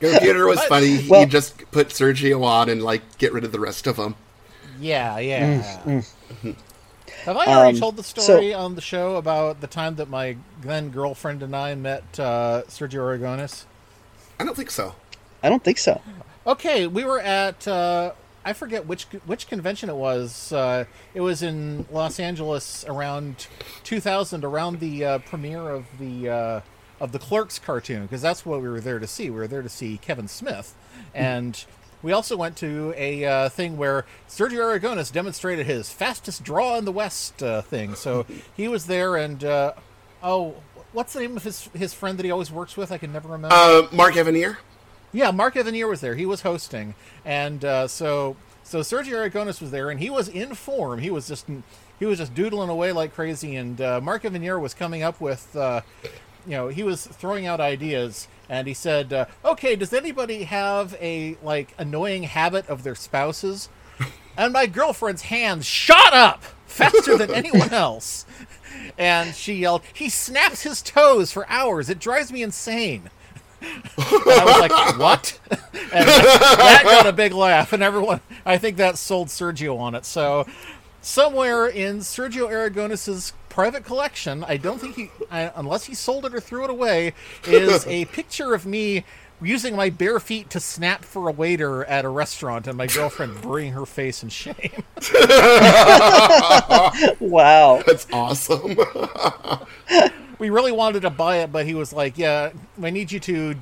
computer 0.00 0.46
was 0.46 0.60
funny. 0.64 0.96
he 0.96 1.08
Well- 1.10 1.26
just 1.26 1.70
put 1.70 1.88
Sergio 1.90 2.42
on 2.44 2.68
and 2.68 2.82
like 2.82 3.18
get 3.18 3.32
rid 3.32 3.44
of 3.44 3.52
the 3.52 3.60
rest 3.60 3.86
of 3.86 3.96
them. 3.96 4.16
yeah, 4.80 5.18
yeah. 5.18 5.62
Have 7.24 7.36
I 7.36 7.46
already 7.46 7.76
Um, 7.76 7.80
told 7.80 7.96
the 7.96 8.02
so- 8.02 8.20
story 8.22 8.52
on 8.52 8.74
the 8.74 8.80
show 8.80 9.16
about 9.16 9.60
the 9.60 9.66
time 9.66 9.94
that 9.96 10.08
my 10.10 10.36
then 10.62 10.90
girlfriend 10.90 11.42
and 11.42 11.54
I 11.54 11.74
met 11.76 12.02
uh, 12.18 12.62
Sergio 12.68 13.00
Aragonés? 13.00 13.64
I 14.40 14.44
don't 14.44 14.56
think 14.56 14.70
so. 14.70 14.94
I 15.42 15.50
don't 15.50 15.62
think 15.62 15.76
so. 15.76 16.00
Okay, 16.46 16.86
we 16.86 17.04
were 17.04 17.20
at 17.20 17.68
uh, 17.68 18.12
I 18.42 18.54
forget 18.54 18.86
which 18.86 19.04
which 19.26 19.48
convention 19.48 19.90
it 19.90 19.96
was. 19.96 20.50
Uh, 20.50 20.86
it 21.12 21.20
was 21.20 21.42
in 21.42 21.86
Los 21.90 22.18
Angeles 22.18 22.86
around 22.88 23.48
2000, 23.84 24.42
around 24.42 24.80
the 24.80 25.04
uh, 25.04 25.18
premiere 25.18 25.68
of 25.68 25.84
the 25.98 26.30
uh, 26.30 26.60
of 27.00 27.12
the 27.12 27.18
Clerks 27.18 27.58
cartoon, 27.58 28.02
because 28.02 28.22
that's 28.22 28.46
what 28.46 28.62
we 28.62 28.68
were 28.70 28.80
there 28.80 28.98
to 28.98 29.06
see. 29.06 29.28
We 29.28 29.36
were 29.36 29.46
there 29.46 29.60
to 29.60 29.68
see 29.68 29.98
Kevin 29.98 30.26
Smith, 30.26 30.74
and 31.14 31.62
we 32.02 32.12
also 32.12 32.34
went 32.34 32.56
to 32.56 32.94
a 32.96 33.26
uh, 33.26 33.48
thing 33.50 33.76
where 33.76 34.06
Sergio 34.26 34.60
Aragonés 34.60 35.12
demonstrated 35.12 35.66
his 35.66 35.92
fastest 35.92 36.42
draw 36.42 36.78
in 36.78 36.86
the 36.86 36.92
West 36.92 37.42
uh, 37.42 37.60
thing. 37.60 37.94
So 37.94 38.24
he 38.56 38.68
was 38.68 38.86
there, 38.86 39.16
and 39.16 39.44
uh, 39.44 39.74
oh, 40.22 40.54
what's 40.92 41.12
the 41.12 41.20
name 41.20 41.36
of 41.36 41.44
his 41.44 41.68
his 41.74 41.94
friend 41.94 42.18
that 42.18 42.24
he 42.24 42.30
always 42.30 42.50
works 42.50 42.76
with? 42.76 42.92
I 42.92 42.98
can 42.98 43.12
never 43.12 43.28
remember. 43.28 43.54
Uh, 43.54 43.86
Mark 43.92 44.14
Evanier. 44.14 44.58
Yeah, 45.12 45.30
Mark 45.32 45.54
Evanier 45.54 45.88
was 45.88 46.00
there. 46.00 46.14
He 46.14 46.26
was 46.26 46.42
hosting, 46.42 46.94
and 47.24 47.64
uh, 47.64 47.88
so 47.88 48.36
so 48.62 48.80
Sergio 48.80 49.28
Aragonés 49.28 49.60
was 49.60 49.70
there, 49.72 49.90
and 49.90 49.98
he 49.98 50.10
was 50.10 50.28
in 50.28 50.54
form. 50.54 51.00
He 51.00 51.10
was 51.10 51.26
just 51.26 51.46
he 51.98 52.06
was 52.06 52.18
just 52.18 52.34
doodling 52.34 52.70
away 52.70 52.92
like 52.92 53.14
crazy, 53.14 53.56
and 53.56 53.80
uh, 53.80 54.00
Mark 54.00 54.22
Evanier 54.22 54.60
was 54.60 54.72
coming 54.72 55.02
up 55.02 55.20
with, 55.20 55.54
uh, 55.56 55.80
you 56.46 56.52
know, 56.52 56.68
he 56.68 56.82
was 56.82 57.06
throwing 57.06 57.46
out 57.46 57.60
ideas, 57.60 58.28
and 58.48 58.66
he 58.68 58.74
said, 58.74 59.12
uh, 59.12 59.26
"Okay, 59.44 59.76
does 59.76 59.92
anybody 59.92 60.44
have 60.44 60.96
a 61.00 61.36
like 61.42 61.74
annoying 61.78 62.22
habit 62.24 62.68
of 62.68 62.82
their 62.82 62.94
spouses?" 62.94 63.68
And 64.36 64.54
my 64.54 64.66
girlfriend's 64.66 65.22
hands 65.22 65.66
shot 65.66 66.14
up 66.14 66.42
faster 66.64 67.18
than 67.18 67.30
anyone 67.30 67.70
else, 67.74 68.24
and 68.98 69.34
she 69.34 69.54
yelled, 69.54 69.82
"He 69.92 70.08
snaps 70.08 70.62
his 70.62 70.82
toes 70.82 71.32
for 71.32 71.48
hours. 71.48 71.88
It 71.90 71.98
drives 71.98 72.32
me 72.32 72.42
insane." 72.42 73.10
And 73.60 73.82
I 73.98 74.44
was 74.44 74.70
like, 74.70 74.98
"What?" 74.98 75.38
And 75.92 76.06
that 76.06 76.82
got 76.84 77.06
a 77.06 77.12
big 77.12 77.32
laugh, 77.32 77.72
and 77.72 77.82
everyone. 77.82 78.20
I 78.46 78.58
think 78.58 78.76
that 78.76 78.96
sold 78.96 79.26
Sergio 79.26 79.76
on 79.78 79.94
it. 79.96 80.04
So, 80.04 80.46
somewhere 81.02 81.66
in 81.66 81.98
Sergio 81.98 82.48
Aragonés's 82.48 83.32
private 83.48 83.84
collection, 83.84 84.44
I 84.44 84.56
don't 84.56 84.80
think 84.80 84.94
he, 84.94 85.10
I, 85.30 85.50
unless 85.56 85.84
he 85.84 85.94
sold 85.94 86.24
it 86.26 86.34
or 86.34 86.40
threw 86.40 86.64
it 86.64 86.70
away, 86.70 87.12
is 87.44 87.86
a 87.86 88.04
picture 88.06 88.54
of 88.54 88.66
me 88.66 89.04
using 89.42 89.76
my 89.76 89.90
bare 89.90 90.20
feet 90.20 90.50
to 90.50 90.60
snap 90.60 91.04
for 91.04 91.28
a 91.28 91.32
waiter 91.32 91.84
at 91.84 92.04
a 92.04 92.08
restaurant, 92.08 92.66
and 92.66 92.76
my 92.76 92.86
girlfriend 92.86 93.40
burying 93.42 93.72
her 93.72 93.86
face 93.86 94.22
in 94.22 94.28
shame. 94.28 94.84
Wow. 97.20 97.82
That's 97.86 98.06
awesome. 98.12 98.76
we 100.38 100.50
really 100.50 100.72
wanted 100.72 101.02
to 101.02 101.10
buy 101.10 101.38
it, 101.38 101.52
but 101.52 101.66
he 101.66 101.74
was 101.74 101.92
like, 101.92 102.18
"Yeah, 102.18 102.52
I 102.82 102.90
need 102.90 103.12
you 103.12 103.20
to." 103.20 103.54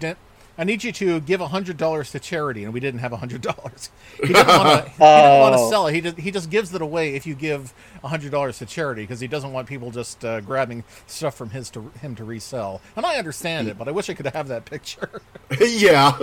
De- 0.59 0.63
I 0.63 0.65
need 0.65 0.83
you 0.85 0.93
to 0.93 1.21
give 1.21 1.41
hundred 1.41 1.77
dollars 1.77 2.11
to 2.13 2.19
charity, 2.21 2.65
and 2.65 2.75
we 2.75 2.81
didn't 2.81 3.01
have 3.01 3.13
hundred 3.13 3.43
dollars. 3.43 3.91
He 4.21 4.27
didn't 4.29 4.47
want 4.49 4.85
to. 4.87 4.91
He 4.91 4.99
didn't 4.99 5.41
want 5.41 5.55
to 5.55 5.61
Oh. 5.61 5.71
sell 5.71 5.87
it. 5.87 5.95
He 5.95 6.01
just, 6.01 6.19
he 6.19 6.31
just 6.31 6.51
gives 6.51 6.75
it 6.75 6.83
away 6.83 7.15
if 7.15 7.27
you 7.27 7.35
give 7.35 7.73
hundred 8.05 8.31
dollars 8.33 8.59
to 8.59 8.67
charity 8.67 9.03
because 9.03 9.21
he 9.21 9.29
doesn't 9.29 9.53
want 9.53 9.69
people 9.69 9.91
just 9.91 10.25
uh, 10.25 10.41
grabbing 10.41 10.85
stuff 11.07 11.37
from 11.37 11.51
his 11.51 11.71
to 11.71 11.91
him 12.01 12.15
to 12.17 12.25
resell. 12.25 12.81
And 12.97 13.07
I 13.07 13.17
understand 13.17 13.69
it, 13.69 13.79
but 13.79 13.89
I 13.89 13.93
wish 13.93 14.11
I 14.11 14.15
could 14.15 14.27
have 14.27 14.49
that 14.49 14.65
picture. 14.65 15.21
yeah. 15.61 16.19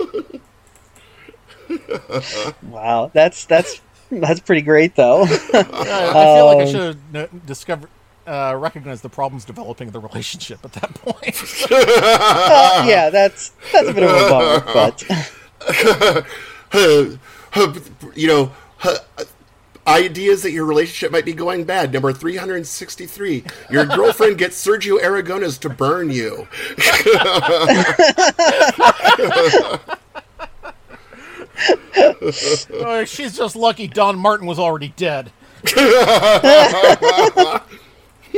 Wow. 2.63 3.11
That's 3.13 3.45
that's 3.45 3.81
that's 4.11 4.39
pretty 4.39 4.61
great 4.61 4.95
though. 4.95 5.21
I, 5.23 5.27
I 5.27 6.35
feel 6.35 6.45
like 6.45 6.57
I 6.57 6.61
Um, 6.63 6.67
should 6.67 6.97
have 7.13 7.45
discovered. 7.45 7.89
Uh, 8.27 8.55
recognized 8.57 9.03
the 9.03 9.09
problems 9.09 9.45
developing 9.45 9.91
the 9.91 9.99
relationship 9.99 10.65
at 10.65 10.73
that 10.73 10.91
point. 10.95 11.35
Uh, 11.71 12.83
yeah, 12.87 13.11
that's 13.11 13.51
that's 13.71 13.87
a 13.87 13.93
bit 13.93 14.03
of 14.03 14.09
a 14.09 14.29
bummer, 14.29 14.61
but 14.73 15.03
you 18.15 18.27
know, 18.27 18.51
uh, 18.83 18.97
ideas 19.87 20.43
that 20.43 20.51
your 20.51 20.65
relationship 20.65 21.11
might 21.11 21.25
be 21.25 21.33
going 21.33 21.63
bad. 21.63 21.93
Number 21.93 22.11
363. 22.11 23.43
Your 23.69 23.85
girlfriend 23.85 24.37
gets 24.37 24.63
Sergio 24.63 24.99
Aragones 24.99 25.59
to 25.59 25.69
burn 25.69 26.09
you. 26.09 26.47
Uh, 32.83 33.05
she's 33.05 33.37
just 33.37 33.55
lucky 33.55 33.87
Don 33.87 34.17
Martin 34.17 34.47
was 34.47 34.59
already 34.59 34.93
dead. 34.95 35.31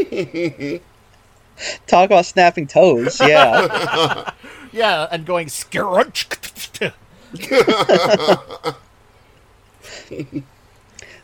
talk 1.88 2.06
about 2.06 2.26
snapping 2.26 2.68
toes. 2.68 3.20
Yeah. 3.20 4.32
Yeah, 4.74 5.08
and 5.10 5.26
going 5.26 5.48
scrunch. 5.48 6.28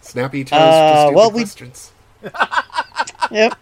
Snappy 0.01 0.43
toes 0.43 0.59
Uh, 0.59 1.07
for 1.09 1.15
well, 1.15 1.31
we- 1.31 1.41
questions. 1.41 1.91
yep. 3.31 3.53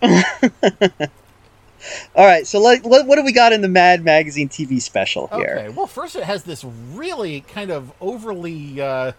All 2.15 2.25
right. 2.25 2.45
So 2.45 2.59
let, 2.59 2.83
what 2.83 3.07
what 3.07 3.15
do 3.15 3.23
we 3.23 3.31
got 3.33 3.53
in 3.53 3.61
the 3.61 3.67
Mad 3.67 4.03
Magazine 4.03 4.47
TV 4.49 4.79
special 4.81 5.27
here? 5.33 5.57
Okay, 5.59 5.69
well, 5.69 5.87
first 5.87 6.15
it 6.15 6.23
has 6.23 6.43
this 6.43 6.63
really 6.63 7.41
kind 7.41 7.71
of 7.71 7.91
overly 7.99 8.79
uh, 8.79 9.13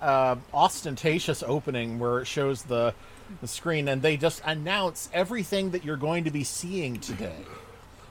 uh, 0.00 0.36
ostentatious 0.52 1.42
opening 1.42 1.98
where 1.98 2.20
it 2.20 2.26
shows 2.26 2.64
the 2.64 2.94
the 3.40 3.48
screen, 3.48 3.88
and 3.88 4.02
they 4.02 4.16
just 4.16 4.42
announce 4.44 5.08
everything 5.12 5.70
that 5.70 5.84
you're 5.84 5.96
going 5.96 6.24
to 6.24 6.30
be 6.30 6.44
seeing 6.44 6.98
today. 7.00 7.36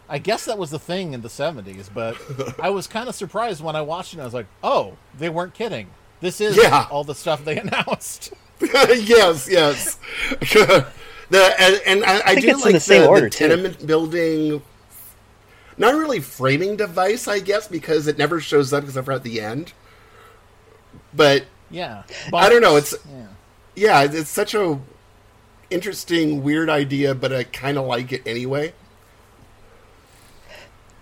I 0.09 0.17
guess 0.17 0.45
that 0.45 0.57
was 0.57 0.71
the 0.71 0.79
thing 0.79 1.13
in 1.13 1.21
the 1.21 1.29
'70s, 1.29 1.89
but 1.93 2.17
I 2.59 2.69
was 2.69 2.87
kind 2.87 3.07
of 3.07 3.15
surprised 3.15 3.63
when 3.63 3.75
I 3.75 3.81
watched 3.81 4.13
it. 4.13 4.19
I 4.19 4.25
was 4.25 4.33
like, 4.33 4.47
"Oh, 4.63 4.97
they 5.17 5.29
weren't 5.29 5.53
kidding. 5.53 5.87
This 6.19 6.41
is 6.41 6.57
Yeah. 6.57 6.87
all 6.91 7.03
the 7.03 7.15
stuff 7.15 7.45
they 7.45 7.57
announced." 7.65 8.33
yes, 8.61 9.47
yes. 9.49 9.97
the 10.39 11.55
and, 11.59 11.81
and 11.87 12.03
I, 12.05 12.19
I, 12.19 12.33
think 12.35 12.41
do 12.41 12.49
it's 12.49 12.57
in 12.59 12.63
like 12.65 12.73
the 12.73 12.79
same 12.79 13.09
order, 13.09 13.29
too. 13.29 13.47
tenement 13.47 13.85
building. 13.87 14.61
Not 15.77 15.95
really 15.95 16.19
framing 16.19 16.75
device, 16.75 17.27
I 17.27 17.39
guess, 17.39 17.67
because 17.67 18.05
it 18.07 18.17
never 18.17 18.39
shows 18.39 18.71
up 18.73 18.83
except 18.83 19.05
for 19.05 19.13
at 19.13 19.23
the 19.23 19.41
end. 19.41 19.73
But 21.13 21.45
Yeah, 21.69 22.03
I 22.33 22.49
don't 22.49 22.61
know. 22.61 22.75
It's 22.75 22.93
yeah. 23.09 23.27
yeah, 23.75 24.03
it's 24.03 24.29
such 24.29 24.53
a 24.53 24.79
interesting, 25.71 26.43
weird 26.43 26.69
idea, 26.69 27.15
but 27.15 27.33
I 27.33 27.43
kind 27.45 27.77
of 27.77 27.85
like 27.85 28.11
it 28.11 28.21
anyway. 28.25 28.73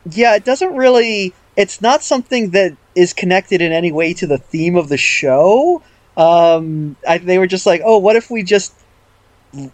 Yeah, 0.10 0.36
it 0.36 0.46
doesn't 0.46 0.76
really. 0.76 1.34
It's 1.56 1.82
not 1.82 2.04
something 2.04 2.52
that 2.52 2.78
is 2.96 3.14
connected 3.14 3.62
in 3.62 3.72
any 3.72 3.92
way 3.92 4.14
to 4.14 4.28
the 4.28 4.38
theme 4.38 4.76
of 4.76 4.88
the 4.88 4.98
show. 4.98 5.82
Um, 6.16 6.96
I, 7.08 7.18
they 7.18 7.38
were 7.38 7.48
just 7.48 7.66
like, 7.66 7.82
oh, 7.84 7.98
what 7.98 8.16
if 8.16 8.30
we 8.30 8.44
just 8.44 8.74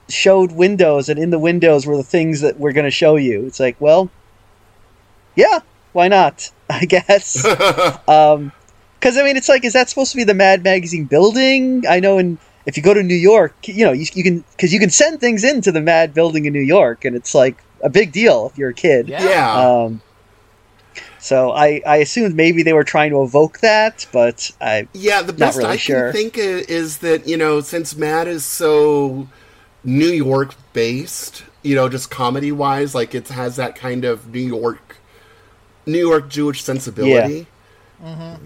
showed 0.10 0.52
windows, 0.52 1.10
and 1.10 1.20
in 1.20 1.30
the 1.30 1.39
windows 1.39 1.86
were 1.86 1.98
the 1.98 2.04
things 2.04 2.41
that 2.41 2.60
we're 2.60 2.74
going 2.74 2.86
to 2.86 2.91
show 2.91 3.18
you? 3.18 3.46
It's 3.46 3.60
like, 3.60 3.80
well, 3.80 4.10
yeah, 5.36 5.60
why 5.93 6.08
not? 6.08 6.52
I 6.70 6.86
guess. 6.86 7.46
um, 8.08 8.52
because 9.00 9.20
I 9.20 9.24
mean, 9.24 9.38
it's 9.38 9.50
like, 9.50 9.64
is 9.64 9.74
that 9.74 9.88
supposed 9.88 10.12
to 10.12 10.18
be 10.18 10.24
the 10.24 10.34
Mad 10.34 10.64
Magazine 10.64 11.06
building? 11.06 11.84
I 11.88 12.00
know, 12.00 12.18
in 12.18 12.39
if 12.66 12.78
you 12.78 12.84
go 12.84 12.93
to 12.93 13.03
New 13.03 13.16
York, 13.16 13.55
you 13.68 13.86
know, 13.86 13.91
you, 13.91 14.05
you 14.13 14.24
can 14.24 14.43
because 14.51 14.74
you 14.74 14.80
can 14.80 14.89
send 14.89 15.20
things 15.20 15.43
into 15.43 15.72
the 15.72 15.82
Mad 15.82 16.13
building 16.13 16.45
in 16.45 16.53
New 16.53 16.61
York, 16.61 17.05
and 17.05 17.16
it's 17.16 17.36
like 17.36 17.57
a 17.82 17.89
big 17.89 18.11
deal 18.11 18.49
if 18.51 18.57
you're 18.57 18.72
a 18.72 18.74
kid. 18.74 19.07
Yeah. 19.07 19.24
Yeah, 19.24 19.53
Um, 19.53 20.01
so 21.20 21.51
I, 21.51 21.82
I 21.88 21.97
assumed 21.97 22.36
maybe 22.36 22.61
they 22.61 22.74
were 22.74 22.84
trying 22.84 23.09
to 23.09 23.24
evoke 23.24 23.59
that, 23.61 24.05
but 24.11 24.51
I 24.61 24.88
yeah. 24.93 25.22
The 25.22 25.34
best 25.34 25.57
really 25.57 25.72
I 25.72 25.76
sure. 25.76 26.11
can 26.11 26.13
think 26.13 26.38
is 26.38 26.99
that 26.99 27.28
you 27.28 27.38
know, 27.38 27.61
since 27.61 27.95
Mad 27.95 28.28
is 28.28 28.45
so 28.45 29.28
New 29.84 30.09
York 30.09 30.53
based, 30.74 31.43
you 31.63 31.76
know, 31.76 31.89
just 31.89 32.11
comedy 32.11 32.51
wise, 32.51 32.93
like 32.93 33.16
it 33.16 33.30
has 33.30 33.55
that 33.55 33.76
kind 33.76 34.05
of 34.05 34.34
New 34.34 34.39
York, 34.39 34.97
New 35.86 35.99
York 35.99 36.30
Jewish 36.30 36.63
sensibility. 36.63 37.47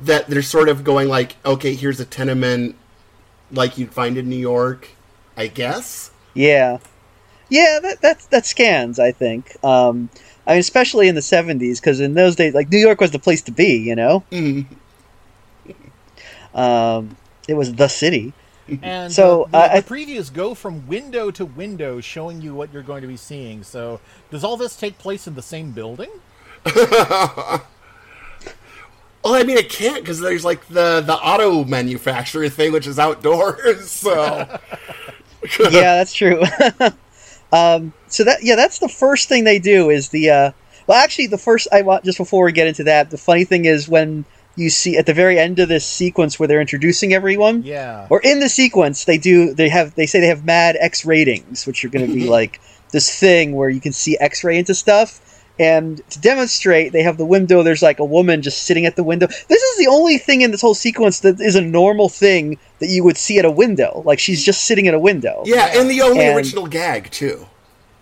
That 0.04 0.28
they're 0.28 0.42
sort 0.42 0.70
of 0.70 0.86
going 0.86 1.10
like, 1.10 1.36
okay, 1.46 1.74
here's 1.76 2.00
a 2.00 2.06
tenement 2.06 2.76
like 3.52 3.78
you'd 3.78 3.94
find 3.94 4.18
in 4.18 4.30
New 4.30 4.36
York, 4.38 4.90
I 5.38 5.48
guess. 5.48 6.12
yeah, 6.34 6.78
yeah 7.50 7.80
that 7.82 8.02
that 8.02 8.20
that 8.32 8.46
scans. 8.46 9.00
I 9.00 9.12
think. 9.12 9.56
Um, 9.64 10.10
I 10.48 10.52
mean, 10.54 10.60
especially 10.60 11.08
in 11.08 11.16
the 11.16 11.22
'70s, 11.22 11.80
because 11.80 12.00
in 12.00 12.14
those 12.16 12.36
days, 12.36 12.54
like 12.54 12.70
New 12.72 12.80
York 12.80 13.00
was 13.02 13.12
the 13.12 13.20
place 13.20 13.42
to 13.44 13.52
be. 13.52 13.78
You 13.78 13.96
know, 13.96 14.24
Mm. 14.32 14.66
um, 16.54 17.16
it 17.48 17.54
was 17.56 17.74
the 17.74 17.88
city. 17.88 18.34
And 18.84 19.12
So, 19.12 19.46
the, 19.46 19.52
the, 19.52 19.58
uh, 19.58 19.70
I- 19.74 19.80
the 19.82 19.88
previews 19.88 20.32
go 20.32 20.54
from 20.54 20.86
window 20.88 21.32
to 21.32 21.44
window, 21.44 22.00
showing 22.02 22.40
you 22.40 22.54
what 22.54 22.72
you're 22.72 22.84
going 22.84 23.02
to 23.02 23.08
be 23.08 23.18
seeing. 23.18 23.64
So, 23.64 24.00
does 24.30 24.44
all 24.44 24.58
this 24.58 24.76
take 24.76 25.00
place 25.00 25.26
in 25.26 25.34
the 25.34 25.42
same 25.42 25.72
building? 25.72 26.12
Well, 29.30 29.40
I 29.40 29.44
mean, 29.44 29.58
it 29.58 29.70
can't 29.70 30.02
because 30.02 30.20
there's 30.20 30.44
like 30.44 30.68
the 30.68 31.02
the 31.02 31.14
auto 31.14 31.64
manufacturer 31.66 32.50
thing, 32.50 32.72
which 32.72 32.88
is 32.88 32.98
outdoors. 33.00 34.06
So 35.42 35.66
yeah, 35.72 35.96
that's 35.98 36.14
true. 36.14 36.42
um, 37.54 37.94
so 38.08 38.24
that 38.24 38.40
yeah, 38.44 38.56
that's 38.56 38.80
the 38.80 38.90
first 38.90 39.30
thing 39.30 39.44
they 39.44 39.60
do 39.60 39.90
is 39.90 40.10
the 40.10 40.30
uh, 40.30 40.52
well, 40.88 41.02
actually, 41.02 41.28
the 41.28 41.38
first 41.38 41.68
I 41.72 41.82
want 41.84 42.04
just 42.04 42.18
before 42.18 42.44
we 42.46 42.52
get 42.52 42.68
into 42.68 42.84
that, 42.86 43.10
the 43.12 43.18
funny 43.18 43.46
thing 43.46 43.66
is 43.66 43.88
when 43.88 44.26
you 44.56 44.70
see 44.70 44.98
at 44.98 45.06
the 45.06 45.14
very 45.14 45.40
end 45.40 45.60
of 45.60 45.70
this 45.70 45.86
sequence 45.86 46.38
where 46.40 46.48
they're 46.48 46.60
introducing 46.60 47.14
everyone, 47.14 47.64
Yeah. 47.64 48.08
or 48.10 48.20
in 48.22 48.40
the 48.42 48.50
sequence 48.50 49.06
they 49.06 49.18
do 49.18 49.54
they 49.54 49.70
have 49.70 49.96
they 49.96 50.06
say 50.06 50.20
they 50.20 50.28
have 50.28 50.44
mad 50.44 50.76
X 50.80 51.06
ratings, 51.06 51.66
which 51.66 51.86
are 51.86 51.90
going 51.90 52.06
to 52.08 52.14
be 52.14 52.28
like 52.28 52.60
this 52.92 53.18
thing 53.18 53.56
where 53.56 53.70
you 53.70 53.80
can 53.80 53.94
see 53.94 54.18
X 54.20 54.44
ray 54.44 54.58
into 54.58 54.74
stuff. 54.74 55.22
And 55.60 56.02
to 56.12 56.20
demonstrate, 56.22 56.94
they 56.94 57.04
have 57.04 57.18
the 57.18 57.26
window. 57.26 57.62
There's 57.64 57.82
like 57.82 58.00
a 58.00 58.06
woman 58.06 58.42
just 58.42 58.64
sitting 58.64 58.86
at 58.86 58.96
the 58.96 59.04
window. 59.04 59.28
This 59.28 59.62
is 59.62 59.78
the 59.78 59.88
only 59.88 60.18
thing 60.18 60.42
in 60.42 60.52
this 60.52 60.62
whole 60.62 60.74
sequence 60.74 61.20
that 61.20 61.40
is 61.42 61.56
a 61.56 61.62
normal 61.62 62.08
thing 62.08 62.58
that 62.80 62.88
you 62.88 63.04
would 63.04 63.18
see 63.18 63.38
at 63.40 63.46
a 63.46 63.52
window. 63.52 64.02
Like 64.06 64.20
she's 64.20 64.44
just 64.44 64.64
sitting 64.66 64.88
at 64.88 64.94
a 64.94 65.00
window. 65.00 65.44
yeah, 65.46 65.78
and 65.78 65.90
the 65.90 66.02
only 66.02 66.22
And- 66.26 66.38
original 66.38 66.66
gag 66.68 67.12
too. 67.12 67.46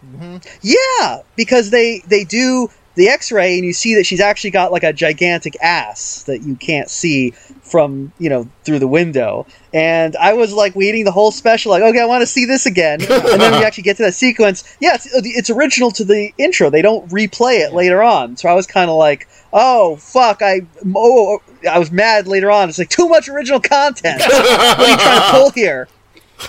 Mm-hmm. 0.06 0.38
Yeah, 0.62 1.22
because 1.36 1.72
they 1.72 2.00
they 2.08 2.24
do 2.24 2.70
the 2.98 3.10
X-ray 3.10 3.56
and 3.58 3.64
you 3.64 3.74
see 3.74 3.96
that 3.96 4.06
she's 4.06 4.20
actually 4.20 4.50
got 4.50 4.72
like 4.72 4.84
a 4.84 4.92
gigantic 4.92 5.56
ass 5.62 6.24
that 6.24 6.42
you 6.42 6.56
can't 6.56 6.90
see 6.90 7.30
from 7.62 8.12
you 8.18 8.28
know 8.28 8.50
through 8.64 8.80
the 8.80 8.88
window. 8.88 9.46
And 9.72 10.16
I 10.16 10.34
was 10.34 10.52
like 10.52 10.76
waiting 10.76 11.06
the 11.06 11.12
whole 11.12 11.32
special, 11.32 11.72
like 11.72 11.84
okay, 11.84 12.02
I 12.02 12.06
want 12.06 12.24
to 12.24 12.28
see 12.28 12.46
this 12.46 12.66
again. 12.66 13.00
and 13.02 13.42
then 13.42 13.60
we 13.60 13.64
actually 13.66 13.84
get 13.84 13.98
to 13.98 14.04
that 14.04 14.16
sequence. 14.16 14.76
Yeah, 14.82 14.96
it's, 14.96 15.06
uh, 15.06 15.22
it's 15.24 15.52
original 15.52 15.92
to 15.92 16.04
the 16.04 16.34
intro. 16.40 16.72
They 16.72 16.82
don't 16.82 17.08
replay 17.10 17.60
it 17.60 17.72
later 17.72 18.02
on. 18.02 18.36
So 18.36 18.50
I 18.50 18.54
was 18.54 18.66
kind 18.66 18.90
of 18.90 18.98
like, 18.98 19.28
oh 19.54 19.98
fuck, 19.98 20.42
I 20.42 20.62
oh, 20.84 20.96
oh, 20.96 21.40
oh 21.40 21.70
I 21.70 21.78
was 21.78 21.92
mad 21.92 22.28
later 22.28 22.50
on. 22.50 22.68
It's 22.68 22.80
like 22.80 22.90
too 22.90 23.08
much 23.08 23.30
original 23.30 23.60
content. 23.60 24.22
what 24.22 24.80
are 24.80 24.90
you 24.90 24.98
trying 24.98 25.22
to 25.22 25.28
pull 25.32 25.52
here? 25.52 25.88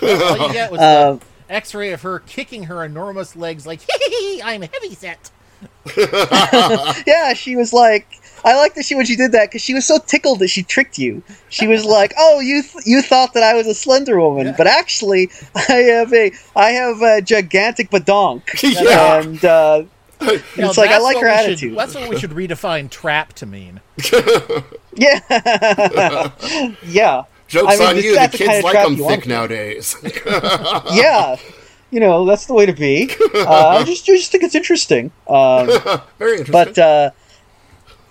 All 0.03 0.49
you 0.49 0.53
get 0.55 0.71
was 0.71 0.81
the 0.81 0.85
uh, 0.85 1.19
X-ray 1.51 1.93
of 1.93 2.01
her 2.03 2.21
kicking 2.21 2.65
her 2.65 2.83
enormous 2.85 3.37
legs, 3.37 3.67
like, 3.67 3.81
"I'm 4.43 4.63
heavy 4.63 4.95
set." 4.95 5.31
yeah, 7.07 7.33
she 7.35 7.57
was 7.57 7.73
like, 7.73 8.07
I 8.45 8.55
like 8.57 8.75
that 8.75 8.85
she 8.85 8.95
when 8.95 9.05
she 9.07 9.17
did 9.17 9.33
that 9.33 9.49
because 9.51 9.63
she 9.63 9.75
was 9.75 9.85
so 9.85 9.99
tickled 9.99 10.39
that 10.41 10.49
she 10.49 10.63
tricked 10.63 10.99
you. 10.99 11.23
She 11.49 11.67
was 11.67 11.85
like, 11.85 12.15
"Oh, 12.17 12.39
you 12.41 12.63
th- 12.63 12.87
you 12.87 13.03
thought 13.03 13.35
that 13.35 13.43
I 13.43 13.55
was 13.55 13.67
a 13.67 13.75
slender 13.75 14.21
woman, 14.21 14.55
but 14.57 14.67
actually, 14.69 15.29
I 15.57 15.73
have 15.73 16.13
a 16.13 16.31
I 16.55 16.71
have 16.71 17.03
a 17.03 17.21
gigantic 17.21 17.91
badonk." 17.91 18.43
Yeah. 18.63 19.21
and 19.21 19.45
uh, 19.45 19.83
You 20.21 20.27
know, 20.57 20.69
it's 20.69 20.79
like 20.79 20.91
I 20.91 20.99
like 20.99 21.17
her 21.17 21.23
we 21.23 21.29
should- 21.37 21.45
attitude. 21.45 21.77
that's 21.79 21.95
what 21.95 22.09
we 22.09 22.19
should 22.19 22.31
redefine 22.31 22.89
trap 22.91 23.33
to 23.35 23.47
mean. 23.47 23.81
yeah, 24.95 25.21
yeah, 26.85 27.25
Jokes 27.49 27.73
I 27.73 27.77
mean, 27.79 27.89
on 27.89 27.97
you. 27.97 28.15
The 28.15 28.21
not 28.21 28.33
the 28.33 28.39
kids 28.39 28.49
kind 28.51 28.59
of 28.59 28.65
like 28.65 28.87
them 28.87 28.97
thick 29.09 29.27
nowadays. 29.27 29.97
yeah. 30.93 31.37
You 31.91 32.01
know, 32.01 32.25
that's 32.27 32.47
the 32.47 32.55
way 32.55 32.67
to 32.67 32.73
be. 32.73 33.11
Uh, 33.35 33.79
I 33.81 33.85
just 33.85 34.09
I 34.09 34.17
just 34.17 34.31
think 34.33 34.43
it's 34.45 34.55
interesting. 34.55 35.11
Um, 35.29 35.67
Very 36.19 36.39
interesting. 36.39 36.53
but 36.53 36.79
uh, 36.79 37.11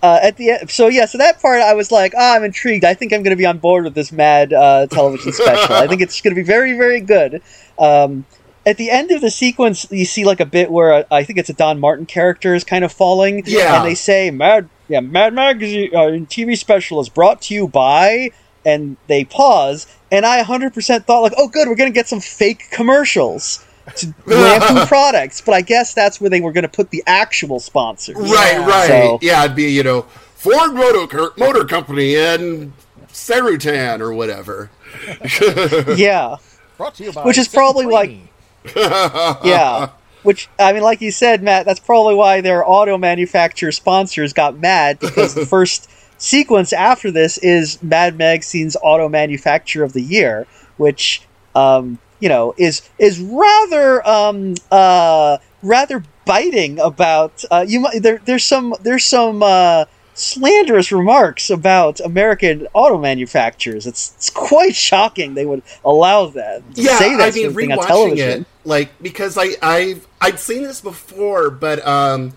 uh, 0.02 0.20
at 0.22 0.38
the 0.38 0.52
end, 0.52 0.70
so 0.70 0.88
yeah, 0.88 1.06
so 1.06 1.18
that 1.18 1.42
part 1.42 1.62
I 1.62 1.74
was 1.74 1.92
like, 1.92 2.14
ah, 2.18 2.36
I'm 2.36 2.44
intrigued. 2.44 2.86
I 2.86 2.94
think 2.94 3.14
I'm 3.14 3.24
going 3.24 3.32
to 3.36 3.38
be 3.38 3.46
on 3.46 3.58
board 3.58 3.84
with 3.84 3.94
this 3.94 4.12
mad 4.12 4.54
uh, 4.54 4.88
television 4.88 5.32
special. 5.34 5.76
I 5.76 5.88
think 5.88 6.02
it's 6.02 6.22
going 6.22 6.34
to 6.36 6.40
be 6.42 6.46
very, 6.46 6.78
very 6.78 7.02
good. 7.02 7.42
Um, 7.78 8.26
at 8.66 8.78
the 8.78 8.90
end 8.90 9.12
of 9.12 9.22
the 9.22 9.30
sequence, 9.32 9.86
you 9.92 10.06
see 10.06 10.24
like 10.26 10.40
a 10.40 10.46
bit 10.46 10.72
where 10.72 10.94
uh, 10.94 11.04
I 11.12 11.24
think 11.24 11.40
it's 11.40 11.50
a 11.50 11.54
Don 11.54 11.80
Martin 11.80 12.06
character 12.06 12.54
is 12.56 12.64
kind 12.64 12.84
of 12.86 12.92
falling, 12.92 13.44
Yeah. 13.46 13.78
and 13.78 13.86
they 13.86 13.96
say, 13.96 14.32
"Mad, 14.32 14.70
yeah, 14.88 15.02
Mad 15.02 15.34
Magazine 15.34 15.90
uh, 15.94 16.00
TV 16.28 16.58
special 16.58 17.00
is 17.00 17.10
brought 17.10 17.42
to 17.44 17.54
you 17.54 17.68
by," 17.68 18.32
and 18.66 18.98
they 19.08 19.24
pause, 19.26 19.88
and 20.12 20.26
I 20.26 20.42
100% 20.44 21.06
thought 21.06 21.20
like, 21.22 21.34
"Oh, 21.38 21.48
good, 21.48 21.68
we're 21.68 21.76
going 21.76 21.92
to 21.92 21.96
get 21.96 22.08
some 22.08 22.20
fake 22.22 22.70
commercials." 22.72 23.64
To 23.96 24.14
lampoon 24.26 24.86
products, 24.88 25.40
but 25.42 25.54
I 25.54 25.62
guess 25.62 25.94
that's 25.94 26.20
where 26.20 26.30
they 26.30 26.42
were 26.42 26.52
going 26.52 26.64
to 26.64 26.68
put 26.70 26.90
the 26.90 27.04
actual 27.08 27.60
sponsors. 27.60 28.16
right, 28.18 28.60
right. 28.60 28.88
So- 28.88 29.20
Yeah, 29.22 29.44
it'd 29.46 29.56
be 29.56 29.72
you 29.72 29.84
know 29.84 30.02
Ford 30.36 30.74
Motor 30.74 31.32
Motor 31.38 31.64
Company 31.66 32.16
and 32.16 32.74
Serutan 33.08 34.00
or 34.02 34.14
whatever. 34.14 34.70
Yeah, 35.98 36.36
Brought 36.78 36.96
to 36.96 37.04
you 37.06 37.12
by 37.12 37.24
Which 37.24 37.38
is 37.38 37.48
Sam 37.48 37.58
probably 37.60 37.86
like- 37.86 38.18
yeah. 38.76 39.90
Which 40.24 40.50
I 40.60 40.74
mean, 40.74 40.84
like 40.84 41.00
you 41.02 41.12
said, 41.12 41.42
Matt, 41.42 41.66
that's 41.66 41.80
probably 41.80 42.16
why 42.16 42.42
their 42.42 42.68
auto 42.68 42.98
manufacturer 42.98 43.72
sponsors 43.72 44.34
got 44.34 44.58
mad 44.60 45.00
because 45.00 45.34
the 45.34 45.46
first 45.46 45.90
sequence 46.18 46.74
after 46.74 47.12
this 47.12 47.38
is 47.38 47.82
Mad 47.82 48.18
Magazine's 48.18 48.76
auto 48.82 49.08
manufacturer 49.08 49.86
of 49.86 49.94
the 49.94 50.02
year, 50.02 50.46
which 50.76 51.22
um, 51.56 52.00
you 52.20 52.30
know 52.30 52.54
is 52.58 52.88
is 53.00 53.20
rather 53.20 54.08
um, 54.08 54.56
uh, 54.72 55.38
rather 55.62 56.04
biting 56.26 56.80
about 56.80 57.44
uh, 57.52 57.66
you. 57.68 57.82
might 57.82 58.02
There, 58.02 58.20
there's 58.26 58.44
some 58.44 58.76
there's 58.82 59.06
some. 59.06 59.44
Uh, 59.44 59.86
Slanderous 60.20 60.92
remarks 60.92 61.52
about 61.52 62.00
American 62.00 62.68
auto 62.74 62.98
manufacturers. 62.98 63.86
It's, 63.86 64.16
it's 64.16 64.32
quite 64.32 64.76
shocking 64.76 65.36
they 65.36 65.46
would 65.46 65.62
allow 65.86 66.26
that. 66.30 66.64
yeah, 66.74 66.98
say 66.98 67.16
that 67.16 67.34
I 67.34 67.36
mean, 67.36 67.54
thing 67.54 67.72
on 67.72 67.78
rewatching 67.78 67.86
television. 67.88 68.42
it, 68.42 68.48
like 68.64 69.00
because 69.00 69.38
I 69.38 69.50
I've 69.62 70.08
I'd 70.20 70.40
seen 70.40 70.64
this 70.64 70.82
before, 70.82 71.52
but 71.52 71.86
um, 71.86 72.34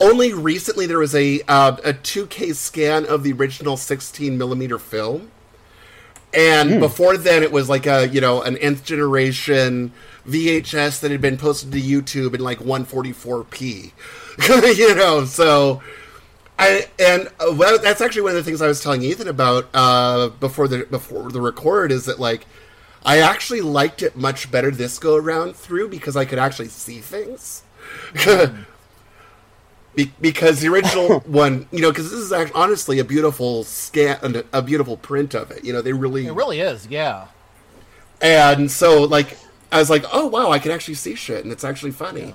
only 0.00 0.32
recently 0.32 0.86
there 0.86 0.98
was 0.98 1.14
a 1.14 1.40
uh, 1.46 1.76
a 1.84 1.92
2K 1.92 2.54
scan 2.54 3.06
of 3.06 3.22
the 3.22 3.32
original 3.32 3.76
16 3.76 4.36
millimeter 4.36 4.78
film, 4.78 5.30
And 6.34 6.80
before 6.80 7.16
then, 7.16 7.42
it 7.42 7.52
was 7.52 7.68
like 7.68 7.86
a 7.86 8.08
you 8.08 8.20
know 8.20 8.42
an 8.42 8.56
nth 8.58 8.84
generation 8.84 9.92
VHS 10.26 11.00
that 11.00 11.10
had 11.10 11.20
been 11.20 11.36
posted 11.36 11.72
to 11.72 11.80
YouTube 11.80 12.34
in 12.34 12.40
like 12.40 12.58
144p. 12.58 13.92
you 14.76 14.94
know, 14.94 15.24
so 15.24 15.82
I 16.58 16.88
and 16.98 17.28
uh, 17.40 17.54
well, 17.54 17.78
that's 17.78 18.00
actually 18.00 18.22
one 18.22 18.30
of 18.30 18.36
the 18.36 18.44
things 18.44 18.62
I 18.62 18.66
was 18.66 18.82
telling 18.82 19.02
Ethan 19.02 19.28
about 19.28 19.68
uh, 19.74 20.28
before 20.28 20.68
the 20.68 20.86
before 20.86 21.30
the 21.30 21.40
record 21.40 21.92
is 21.92 22.06
that 22.06 22.18
like 22.18 22.46
I 23.04 23.18
actually 23.18 23.60
liked 23.60 24.02
it 24.02 24.16
much 24.16 24.50
better 24.50 24.70
this 24.70 24.98
go 24.98 25.16
around 25.16 25.56
through 25.56 25.88
because 25.88 26.16
I 26.16 26.24
could 26.24 26.38
actually 26.38 26.68
see 26.68 27.00
things. 27.00 27.62
Be- 29.94 30.12
because 30.20 30.60
the 30.60 30.68
original 30.68 31.20
one, 31.26 31.66
you 31.70 31.80
know, 31.80 31.90
because 31.90 32.10
this 32.10 32.18
is 32.20 32.32
actually, 32.32 32.60
honestly 32.60 32.98
a 32.98 33.04
beautiful 33.04 33.64
scan, 33.64 34.42
a 34.52 34.62
beautiful 34.62 34.96
print 34.96 35.34
of 35.34 35.50
it. 35.50 35.64
You 35.64 35.72
know, 35.72 35.82
they 35.82 35.92
really, 35.92 36.26
It 36.26 36.32
really 36.34 36.60
is, 36.60 36.86
yeah. 36.88 37.26
and 38.20 38.70
so 38.70 39.02
like 39.04 39.36
I 39.70 39.78
was 39.78 39.90
like, 39.90 40.04
oh 40.12 40.26
wow, 40.26 40.50
I 40.50 40.58
can 40.58 40.70
actually 40.72 40.94
see 40.94 41.14
shit, 41.14 41.44
and 41.44 41.52
it's 41.52 41.64
actually 41.64 41.92
funny. 41.92 42.34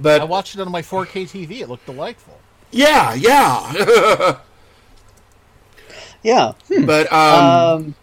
But 0.00 0.20
I 0.20 0.24
watched 0.24 0.54
it 0.54 0.60
on 0.60 0.70
my 0.70 0.82
4K 0.82 1.24
TV. 1.24 1.60
It 1.60 1.68
looked 1.68 1.86
delightful. 1.86 2.38
yeah, 2.70 3.14
yeah. 3.14 4.38
Yeah. 6.22 6.52
Hmm. 6.68 6.84
but 6.84 7.12
um, 7.12 7.44
Um, 7.44 7.94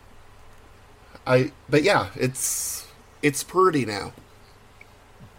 I 1.27 1.51
but 1.69 1.83
yeah, 1.83 2.07
it's 2.15 2.87
it's 3.21 3.43
pretty 3.43 3.85
now. 3.85 4.13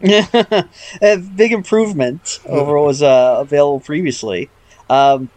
a 0.03 1.17
big 1.37 1.53
improvement 1.53 2.41
over 2.47 2.77
what 2.77 2.85
was 2.87 3.03
uh, 3.03 3.37
available 3.41 3.81
previously. 3.81 4.51
Um, 4.91 5.31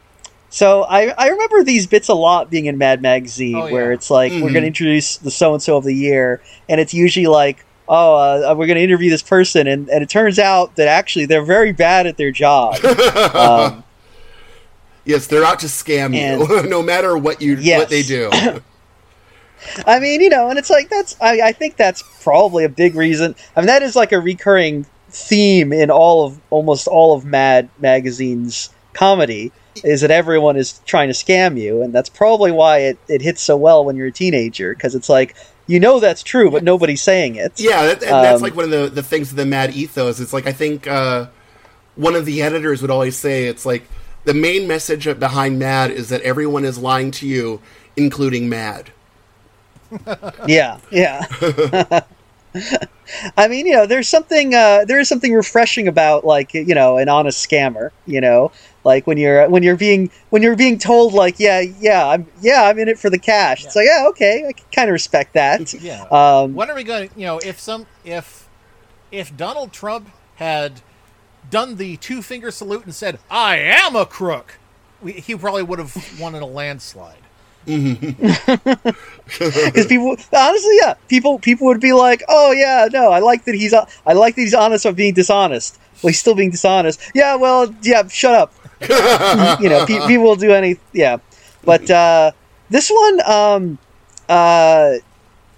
so 0.49 0.84
I, 0.84 1.10
I 1.18 1.28
remember 1.30 1.64
these 1.64 1.86
bits 1.88 2.10
a 2.10 2.14
lot 2.14 2.49
being 2.49 2.66
in 2.66 2.78
Mad 2.78 3.01
Magazine, 3.01 3.55
Oh, 3.55 3.72
where 3.72 3.91
it's 3.91 4.10
like 4.10 4.32
we're 4.32 4.51
going 4.51 4.62
to 4.64 4.68
introduce 4.68 5.18
the 5.18 5.32
so 5.32 5.53
and 5.53 5.62
so 5.62 5.78
of 5.78 5.84
the 5.84 5.93
year, 5.93 6.41
and 6.68 6.82
it's 6.82 6.93
usually 6.93 7.28
like, 7.28 7.66
oh, 7.88 8.16
uh, 8.16 8.55
we're 8.57 8.68
going 8.68 8.78
to 8.78 8.84
interview 8.84 9.10
this 9.10 9.22
person, 9.24 9.68
and, 9.68 9.89
and 9.89 10.01
it 10.03 10.10
turns 10.10 10.39
out 10.39 10.76
that 10.76 10.88
actually 10.88 11.26
they're 11.26 11.45
very 11.45 11.72
bad 11.72 12.07
at 12.07 12.18
their 12.18 12.32
job. 12.32 12.76
um, 13.36 13.84
Yes, 15.05 15.26
they're 15.26 15.43
out 15.45 15.60
to 15.62 15.68
scam 15.68 16.14
you, 16.14 16.70
no 16.70 16.84
matter 16.84 17.18
what 17.18 17.41
you 17.41 17.55
Yes. 17.55 17.80
what 17.80 17.89
they 17.89 18.03
do. 18.03 18.30
I 19.86 19.99
mean, 19.99 20.22
you 20.22 20.30
know, 20.30 20.49
and 20.49 20.57
it's 20.57 20.70
like 20.70 20.89
that's 20.89 21.16
I, 21.22 21.41
I 21.41 21.51
think 21.51 21.78
that's 21.78 22.03
probably 22.24 22.64
a 22.64 22.70
big 22.70 22.95
reason. 22.95 23.36
I 23.55 23.62
mean, 23.62 23.68
that 23.68 23.84
is 23.84 23.95
like 23.95 24.12
a 24.12 24.20
recurring 24.20 24.86
theme 25.10 25.74
in 25.74 25.89
all 25.89 26.26
of 26.26 26.39
almost 26.49 26.88
all 26.88 27.16
of 27.16 27.26
Mad 27.26 27.70
Magazine's 27.80 28.70
comedy 28.93 29.51
is 29.84 30.01
that 30.01 30.12
everyone 30.12 30.57
is 30.57 30.80
trying 30.86 31.07
to 31.07 31.14
scam 31.14 31.60
you, 31.60 31.82
and 31.82 31.93
that's 31.93 32.10
probably 32.10 32.51
why 32.51 32.80
it, 32.80 32.97
it 33.07 33.22
hits 33.22 33.41
so 33.41 33.55
well 33.55 33.86
when 33.86 33.95
you're 33.95 34.07
a 34.07 34.12
teenager 34.12 34.74
because 34.74 34.95
it's 34.95 35.10
like 35.10 35.36
you 35.68 35.80
know 35.80 35.99
that's 35.99 36.24
true, 36.24 36.49
but 36.49 36.64
nobody's 36.64 37.01
saying 37.01 37.36
it. 37.36 37.53
Yeah, 37.60 37.86
that, 37.86 38.01
and 38.01 38.12
that's 38.12 38.38
Um, 38.38 38.41
like 38.41 38.55
one 38.55 38.66
of 38.66 38.72
the, 38.72 38.89
the 38.89 39.03
things 39.03 39.30
of 39.32 39.38
the 39.38 39.45
Mad 39.45 39.76
ethos. 39.76 40.20
It's 40.20 40.34
like 40.34 40.47
I 40.47 40.51
think 40.51 40.88
uh, 40.88 41.28
one 41.95 42.16
of 42.16 42.26
the 42.26 42.41
editors 42.41 42.82
would 42.82 42.91
always 42.91 43.16
say 43.16 43.45
it's 43.45 43.66
like 43.66 43.84
the 44.26 44.34
main 44.34 44.68
message 44.68 45.05
behind 45.20 45.60
Mad 45.60 45.91
is 45.91 46.10
that 46.10 46.22
everyone 46.22 46.66
is 46.66 46.78
lying 46.78 47.12
to 47.12 47.28
you, 47.28 47.62
including 47.95 48.49
Mad. 48.49 48.91
Yeah, 50.48 50.80
yeah. 50.92 51.26
I 53.38 53.48
mean, 53.48 53.66
you 53.66 53.74
know, 53.74 53.86
there's 53.86 54.08
something 54.08 54.54
uh, 54.54 54.86
there 54.86 55.00
is 55.00 55.08
something 55.08 55.34
refreshing 55.34 55.88
about 55.88 56.26
like 56.26 56.54
you 56.54 56.76
know 56.76 56.98
an 56.98 57.10
honest 57.10 57.48
scammer. 57.48 57.92
You 58.06 58.22
know, 58.22 58.52
like 58.84 59.08
when 59.08 59.18
you're 59.18 59.48
when 59.50 59.64
you're 59.64 59.78
being 59.78 60.10
when 60.30 60.42
you're 60.42 60.56
being 60.56 60.78
told 60.78 61.14
like 61.14 61.40
yeah 61.40 61.60
yeah 61.60 62.08
I'm 62.08 62.28
yeah 62.42 62.64
I'm 62.64 62.78
in 62.80 62.88
it 62.88 63.00
for 63.00 63.10
the 63.10 63.20
cash. 63.20 63.66
It's 63.66 63.76
like 63.76 63.88
yeah 63.88 64.06
okay 64.10 64.46
I 64.48 64.54
kind 64.76 64.90
of 64.90 64.94
respect 64.94 65.34
that. 65.34 65.74
Yeah. 65.80 66.04
Um, 66.12 66.56
when 66.56 66.70
are 66.70 66.76
we 66.76 66.84
going 66.84 67.10
to, 67.10 67.20
you 67.20 67.26
know, 67.26 67.40
if 67.40 67.60
some, 67.60 67.86
if, 68.04 68.50
if 69.12 69.36
Donald 69.36 69.72
Trump 69.72 70.10
had 70.36 70.82
done 71.50 71.78
the 71.78 71.98
two 71.98 72.22
finger 72.22 72.52
salute 72.52 72.86
and 72.86 72.94
said, 72.94 73.20
I 73.30 73.58
am 73.58 73.96
a 73.96 74.06
crook, 74.06 74.60
we, 75.02 75.14
he 75.14 75.36
probably 75.36 75.64
would 75.64 75.80
have 75.80 76.20
won 76.20 76.36
in 76.36 76.42
a 76.42 76.46
landslide. 76.48 77.22
Because 77.70 79.86
people 79.88 80.17
honestly 80.34 80.78
yeah 80.82 80.95
people 81.07 81.38
people 81.38 81.67
would 81.67 81.80
be 81.80 81.93
like 81.93 82.24
oh 82.28 82.51
yeah 82.51 82.88
no 82.91 83.11
i 83.11 83.20
like 83.20 83.45
that 83.45 83.53
he's 83.53 83.74
i 83.74 84.13
like 84.13 84.36
that 84.36 84.41
he's 84.41 84.55
honest 84.55 84.86
on 84.86 84.95
being 84.95 85.13
dishonest. 85.13 85.80
Well 86.01 86.09
he's 86.09 86.20
still 86.20 86.34
being 86.34 86.51
dishonest. 86.51 86.99
Yeah 87.13 87.36
well 87.36 87.74
yeah 87.84 88.07
shut 88.07 88.34
up. 88.34 88.53
You 89.61 89.70
know 89.70 89.86
pe- 89.86 90.07
people 90.07 90.24
will 90.24 90.36
do 90.36 90.51
any 90.51 90.78
yeah. 90.93 91.17
But 91.63 91.89
uh 91.91 92.32
this 92.70 92.89
one 92.89 93.22
um 93.30 93.78
uh 94.28 94.93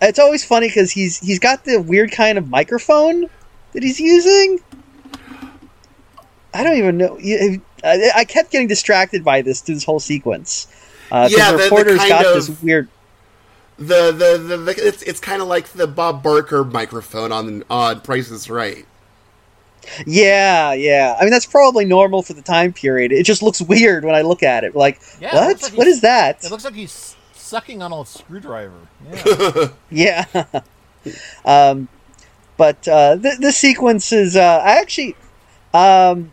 it's 0.02 0.20
always 0.20 0.44
funny 0.44 0.68
because 0.68 0.92
he's 0.92 1.20
he's 1.20 1.40
got 1.40 1.64
the 1.64 1.80
weird 1.80 2.12
kind 2.12 2.38
of 2.38 2.50
microphone 2.50 3.30
that 3.74 3.84
he's 3.84 4.00
using. 4.00 4.60
I 6.54 6.64
don't 6.64 6.76
even 6.76 6.98
know 6.98 7.18
i, 7.84 8.12
I 8.16 8.26
kept 8.26 8.52
getting 8.52 8.68
distracted 8.68 9.24
by 9.24 9.42
this 9.42 9.62
through 9.62 9.76
this 9.76 9.84
whole 9.84 10.00
sequence 10.00 10.68
uh, 11.12 11.24
'cause 11.24 11.32
Yeah, 11.38 11.52
the 11.52 11.58
the- 11.58 11.58
the 11.58 11.64
reporter's 11.64 11.98
kind 11.98 12.10
got 12.10 12.26
of- 12.26 12.34
this 12.48 12.62
weird 12.62 12.88
The 13.78 14.12
the, 14.12 14.38
the, 14.38 14.58
the 14.58 14.88
it's 14.88 15.02
it's 15.04 15.20
kind 15.20 15.42
of 15.42 15.48
like 15.48 15.70
the 15.70 15.88
Bob 15.88 16.22
Barker 16.24 16.64
microphone 16.64 17.32
on 17.32 17.64
on 17.70 18.02
Price 18.02 18.30
is 18.30 18.50
Right. 18.50 18.86
Yeah, 20.06 20.74
yeah. 20.74 21.16
I 21.20 21.24
mean, 21.24 21.32
that's 21.32 21.48
probably 21.48 21.86
normal 21.86 22.22
for 22.22 22.34
the 22.34 22.44
time 22.44 22.72
period. 22.74 23.12
It 23.12 23.24
just 23.24 23.42
looks 23.42 23.60
weird 23.62 24.06
when 24.06 24.14
I 24.14 24.22
look 24.22 24.44
at 24.44 24.64
it. 24.64 24.76
Like, 24.76 25.02
Yeah, 25.20 25.34
what? 25.34 25.48
looks 25.50 25.64
like 25.64 25.74
what 25.74 25.88
he's- 25.88 25.96
is 25.98 26.02
that? 26.02 26.44
It 26.44 26.52
looks 26.52 26.64
like 26.64 26.76
he's 26.76 27.16
sucking 27.34 27.82
on 27.82 27.92
a 27.92 28.06
screwdriver. 28.06 28.74
Yeah. 29.90 30.26
Yeah. 30.30 30.46
um, 31.46 31.88
but 32.58 32.88
uh, 32.88 33.18
th- 33.18 33.40
this 33.40 33.58
sequence 33.58 34.12
is. 34.12 34.36
Uh, 34.36 34.62
I 34.64 34.80
actually, 34.80 35.16
um, 35.74 36.32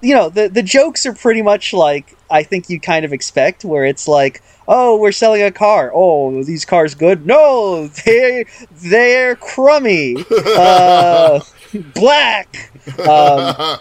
you 0.00 0.12
know, 0.16 0.28
the 0.28 0.48
the 0.48 0.62
jokes 0.64 1.06
are 1.06 1.12
pretty 1.14 1.42
much 1.42 1.72
like 1.72 2.16
I 2.32 2.42
think 2.42 2.68
you 2.68 2.80
kind 2.80 3.04
of 3.04 3.12
expect, 3.12 3.64
where 3.64 3.84
it's 3.84 4.08
like, 4.08 4.42
oh, 4.66 4.96
we're 4.96 5.12
selling 5.12 5.42
a 5.42 5.52
car. 5.52 5.92
Oh, 5.94 6.42
these 6.42 6.64
cars 6.64 6.94
good? 6.94 7.26
No, 7.26 7.88
they 7.88 8.46
they're 8.70 9.36
crummy, 9.36 10.16
uh, 10.46 11.40
black. 11.94 12.70
Um, 13.06 13.78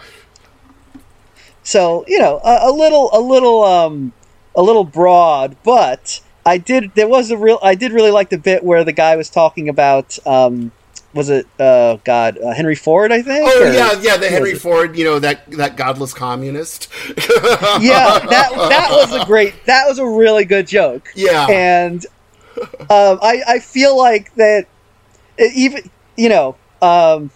so 1.64 2.06
you 2.08 2.20
know, 2.20 2.40
a, 2.44 2.70
a 2.70 2.72
little, 2.72 3.10
a 3.14 3.22
little, 3.22 3.64
um, 3.64 4.14
a 4.56 4.62
little 4.62 4.84
broad, 4.84 5.56
but 5.64 6.22
I 6.46 6.58
did. 6.58 6.94
There 6.96 7.08
was 7.08 7.32
a 7.32 7.38
real. 7.38 7.60
I 7.62 7.76
did 7.76 7.92
really 7.92 8.12
like 8.12 8.30
the 8.30 8.38
bit 8.38 8.64
where 8.64 8.84
the 8.84 8.92
guy 8.92 9.16
was 9.16 9.30
talking 9.30 9.70
about. 9.70 10.18
Um, 10.26 10.72
was 11.14 11.30
it? 11.30 11.48
Uh, 11.60 11.98
God, 12.04 12.38
uh, 12.38 12.54
Henry 12.54 12.76
Ford, 12.76 13.12
I 13.12 13.22
think. 13.22 13.50
Oh 13.50 13.64
or- 13.64 13.74
yeah, 13.74 14.00
yeah, 14.02 14.18
the 14.18 14.30
Henry? 14.30 14.56
Ford, 14.56 14.98
you 14.98 15.04
know 15.04 15.20
that 15.20 15.50
that 15.52 15.78
godless 15.78 16.14
communist. 16.14 16.90
yeah, 17.08 18.20
that 18.20 18.52
that 18.54 18.88
was 18.92 19.14
a 19.14 19.26
great. 19.28 19.66
That 19.66 19.88
was 19.88 20.00
a 20.00 20.06
really 20.06 20.46
good 20.46 20.68
joke. 20.68 21.10
Yeah. 21.16 21.48
and 21.50 22.06
um, 22.90 23.20
I 23.22 23.42
I 23.48 23.60
feel 23.60 23.98
like 23.98 24.34
that 24.36 24.68
even 25.40 25.90
you 26.18 26.30
know 26.30 26.56
um, 26.82 27.32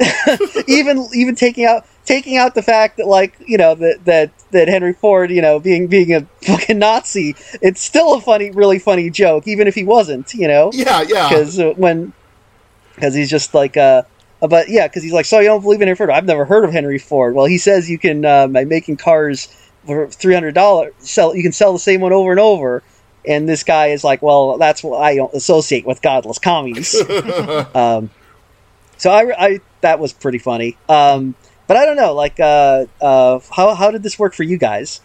even 0.68 1.06
even 1.14 1.34
taking 1.34 1.64
out 1.64 1.86
taking 2.04 2.36
out 2.36 2.54
the 2.54 2.62
fact 2.62 2.96
that 2.96 3.06
like 3.06 3.34
you 3.46 3.56
know 3.56 3.74
that 3.74 4.04
that 4.04 4.30
that 4.50 4.68
Henry 4.68 4.92
Ford 4.92 5.30
you 5.30 5.42
know 5.42 5.60
being 5.60 5.86
being 5.86 6.14
a 6.14 6.26
fucking 6.42 6.78
Nazi 6.78 7.34
it's 7.60 7.80
still 7.80 8.14
a 8.14 8.20
funny 8.20 8.50
really 8.50 8.78
funny 8.78 9.10
joke 9.10 9.46
even 9.46 9.66
if 9.66 9.74
he 9.74 9.84
wasn't 9.84 10.34
you 10.34 10.48
know 10.48 10.70
yeah, 10.72 11.02
yeah. 11.02 11.28
because 11.28 11.58
uh, 11.58 11.72
when 11.76 12.12
because 12.94 13.14
he's 13.14 13.30
just 13.30 13.54
like 13.54 13.76
uh 13.76 14.02
uh, 14.40 14.48
but 14.48 14.68
yeah 14.68 14.86
because 14.88 15.02
he's 15.02 15.12
like 15.12 15.26
so 15.26 15.38
you 15.38 15.46
don't 15.46 15.62
believe 15.62 15.80
in 15.80 15.88
Henry 15.88 15.96
Ford 15.96 16.10
I've 16.10 16.24
never 16.24 16.44
heard 16.44 16.64
of 16.64 16.72
Henry 16.72 16.98
Ford 16.98 17.34
well 17.34 17.46
he 17.46 17.58
says 17.58 17.90
you 17.90 17.98
can 17.98 18.24
uh, 18.24 18.46
by 18.48 18.64
making 18.64 18.96
cars 18.96 19.46
for 19.86 20.08
three 20.08 20.34
hundred 20.34 20.54
dollars 20.54 20.92
sell 20.98 21.34
you 21.34 21.42
can 21.42 21.52
sell 21.52 21.72
the 21.72 21.78
same 21.78 22.00
one 22.00 22.12
over 22.12 22.30
and 22.30 22.40
over 22.40 22.82
and 23.26 23.48
this 23.48 23.62
guy 23.62 23.88
is 23.88 24.04
like 24.04 24.22
well 24.22 24.58
that's 24.58 24.82
what 24.82 25.00
I 25.00 25.16
don't 25.16 25.32
associate 25.34 25.86
with 25.86 26.02
godless 26.02 26.38
commies 26.38 26.94
um 27.74 28.10
so 28.96 29.10
I, 29.10 29.46
I 29.46 29.60
that 29.80 29.98
was 29.98 30.12
pretty 30.12 30.38
funny 30.38 30.76
um 30.88 31.34
but 31.66 31.76
I 31.76 31.86
don't 31.86 31.96
know 31.96 32.14
like 32.14 32.38
uh 32.40 32.86
uh 33.00 33.40
how 33.54 33.74
how 33.74 33.90
did 33.90 34.02
this 34.02 34.18
work 34.18 34.34
for 34.34 34.42
you 34.42 34.58
guys 34.58 35.00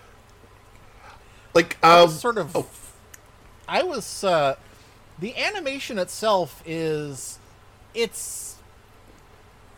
Like 1.57 1.75
I 1.81 2.01
uh, 2.01 2.07
sort 2.07 2.37
of. 2.37 2.93
I 3.67 3.81
was. 3.81 4.23
Uh, 4.23 4.57
the 5.17 5.35
animation 5.35 5.97
itself 5.97 6.61
is. 6.67 7.39
It's. 7.97 8.57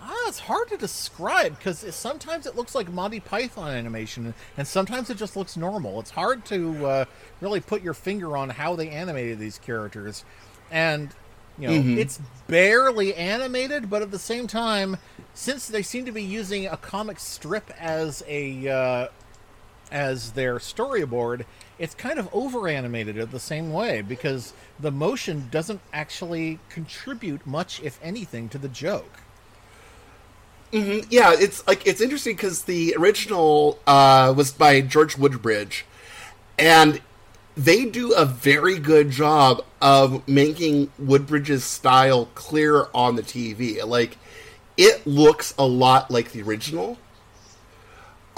Ah, 0.01 0.13
it's 0.28 0.39
hard 0.39 0.67
to 0.70 0.78
describe 0.78 1.57
because 1.57 1.80
sometimes 1.95 2.45
it 2.45 2.55
looks 2.55 2.76
like 2.76 2.91
Monty 2.91 3.20
Python 3.20 3.70
animation, 3.70 4.34
and 4.57 4.67
sometimes 4.67 5.09
it 5.09 5.17
just 5.17 5.36
looks 5.36 5.55
normal. 5.57 5.99
It's 5.99 6.11
hard 6.11 6.45
to 6.45 6.86
uh, 6.86 7.05
really 7.41 7.59
put 7.61 7.82
your 7.82 7.93
finger 7.93 8.36
on 8.36 8.49
how 8.49 8.76
they 8.76 8.89
animated 8.89 9.39
these 9.39 9.57
characters, 9.57 10.24
and 10.70 11.09
you 11.57 11.67
know 11.67 11.99
it's 11.99 12.20
barely 12.47 13.13
animated, 13.15 13.89
but 13.89 14.01
at 14.01 14.11
the 14.11 14.20
same 14.20 14.47
time, 14.47 14.97
since 15.34 15.67
they 15.67 15.82
seem 15.82 16.05
to 16.05 16.11
be 16.11 16.24
using 16.24 16.65
a 16.65 16.78
comic 16.78 17.20
strip 17.20 17.70
as 17.80 18.24
a 18.28 18.67
uh, 18.67 19.07
as 19.92 20.32
their 20.32 20.56
storyboard, 20.58 21.46
it's 21.78 21.96
kind 21.96 22.20
of 22.20 22.30
over 22.34 22.68
animated 22.68 23.18
in 23.18 23.30
the 23.32 23.40
same 23.40 23.72
way 23.72 24.02
because 24.02 24.54
the 24.80 24.92
motion 24.92 25.48
doesn't 25.52 25.82
actually 25.94 26.60
contribute 26.70 27.46
much, 27.48 27.82
if 27.82 28.00
anything, 28.04 28.50
to 28.50 28.58
the 28.58 28.68
joke. 28.68 29.22
yeah, 30.72 31.34
it's 31.34 31.66
like 31.68 31.88
it's 31.88 32.02
interesting 32.02 32.36
because 32.36 32.64
the 32.64 32.94
original 32.98 33.80
uh, 33.88 34.34
was 34.36 34.52
by 34.52 34.82
George 34.82 35.18
Woodbridge, 35.18 35.86
and 36.60 37.02
they 37.58 37.86
do 37.86 38.14
a 38.14 38.26
very 38.26 38.78
good 38.78 39.10
job 39.10 39.66
of 39.82 40.26
making 40.28 40.92
Woodbridge's 41.00 41.64
style 41.64 42.28
clear 42.36 42.88
on 42.94 43.16
the 43.16 43.24
TV. 43.24 43.84
Like, 43.86 44.18
it 44.78 45.06
looks 45.06 45.54
a 45.58 45.66
lot 45.66 46.10
like 46.12 46.32
the 46.32 46.42
original. 46.42 46.98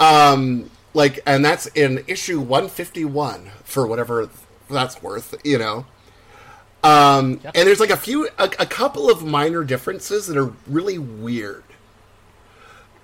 Um, 0.00 0.70
like, 0.94 1.20
and 1.26 1.44
that's 1.44 1.66
in 1.68 2.04
issue 2.06 2.40
one 2.40 2.68
fifty 2.68 3.04
one 3.04 3.50
for 3.64 3.86
whatever 3.86 4.28
that's 4.70 5.02
worth, 5.02 5.34
you 5.44 5.58
know. 5.58 5.86
Um, 6.84 7.40
Yep. 7.44 7.52
and 7.54 7.68
there's 7.68 7.80
like 7.80 7.90
a 7.90 7.96
few, 7.96 8.26
a, 8.38 8.44
a 8.58 8.66
couple 8.66 9.08
of 9.10 9.24
minor 9.24 9.62
differences 9.64 10.26
that 10.26 10.36
are 10.36 10.52
really 10.66 10.98
weird 10.98 11.62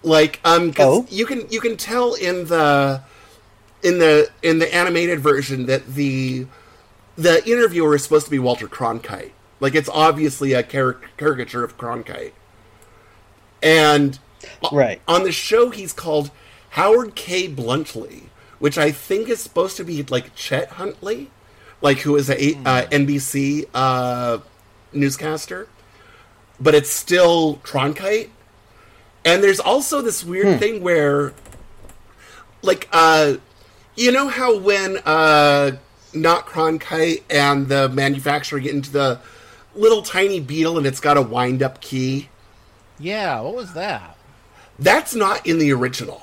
like 0.04 0.38
um 0.44 0.72
'cause 0.72 0.86
Oh? 0.86 1.06
you 1.10 1.26
can 1.26 1.46
you 1.50 1.60
can 1.60 1.76
tell 1.76 2.14
in 2.14 2.46
the 2.46 3.02
in 3.82 3.98
the 3.98 4.30
in 4.42 4.60
the 4.60 4.72
animated 4.72 5.18
version 5.18 5.66
that 5.66 5.94
the 5.94 6.46
the 7.16 7.44
interviewer 7.48 7.96
is 7.96 8.04
supposed 8.04 8.24
to 8.26 8.30
be 8.30 8.38
Walter 8.38 8.68
Cronkite. 8.68 9.32
Like 9.58 9.74
it's 9.74 9.88
obviously 9.88 10.52
a 10.52 10.62
caric- 10.62 11.16
caricature 11.16 11.64
of 11.64 11.76
Cronkite. 11.76 12.30
And 13.62 14.18
Right. 14.72 15.00
on 15.08 15.24
the 15.24 15.32
show 15.32 15.70
he's 15.70 15.92
called 15.92 16.30
Howard 16.70 17.14
K. 17.14 17.48
Bluntly, 17.48 18.24
which 18.58 18.78
I 18.78 18.90
think 18.90 19.28
is 19.28 19.40
supposed 19.40 19.76
to 19.78 19.84
be 19.84 20.02
like 20.04 20.34
Chet 20.34 20.68
Huntley, 20.70 21.30
like 21.80 21.98
who 21.98 22.16
is 22.16 22.28
a 22.30 22.54
uh, 22.64 22.86
NBC 22.86 23.66
uh, 23.74 24.38
newscaster, 24.92 25.68
but 26.60 26.74
it's 26.74 26.90
still 26.90 27.56
Cronkite. 27.58 28.30
And 29.24 29.42
there's 29.42 29.60
also 29.60 30.00
this 30.00 30.24
weird 30.24 30.58
thing 30.58 30.82
where, 30.82 31.34
like, 32.62 32.88
uh, 32.92 33.34
you 33.96 34.12
know 34.12 34.28
how 34.28 34.56
when 34.56 34.98
uh, 34.98 35.72
not 36.14 36.46
Cronkite 36.46 37.22
and 37.28 37.68
the 37.68 37.88
manufacturer 37.88 38.60
get 38.60 38.74
into 38.74 38.90
the 38.90 39.20
little 39.74 40.02
tiny 40.02 40.40
beetle 40.40 40.78
and 40.78 40.86
it's 40.86 41.00
got 41.00 41.16
a 41.16 41.22
wind 41.22 41.62
up 41.62 41.80
key? 41.80 42.28
Yeah, 42.98 43.40
what 43.40 43.54
was 43.54 43.74
that? 43.74 44.16
That's 44.78 45.14
not 45.14 45.46
in 45.46 45.58
the 45.58 45.72
original. 45.72 46.22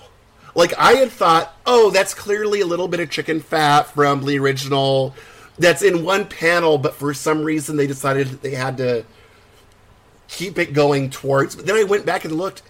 Like, 0.56 0.74
I 0.78 0.94
had 0.94 1.12
thought, 1.12 1.54
oh, 1.66 1.92
that's 1.92 2.14
clearly 2.14 2.62
a 2.62 2.66
little 2.66 2.88
bit 2.88 3.02
of 3.02 3.10
chicken 3.10 3.42
fat 3.42 3.84
from 3.84 4.26
the 4.26 4.40
original. 4.40 5.14
That's 5.60 5.82
in 5.82 6.04
one 6.04 6.26
panel, 6.26 6.78
but 6.78 6.96
for 6.96 7.14
some 7.14 7.44
reason 7.44 7.78
they 7.78 7.88
decided 7.88 8.28
that 8.30 8.42
they 8.42 8.56
had 8.56 8.78
to 8.78 9.06
keep 10.28 10.58
it 10.58 10.74
going 10.74 11.10
towards. 11.10 11.56
But 11.56 11.66
then 11.66 11.76
I 11.76 11.84
went 11.84 12.06
back 12.06 12.26
and 12.26 12.36
looked. 12.36 12.62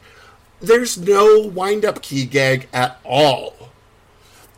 There's 0.61 0.97
no 0.97 1.47
wind 1.47 1.85
up 1.85 2.01
key 2.01 2.25
gag 2.25 2.67
at 2.73 2.99
all. 3.03 3.69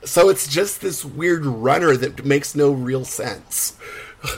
So 0.04 0.30
it's 0.30 0.48
just 0.48 0.80
this 0.82 1.04
weird 1.04 1.46
runner 1.46 1.98
that 1.98 2.24
makes 2.26 2.56
no 2.56 2.72
real 2.72 3.04
sense. 3.06 3.78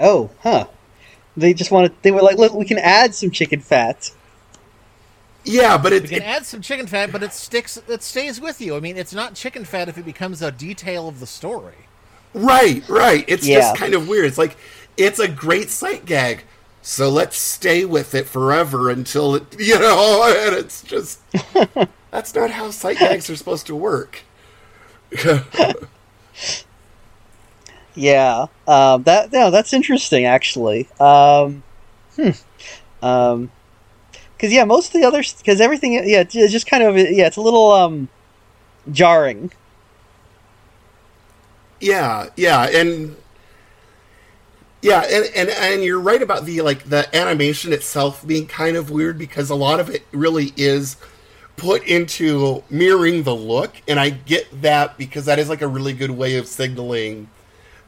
Oh, 0.00 0.30
huh. 0.40 0.66
They 1.36 1.54
just 1.54 1.70
wanted. 1.70 1.92
They 2.02 2.10
were 2.10 2.22
like, 2.22 2.36
look, 2.36 2.52
we 2.54 2.64
can 2.64 2.78
add 2.78 3.14
some 3.14 3.30
chicken 3.30 3.60
fat. 3.60 4.10
Yeah, 5.44 5.78
but 5.78 5.92
You 5.94 6.04
it, 6.04 6.06
can 6.08 6.20
it 6.20 6.22
add 6.22 6.46
some 6.46 6.60
chicken 6.62 6.86
fat, 6.86 7.12
but 7.12 7.22
it 7.22 7.32
sticks. 7.32 7.76
It 7.88 8.02
stays 8.02 8.40
with 8.40 8.60
you. 8.60 8.76
I 8.76 8.80
mean, 8.80 8.96
it's 8.96 9.14
not 9.14 9.34
chicken 9.34 9.64
fat 9.64 9.88
if 9.88 9.98
it 9.98 10.04
becomes 10.04 10.42
a 10.42 10.52
detail 10.52 11.08
of 11.08 11.20
the 11.20 11.26
story. 11.26 11.88
Right, 12.34 12.86
right. 12.88 13.24
It's 13.28 13.48
Yeah. 13.48 13.56
just 13.56 13.74
kind 13.74 13.94
of 13.94 14.08
weird. 14.08 14.26
It's 14.26 14.38
like 14.38 14.56
it's 14.96 15.18
a 15.18 15.28
great 15.28 15.70
sight 15.70 16.06
gag, 16.06 16.44
so 16.80 17.08
let's 17.10 17.36
stay 17.36 17.84
with 17.84 18.14
it 18.14 18.26
forever 18.26 18.90
until 18.90 19.34
it, 19.34 19.44
you 19.60 19.78
know. 19.78 20.24
And 20.46 20.56
it's 20.56 20.82
just 20.82 21.20
that's 22.10 22.34
not 22.34 22.50
how 22.50 22.70
sight 22.70 23.00
gags 23.00 23.28
are 23.30 23.36
supposed 23.36 23.66
to 23.66 23.76
work. 23.76 24.24
Yeah, 27.94 28.46
um, 28.66 29.02
that 29.04 29.32
no, 29.32 29.50
that's 29.50 29.72
interesting 29.72 30.24
actually. 30.24 30.88
Um, 30.98 31.64
hmm. 32.16 32.30
Um, 33.02 33.52
because 34.42 34.52
yeah, 34.52 34.64
most 34.64 34.92
of 34.92 35.00
the 35.00 35.06
others, 35.06 35.34
because 35.34 35.60
everything, 35.60 35.92
yeah, 35.92 36.24
it's 36.28 36.34
just 36.52 36.66
kind 36.66 36.82
of 36.82 36.96
yeah, 36.96 37.28
it's 37.28 37.36
a 37.36 37.40
little 37.40 37.70
um 37.70 38.08
jarring. 38.90 39.52
Yeah, 41.80 42.30
yeah, 42.36 42.64
and 42.64 43.16
yeah, 44.82 45.02
and, 45.02 45.26
and 45.36 45.48
and 45.48 45.84
you're 45.84 46.00
right 46.00 46.20
about 46.20 46.44
the 46.44 46.60
like 46.62 46.84
the 46.84 47.14
animation 47.14 47.72
itself 47.72 48.26
being 48.26 48.48
kind 48.48 48.76
of 48.76 48.90
weird 48.90 49.16
because 49.16 49.48
a 49.48 49.54
lot 49.54 49.78
of 49.78 49.88
it 49.88 50.02
really 50.10 50.52
is 50.56 50.96
put 51.56 51.84
into 51.84 52.64
mirroring 52.68 53.22
the 53.22 53.34
look, 53.36 53.74
and 53.86 54.00
I 54.00 54.10
get 54.10 54.62
that 54.62 54.98
because 54.98 55.26
that 55.26 55.38
is 55.38 55.48
like 55.48 55.62
a 55.62 55.68
really 55.68 55.92
good 55.92 56.10
way 56.10 56.36
of 56.36 56.48
signaling 56.48 57.28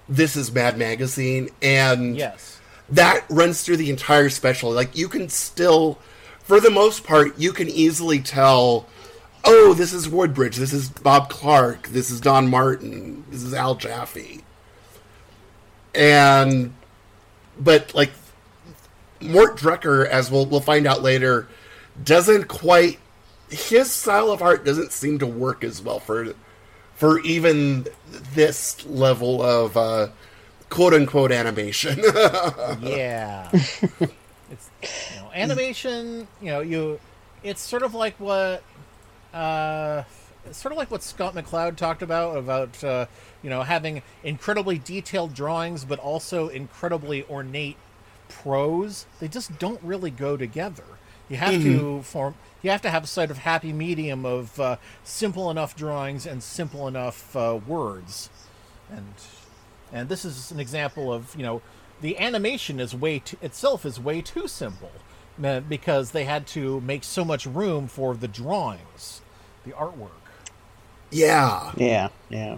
this 0.09 0.37
is 0.37 0.53
Mad 0.53 0.79
Magazine, 0.79 1.49
and 1.63 2.17
Yes. 2.17 2.61
that 2.91 3.25
runs 3.29 3.63
through 3.63 3.79
the 3.79 3.91
entire 3.91 4.29
special. 4.29 4.71
Like 4.71 4.97
you 4.97 5.09
can 5.09 5.29
still, 5.29 5.99
for 6.45 6.61
the 6.61 6.71
most 6.71 7.05
part, 7.05 7.39
you 7.39 7.53
can 7.53 7.69
easily 7.69 8.21
tell. 8.21 8.87
Oh, 9.47 9.75
this 9.75 9.93
is 9.93 10.09
Woodbridge. 10.09 10.57
This 10.57 10.73
is 10.73 10.89
Bob 10.89 11.29
Clarke. 11.29 11.89
This 11.89 12.11
is 12.11 12.21
Don 12.21 12.49
Martin. 12.49 13.25
This 13.31 13.43
is 13.43 13.53
Al 13.53 13.75
Jaffee. 13.75 14.43
And, 15.95 16.73
but 17.59 17.95
like, 17.95 18.11
Mort 19.21 19.57
Drucker, 19.57 20.07
as 20.07 20.31
we'll 20.31 20.47
we'll 20.47 20.61
find 20.61 20.87
out 20.87 21.03
later, 21.03 21.49
doesn't 22.03 22.49
quite. 22.49 22.99
His 23.51 23.91
style 23.91 24.31
of 24.31 24.43
art 24.43 24.65
doesn't 24.65 24.93
seem 24.93 25.19
to 25.19 25.27
work 25.27 25.65
as 25.65 25.81
well 25.81 26.01
for 26.01 26.35
for 26.95 27.21
even 27.21 27.87
this 28.35 28.85
level 28.87 29.43
of 29.43 29.77
uh, 29.77 30.09
quote 30.69 30.95
unquote 30.95 31.33
animation. 31.33 32.03
Yeah. 32.83 33.51
it's 35.35 35.41
you 35.41 35.47
know, 35.47 35.53
animation. 35.53 36.29
You 36.41 36.51
know, 36.51 36.61
you. 36.61 37.01
It's 37.43 37.61
sort 37.61 37.83
of 37.83 37.95
like 37.95 38.19
what. 38.19 38.63
Uh, 39.33 40.05
sort 40.53 40.73
of 40.73 40.79
like 40.79 40.91
what 40.91 41.03
Scott 41.03 41.35
McCloud 41.35 41.77
talked 41.77 42.03
about 42.03 42.37
about 42.37 42.85
uh, 42.85 43.07
you 43.43 43.51
know 43.51 43.63
having 43.63 44.03
incredibly 44.23 44.79
detailed 44.79 45.35
drawings, 45.35 45.85
but 45.85 45.99
also 45.99 46.49
incredibly 46.49 47.25
ornate 47.25 47.77
prose. 48.29 49.07
They 49.21 49.29
just 49.29 49.59
don't 49.59 49.83
really 49.83 50.11
go 50.11 50.37
together. 50.37 50.85
You 51.29 51.37
have 51.37 51.63
to 51.63 52.03
form. 52.03 52.35
You 52.63 52.71
have 52.71 52.83
to 52.83 52.91
have 52.91 53.05
a 53.05 53.07
sort 53.07 53.31
of 53.31 53.39
happy 53.39 53.73
medium 53.73 54.27
of 54.27 54.61
uh, 54.61 54.77
simple 55.03 55.51
enough 55.51 55.75
drawings 55.75 56.27
and 56.27 56.43
simple 56.43 56.87
enough 56.87 57.35
uh, 57.35 57.59
words, 57.67 58.29
and 58.91 59.15
and 59.93 60.09
this 60.09 60.25
is 60.25 60.51
an 60.51 60.61
example 60.61 61.13
of 61.13 61.35
you 61.35 61.43
know 61.43 61.63
the 62.03 62.19
animation 62.19 62.79
is 62.79 62.95
way 62.95 63.21
too, 63.21 63.39
itself 63.41 63.87
is 63.87 63.99
way 63.99 64.21
too 64.21 64.47
simple 64.47 64.91
because 65.39 66.13
they 66.13 66.25
had 66.25 66.47
to 66.49 66.81
make 66.81 67.05
so 67.05 67.25
much 67.25 67.47
room 67.47 67.87
for 67.89 68.15
the 68.15 68.29
drawings, 68.29 69.21
the 69.65 69.73
artwork. 69.73 70.11
yeah. 71.11 71.73
Yeah, 71.77 72.09
yeah. 72.31 72.57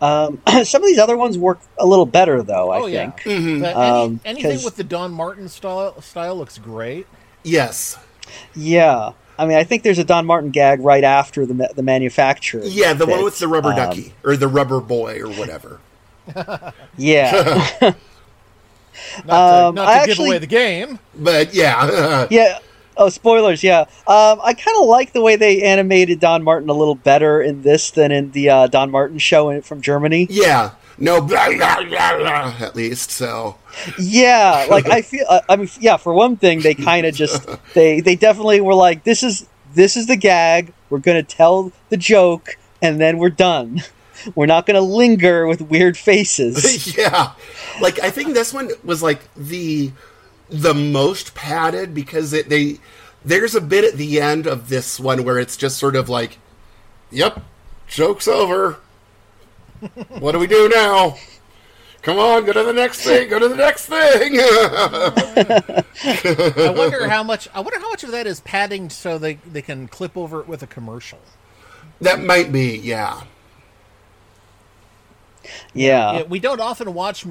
Um, 0.00 0.40
some 0.64 0.82
of 0.82 0.86
these 0.86 0.98
other 0.98 1.16
ones 1.16 1.36
work 1.36 1.58
a 1.78 1.84
little 1.86 2.06
better 2.06 2.42
though. 2.42 2.70
I 2.70 2.78
oh 2.80 2.86
yeah, 2.86 3.10
think. 3.10 3.60
But 3.60 3.76
any, 3.76 3.90
Um, 3.90 4.20
anything 4.24 4.52
'cause- 4.52 4.64
with 4.64 4.76
the 4.76 4.84
Don 4.84 5.12
Martin 5.12 5.48
style 5.48 6.00
style 6.00 6.36
looks 6.36 6.58
great. 6.58 7.06
Yes. 7.42 7.98
Yeah, 8.54 9.12
I 9.38 9.46
mean, 9.46 9.56
I 9.56 9.64
think 9.64 9.82
there's 9.82 9.98
a 9.98 10.04
Don 10.04 10.26
Martin 10.26 10.50
gag 10.50 10.80
right 10.82 11.02
after 11.02 11.46
the 11.46 11.70
the 11.74 11.82
manufacturer. 11.82 12.62
Yeah, 12.64 12.92
the 12.92 13.06
one 13.06 13.24
with 13.24 13.38
the 13.40 13.48
rubber 13.48 13.70
Um, 13.70 13.76
ducky 13.76 14.12
or 14.22 14.36
the 14.36 14.48
rubber 14.48 14.80
boy 14.80 15.18
or 15.20 15.28
whatever. 15.32 15.80
Yeah, 16.96 17.72
Not 19.26 19.64
Um, 19.68 19.74
to, 19.74 19.80
not 19.82 19.88
I 19.88 20.00
to 20.00 20.06
give 20.06 20.10
actually- 20.12 20.28
away 20.30 20.38
the 20.38 20.46
game. 20.46 20.98
But 21.14 21.54
yeah, 21.54 22.26
yeah. 22.30 22.58
Oh, 22.96 23.08
spoilers! 23.08 23.62
Yeah, 23.62 23.82
um, 24.08 24.40
I 24.42 24.54
kind 24.54 24.76
of 24.80 24.86
like 24.86 25.12
the 25.12 25.22
way 25.22 25.36
they 25.36 25.62
animated 25.62 26.18
Don 26.18 26.42
Martin 26.42 26.68
a 26.68 26.72
little 26.72 26.96
better 26.96 27.40
in 27.40 27.62
this 27.62 27.92
than 27.92 28.10
in 28.10 28.32
the 28.32 28.50
uh, 28.50 28.66
Don 28.66 28.90
Martin 28.90 29.18
show 29.18 29.50
in, 29.50 29.62
from 29.62 29.80
Germany. 29.80 30.26
yeah. 30.30 30.72
No, 31.00 31.20
blah, 31.20 31.46
blah, 31.56 31.84
blah, 31.84 32.18
blah, 32.18 32.54
at 32.58 32.74
least 32.74 33.12
so. 33.12 33.54
Yeah, 34.00 34.66
like 34.70 34.86
I 34.88 35.02
feel. 35.02 35.24
Uh, 35.28 35.42
I 35.48 35.54
mean, 35.54 35.68
yeah. 35.78 35.96
For 35.96 36.12
one 36.12 36.36
thing, 36.36 36.58
they 36.60 36.74
kind 36.74 37.06
of 37.06 37.14
just 37.14 37.46
they 37.74 38.00
they 38.00 38.16
definitely 38.16 38.60
were 38.60 38.74
like, 38.74 39.04
this 39.04 39.22
is 39.22 39.46
this 39.74 39.96
is 39.96 40.08
the 40.08 40.16
gag. 40.16 40.72
We're 40.90 40.98
gonna 40.98 41.22
tell 41.22 41.70
the 41.90 41.96
joke, 41.96 42.56
and 42.82 43.00
then 43.00 43.18
we're 43.18 43.30
done. 43.30 43.80
We're 44.34 44.46
not 44.46 44.66
gonna 44.66 44.80
linger 44.80 45.46
with 45.46 45.62
weird 45.62 45.96
faces. 45.96 46.96
yeah, 46.96 47.32
like 47.80 47.98
I 48.00 48.10
think 48.10 48.34
this 48.34 48.52
one 48.52 48.70
was 48.84 49.02
like 49.02 49.20
the 49.34 49.92
the 50.48 50.74
most 50.74 51.34
padded 51.34 51.94
because 51.94 52.32
it 52.32 52.48
they 52.48 52.78
there's 53.24 53.54
a 53.54 53.60
bit 53.60 53.84
at 53.84 53.94
the 53.94 54.20
end 54.20 54.46
of 54.46 54.68
this 54.68 54.98
one 54.98 55.24
where 55.24 55.38
it's 55.38 55.56
just 55.56 55.78
sort 55.78 55.96
of 55.96 56.08
like, 56.08 56.38
yep, 57.10 57.42
joke's 57.86 58.28
over. 58.28 58.78
What 60.18 60.32
do 60.32 60.38
we 60.38 60.46
do 60.46 60.68
now? 60.68 61.16
Come 62.02 62.18
on, 62.18 62.44
go 62.44 62.52
to 62.52 62.62
the 62.62 62.72
next 62.72 63.02
thing. 63.02 63.28
Go 63.28 63.38
to 63.38 63.48
the 63.48 63.56
next 63.56 63.86
thing. 63.86 64.38
I 66.66 66.70
wonder 66.76 67.08
how 67.08 67.22
much. 67.22 67.48
I 67.52 67.60
wonder 67.60 67.78
how 67.78 67.90
much 67.90 68.04
of 68.04 68.12
that 68.12 68.26
is 68.26 68.40
padding 68.40 68.88
so 68.88 69.18
they 69.18 69.34
they 69.34 69.62
can 69.62 69.88
clip 69.88 70.16
over 70.16 70.40
it 70.40 70.48
with 70.48 70.62
a 70.62 70.66
commercial. 70.66 71.18
that 72.00 72.22
might 72.22 72.52
be, 72.52 72.76
yeah. 72.78 73.22
Yeah. 75.74 76.12
Yeah, 76.18 76.22
we 76.24 76.38
don't 76.38 76.60
often 76.60 76.92
watch 76.94 77.24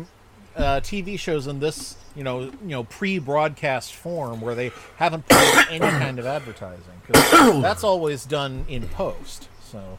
uh, 0.55 0.79
TV 0.81 1.19
shows 1.19 1.47
in 1.47 1.59
this, 1.59 1.95
you 2.15 2.23
know, 2.23 2.41
you 2.41 2.51
know, 2.63 2.83
pre-broadcast 2.85 3.93
form 3.93 4.41
where 4.41 4.55
they 4.55 4.71
haven't 4.97 5.27
put 5.27 5.71
any 5.71 5.79
kind 5.99 6.19
of 6.19 6.25
advertising. 6.25 6.83
'cause 7.07 7.61
that's 7.61 7.83
always 7.83 8.25
done 8.25 8.65
in 8.67 8.87
post. 8.89 9.47
So, 9.71 9.97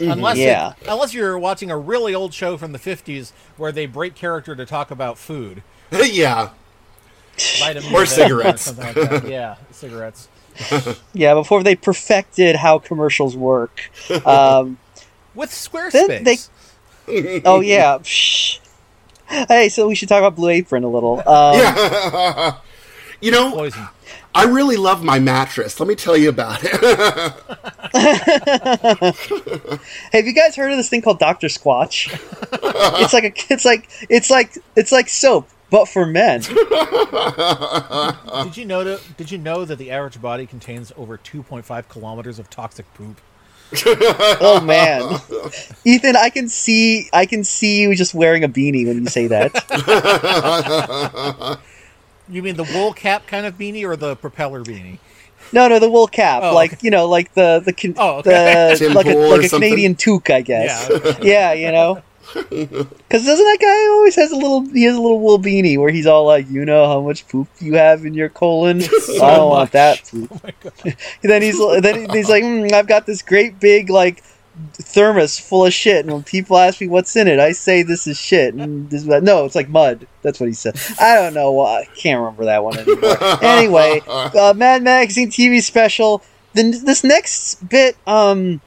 unless 0.00 0.36
it- 0.38 0.88
unless 0.88 1.12
you're 1.14 1.38
watching 1.38 1.70
a 1.70 1.76
really 1.78 2.14
old 2.14 2.32
show 2.34 2.56
from 2.56 2.72
the 2.72 2.78
'50s 2.78 3.32
where 3.56 3.72
they 3.72 3.86
break 3.86 4.14
character 4.14 4.54
to 4.54 4.64
talk 4.64 4.90
about 4.90 5.18
food, 5.18 5.62
yeah. 5.92 6.50
vitamin 7.58 7.92
Or 7.94 8.06
cigarettes. 8.06 8.62
something 8.62 8.94
like. 9.10 9.22
Yeah, 9.28 9.56
cigarettes. 9.72 10.28
Yeah, 11.14 11.34
before 11.34 11.62
they 11.62 11.74
perfected 11.74 12.56
how 12.56 12.78
commercials 12.78 13.36
work. 13.36 13.90
Um, 14.26 14.78
With 15.34 15.50
Squarespace. 15.50 16.06
Then 16.06 16.24
they- 16.24 16.36
oh 17.44 17.60
yeah. 17.60 17.98
Psh. 17.98 18.58
Hey, 19.28 19.68
so 19.68 19.86
we 19.86 19.94
should 19.94 20.08
talk 20.08 20.18
about 20.18 20.34
Blue 20.34 20.48
Apron 20.48 20.82
a 20.82 20.88
little. 20.88 21.22
Um, 21.28 22.54
You 23.20 23.30
know, 23.30 23.52
Poison. 23.52 23.88
I 24.34 24.44
really 24.44 24.76
love 24.76 25.04
my 25.04 25.18
mattress. 25.18 25.78
Let 25.78 25.88
me 25.88 25.94
tell 25.94 26.16
you 26.16 26.30
about 26.30 26.60
it. 26.62 26.72
Have 30.12 30.26
you 30.26 30.32
guys 30.32 30.56
heard 30.56 30.70
of 30.70 30.78
this 30.78 30.88
thing 30.88 31.02
called 31.02 31.18
Doctor 31.18 31.48
Squatch? 31.48 32.08
it's 33.02 33.12
like 33.12 33.24
a, 33.24 33.32
it's 33.52 33.64
like, 33.64 33.90
it's 34.08 34.30
like, 34.30 34.56
it's 34.76 34.92
like 34.92 35.08
soap, 35.08 35.48
but 35.68 35.86
for 35.86 36.06
men. 36.06 36.40
Did 36.40 36.56
you 38.56 38.64
know 38.64 38.84
that? 38.84 39.02
Did 39.16 39.30
you 39.30 39.38
know 39.38 39.64
that 39.66 39.76
the 39.76 39.90
average 39.90 40.22
body 40.22 40.46
contains 40.46 40.92
over 40.96 41.18
2.5 41.18 41.88
kilometers 41.88 42.38
of 42.38 42.48
toxic 42.48 42.92
poop? 42.94 43.20
Oh 44.42 44.60
man, 44.64 45.20
Ethan, 45.84 46.16
I 46.16 46.30
can 46.30 46.48
see, 46.48 47.08
I 47.12 47.26
can 47.26 47.44
see 47.44 47.80
you 47.82 47.94
just 47.94 48.14
wearing 48.14 48.42
a 48.44 48.48
beanie 48.48 48.86
when 48.86 48.98
you 49.02 49.06
say 49.06 49.26
that. 49.28 49.50
You 52.28 52.44
mean 52.44 52.54
the 52.54 52.62
wool 52.62 52.92
cap 52.92 53.26
kind 53.26 53.44
of 53.44 53.58
beanie 53.58 53.82
or 53.84 53.96
the 53.96 54.14
propeller 54.14 54.62
beanie? 54.62 54.98
No, 55.52 55.66
no, 55.66 55.80
the 55.80 55.90
wool 55.90 56.06
cap, 56.06 56.42
Oh. 56.44 56.54
like 56.54 56.80
you 56.82 56.90
know, 56.90 57.08
like 57.08 57.34
the 57.34 57.60
the 57.64 57.72
can, 57.72 57.94
Oh, 57.98 58.18
okay. 58.18 58.76
the 58.78 58.90
like 58.94 59.06
a 59.06 59.14
like 59.16 59.44
a? 59.46 59.48
Canadian 59.48 59.96
toque, 59.96 60.30
I 60.30 60.40
guess. 60.40 60.88
Yeah. 60.90 61.18
Yeah, 61.22 61.52
you 61.54 61.72
know. 61.72 62.02
Because 62.34 63.24
doesn't 63.24 63.44
that 63.44 63.58
guy 63.60 63.94
always 63.94 64.16
has 64.16 64.32
a 64.32 64.36
little? 64.36 64.64
He 64.66 64.84
has 64.84 64.96
a 64.96 65.00
little 65.00 65.20
wool 65.20 65.38
beanie 65.38 65.78
where 65.78 65.90
he's 65.90 66.06
all 66.06 66.24
like, 66.26 66.48
"You 66.50 66.64
know 66.64 66.86
how 66.86 67.00
much 67.00 67.26
poop 67.28 67.48
you 67.58 67.74
have 67.74 68.04
in 68.04 68.14
your 68.14 68.28
colon? 68.28 68.82
I 68.82 69.36
don't 69.36 69.50
want 69.50 69.72
that 69.72 70.04
poop." 70.10 70.30
Oh 70.32 70.40
my 70.44 70.54
god. 70.60 70.96
Then 71.22 71.42
he's 71.42 71.58
then 71.82 72.10
he's 72.10 72.28
like, 72.28 72.44
mm, 72.44 72.72
"I've 72.72 72.86
got 72.86 73.06
this 73.06 73.22
great 73.22 73.58
big 73.60 73.90
like 73.90 74.22
thermos 74.74 75.38
full 75.38 75.66
of 75.66 75.72
shit, 75.72 76.04
and 76.04 76.12
when 76.12 76.22
people 76.22 76.56
ask 76.56 76.80
me 76.80 76.88
what's 76.88 77.16
in 77.16 77.28
it, 77.28 77.40
I 77.40 77.52
say 77.52 77.82
this 77.82 78.06
is 78.06 78.18
shit." 78.18 78.54
And 78.54 78.90
this, 78.90 79.04
no, 79.04 79.44
it's 79.44 79.54
like 79.54 79.68
mud. 79.68 80.06
That's 80.22 80.38
what 80.38 80.46
he 80.46 80.54
said. 80.54 80.78
I 81.00 81.16
don't 81.16 81.34
know 81.34 81.52
why. 81.52 81.80
I 81.80 81.84
can't 81.96 82.20
remember 82.20 82.44
that 82.44 82.62
one 82.62 82.78
anymore. 82.78 83.16
anyway, 83.42 84.02
uh, 84.06 84.54
Mad 84.56 84.82
Magazine 84.82 85.30
TV 85.30 85.62
special. 85.62 86.22
Then 86.52 86.72
this 86.84 87.04
next 87.04 87.68
bit, 87.68 87.96
um, 88.08 88.60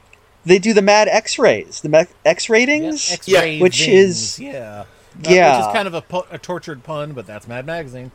they 0.44 0.58
do 0.58 0.72
the 0.74 0.82
Mad 0.82 1.08
X-rays, 1.08 1.80
the 1.80 1.88
ma- 1.88 2.04
X 2.24 2.48
ratings. 2.48 3.12
X-ray 3.12 3.60
which 3.60 3.84
things, 3.84 4.14
is- 4.14 4.40
yeah, 4.40 4.84
Yeah. 5.22 5.58
which 5.58 5.66
is 5.68 5.72
kind 5.74 5.88
of 5.88 5.94
a, 5.94 6.02
po- 6.02 6.26
a 6.30 6.38
tortured 6.38 6.82
pun, 6.84 7.12
but 7.12 7.26
that's 7.26 7.46
Mad 7.48 7.66
Magazine. 7.66 8.10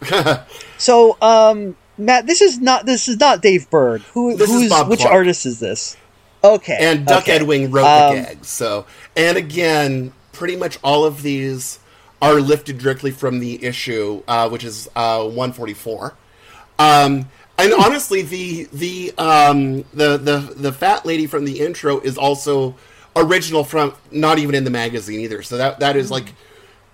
So, 0.78 1.16
um, 1.20 1.76
Matt, 1.98 2.26
this 2.26 2.40
is 2.40 2.58
not 2.58 2.86
this 2.86 3.08
is 3.08 3.18
not 3.18 3.42
Dave 3.42 3.68
Berg. 3.70 4.00
Who 4.14 4.36
This 4.36 4.50
who's 4.50 4.72
which 4.88 5.00
Clarke. 5.00 5.12
artist 5.14 5.44
is 5.46 5.60
this? 5.60 5.96
Okay, 6.42 6.78
and 6.80 7.04
Duck 7.04 7.24
okay. 7.24 7.32
Edwing 7.32 7.70
wrote 7.70 7.84
Um, 7.84 8.16
the 8.16 8.22
gags. 8.22 8.48
So, 8.48 8.86
and 9.16 9.36
again, 9.36 10.12
pretty 10.32 10.56
much 10.56 10.78
all 10.82 11.04
of 11.04 11.20
these 11.22 11.78
are 12.22 12.34
lifted 12.40 12.78
directly 12.78 13.10
from 13.10 13.40
the 13.40 13.62
issue, 13.62 14.22
uh, 14.26 14.48
which 14.48 14.64
is 14.64 14.88
uh, 14.96 15.18
144. 15.24 16.14
Um, 16.78 17.28
and 17.60 17.72
honestly, 17.72 18.22
the 18.22 18.68
the 18.72 19.12
um, 19.18 19.84
the 19.94 20.16
the 20.16 20.54
the 20.56 20.72
fat 20.72 21.04
lady 21.04 21.26
from 21.26 21.44
the 21.44 21.60
intro 21.60 22.00
is 22.00 22.16
also 22.16 22.74
original 23.16 23.64
from 23.64 23.94
not 24.10 24.38
even 24.38 24.54
in 24.54 24.64
the 24.64 24.70
magazine 24.70 25.20
either. 25.20 25.42
So 25.42 25.56
that 25.56 25.80
that 25.80 25.96
is 25.96 26.10
like 26.10 26.34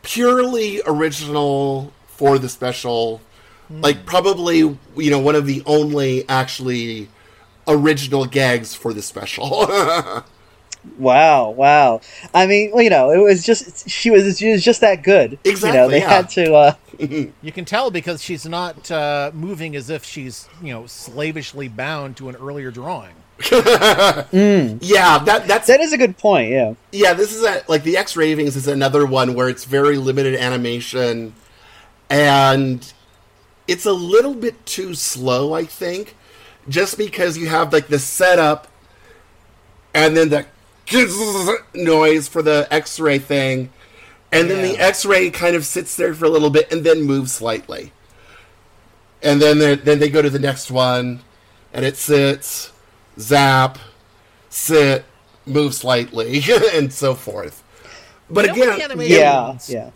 purely 0.02 0.82
original 0.86 1.92
for 2.06 2.38
the 2.38 2.48
special. 2.48 3.20
Like 3.68 4.06
probably 4.06 4.58
you 4.58 5.10
know 5.10 5.18
one 5.18 5.34
of 5.34 5.46
the 5.46 5.62
only 5.66 6.28
actually 6.28 7.08
original 7.66 8.24
gags 8.26 8.74
for 8.74 8.92
the 8.92 9.02
special. 9.02 9.66
Wow, 10.98 11.50
wow. 11.50 12.00
I 12.32 12.46
mean, 12.46 12.70
well, 12.72 12.82
you 12.82 12.90
know, 12.90 13.10
it 13.10 13.18
was 13.18 13.44
just 13.44 13.88
she 13.88 14.10
was 14.10 14.38
she 14.38 14.50
was 14.50 14.64
just 14.64 14.80
that 14.80 15.02
good. 15.02 15.32
You 15.32 15.36
know, 15.36 15.50
Exactly, 15.50 15.88
they 15.90 16.00
yeah. 16.00 16.08
had 16.08 16.28
to. 16.30 16.54
uh 16.54 16.74
You 16.98 17.52
can 17.52 17.64
tell 17.64 17.90
because 17.90 18.22
she's 18.22 18.46
not 18.46 18.90
uh, 18.90 19.30
moving 19.34 19.76
as 19.76 19.90
if 19.90 20.04
she's 20.04 20.48
you 20.62 20.72
know 20.72 20.86
slavishly 20.86 21.68
bound 21.68 22.16
to 22.18 22.28
an 22.28 22.36
earlier 22.36 22.70
drawing. 22.70 23.14
yeah, 23.50 25.18
that 25.18 25.44
that's 25.46 25.66
That 25.66 25.80
is 25.80 25.92
a 25.92 25.98
good 25.98 26.16
point. 26.16 26.50
Yeah. 26.50 26.74
yeah. 26.92 27.12
This 27.12 27.34
is 27.34 27.42
a, 27.44 27.62
like 27.68 27.82
the 27.82 27.96
X 27.98 28.16
Ravings 28.16 28.56
is 28.56 28.66
another 28.66 29.04
one 29.04 29.34
where 29.34 29.48
it's 29.48 29.64
very 29.66 29.98
limited 29.98 30.34
animation, 30.36 31.34
and 32.08 32.90
it's 33.68 33.84
a 33.84 33.92
little 33.92 34.34
bit 34.34 34.64
too 34.64 34.94
slow. 34.94 35.52
I 35.52 35.64
think, 35.64 36.16
just 36.68 36.96
because 36.96 37.36
you 37.36 37.48
have 37.48 37.72
like 37.74 37.88
the 37.88 37.98
setup, 37.98 38.68
and 39.92 40.16
then 40.16 40.30
the 40.30 40.46
noise 41.74 42.28
for 42.28 42.42
the 42.42 42.68
X-ray 42.70 43.18
thing, 43.18 43.70
and 44.32 44.50
then 44.50 44.62
the 44.62 44.78
X-ray 44.78 45.30
kind 45.30 45.56
of 45.56 45.64
sits 45.64 45.96
there 45.96 46.14
for 46.14 46.24
a 46.24 46.28
little 46.28 46.50
bit 46.50 46.70
and 46.72 46.84
then 46.84 47.02
moves 47.02 47.32
slightly, 47.32 47.92
and 49.22 49.40
then 49.40 49.58
they 49.58 49.74
then 49.76 49.98
they 49.98 50.08
go 50.08 50.22
to 50.22 50.30
the 50.30 50.38
next 50.38 50.70
one, 50.70 51.20
and 51.72 51.84
it 51.84 51.96
sits, 51.96 52.72
zap, 53.18 53.78
sit, 54.48 55.04
move 55.44 55.74
slightly, 55.74 56.42
and 56.72 56.92
so 56.92 57.14
forth. 57.14 57.62
But 58.28 58.56
You 58.56 58.66
know 58.66 58.74
again, 58.74 58.90
Yeah. 59.00 59.58
Yeah. 59.68 59.90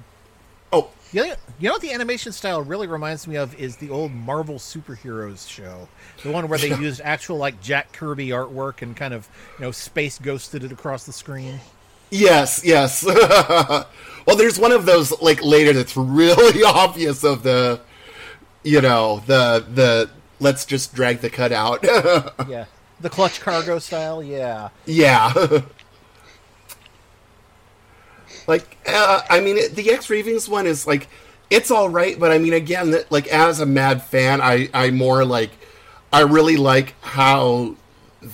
You 1.13 1.27
know, 1.27 1.35
you 1.59 1.69
know 1.69 1.73
what 1.73 1.83
the 1.83 1.93
animation 1.93 2.31
style 2.33 2.63
really 2.63 2.87
reminds 2.87 3.27
me 3.27 3.37
of 3.37 3.59
is 3.59 3.77
the 3.77 3.91
old 3.91 4.13
Marvel 4.13 4.57
superheroes 4.57 5.49
show, 5.49 5.89
the 6.23 6.31
one 6.31 6.49
where 6.49 6.59
they 6.59 6.69
used 6.81 7.01
actual 7.03 7.37
like 7.37 7.61
Jack 7.61 7.93
Kirby 7.93 8.29
artwork 8.29 8.83
and 8.83 8.97
kind 8.97 9.13
of 9.13 9.29
you 9.59 9.65
know 9.65 9.71
space 9.73 10.19
ghosted 10.19 10.63
it 10.63 10.73
across 10.73 11.05
the 11.05 11.13
screen. 11.13 11.59
Yes, 12.11 12.63
yes. 12.65 13.05
well, 13.07 14.37
there's 14.37 14.59
one 14.59 14.73
of 14.73 14.85
those 14.87 15.19
like 15.21 15.43
later 15.43 15.73
that's 15.73 15.97
really 15.97 16.63
obvious 16.67 17.25
of 17.25 17.43
the, 17.43 17.81
you 18.63 18.81
know, 18.81 19.23
the 19.27 19.65
the 19.73 20.11
let's 20.39 20.65
just 20.65 20.95
drag 20.95 21.21
the 21.21 21.31
cut 21.31 21.53
out. 21.53 21.83
Yeah, 22.49 22.67
the 23.01 23.11
clutch 23.11 23.41
cargo 23.41 23.81
style. 23.81 24.23
Yeah, 24.23 24.69
yeah. 24.87 25.33
Like, 28.51 28.77
uh, 28.85 29.21
I 29.31 29.39
mean, 29.41 29.57
it- 29.57 29.77
the 29.77 29.91
X 29.93 30.11
Ravings 30.11 30.49
one 30.49 30.67
is 30.67 30.85
like, 30.87 31.07
it's 31.51 31.71
all 31.71 31.89
right, 31.89 32.19
but 32.19 32.33
I 32.33 32.39
mean, 32.39 32.53
again, 32.53 32.91
that 32.91 33.11
like 33.13 33.29
as 33.29 33.61
a 33.61 33.67
mad 33.67 34.03
fan, 34.03 34.41
I 34.41 34.69
I 34.75 34.91
more 34.91 35.25
like, 35.25 35.51
I 36.13 36.21
really 36.23 36.57
like 36.57 36.95
how 37.01 37.77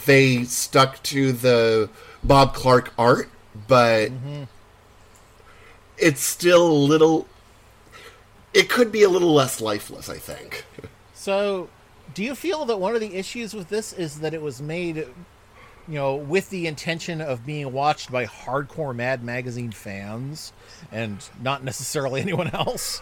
they 0.06 0.44
stuck 0.44 1.02
to 1.04 1.32
the 1.32 1.90
Bob 2.24 2.54
Clarke 2.54 2.92
art, 2.98 3.28
but 3.68 4.10
it's 5.98 6.22
still 6.22 6.66
a 6.66 6.72
little. 6.72 7.26
It 8.54 8.70
could 8.70 8.90
be 8.90 9.02
a 9.02 9.08
little 9.10 9.34
less 9.34 9.60
lifeless, 9.60 10.08
I 10.08 10.16
think. 10.16 10.64
So, 11.14 11.68
do 12.14 12.22
you 12.24 12.34
feel 12.34 12.64
that 12.64 12.78
one 12.80 12.94
of 12.94 13.00
the 13.02 13.14
issues 13.16 13.52
with 13.52 13.68
this 13.68 13.92
is 13.92 14.20
that 14.20 14.32
it 14.32 14.40
was 14.40 14.62
made, 14.62 15.06
you 15.88 15.94
know, 15.94 16.16
with 16.16 16.50
the 16.50 16.66
intention 16.66 17.20
of 17.20 17.46
being 17.46 17.72
watched 17.72 18.10
by 18.10 18.26
hardcore 18.26 18.94
Mad 18.94 19.22
Magazine 19.22 19.70
fans 19.70 20.52
and 20.90 21.28
not 21.40 21.62
necessarily 21.62 22.20
anyone 22.22 22.50
else? 22.52 23.00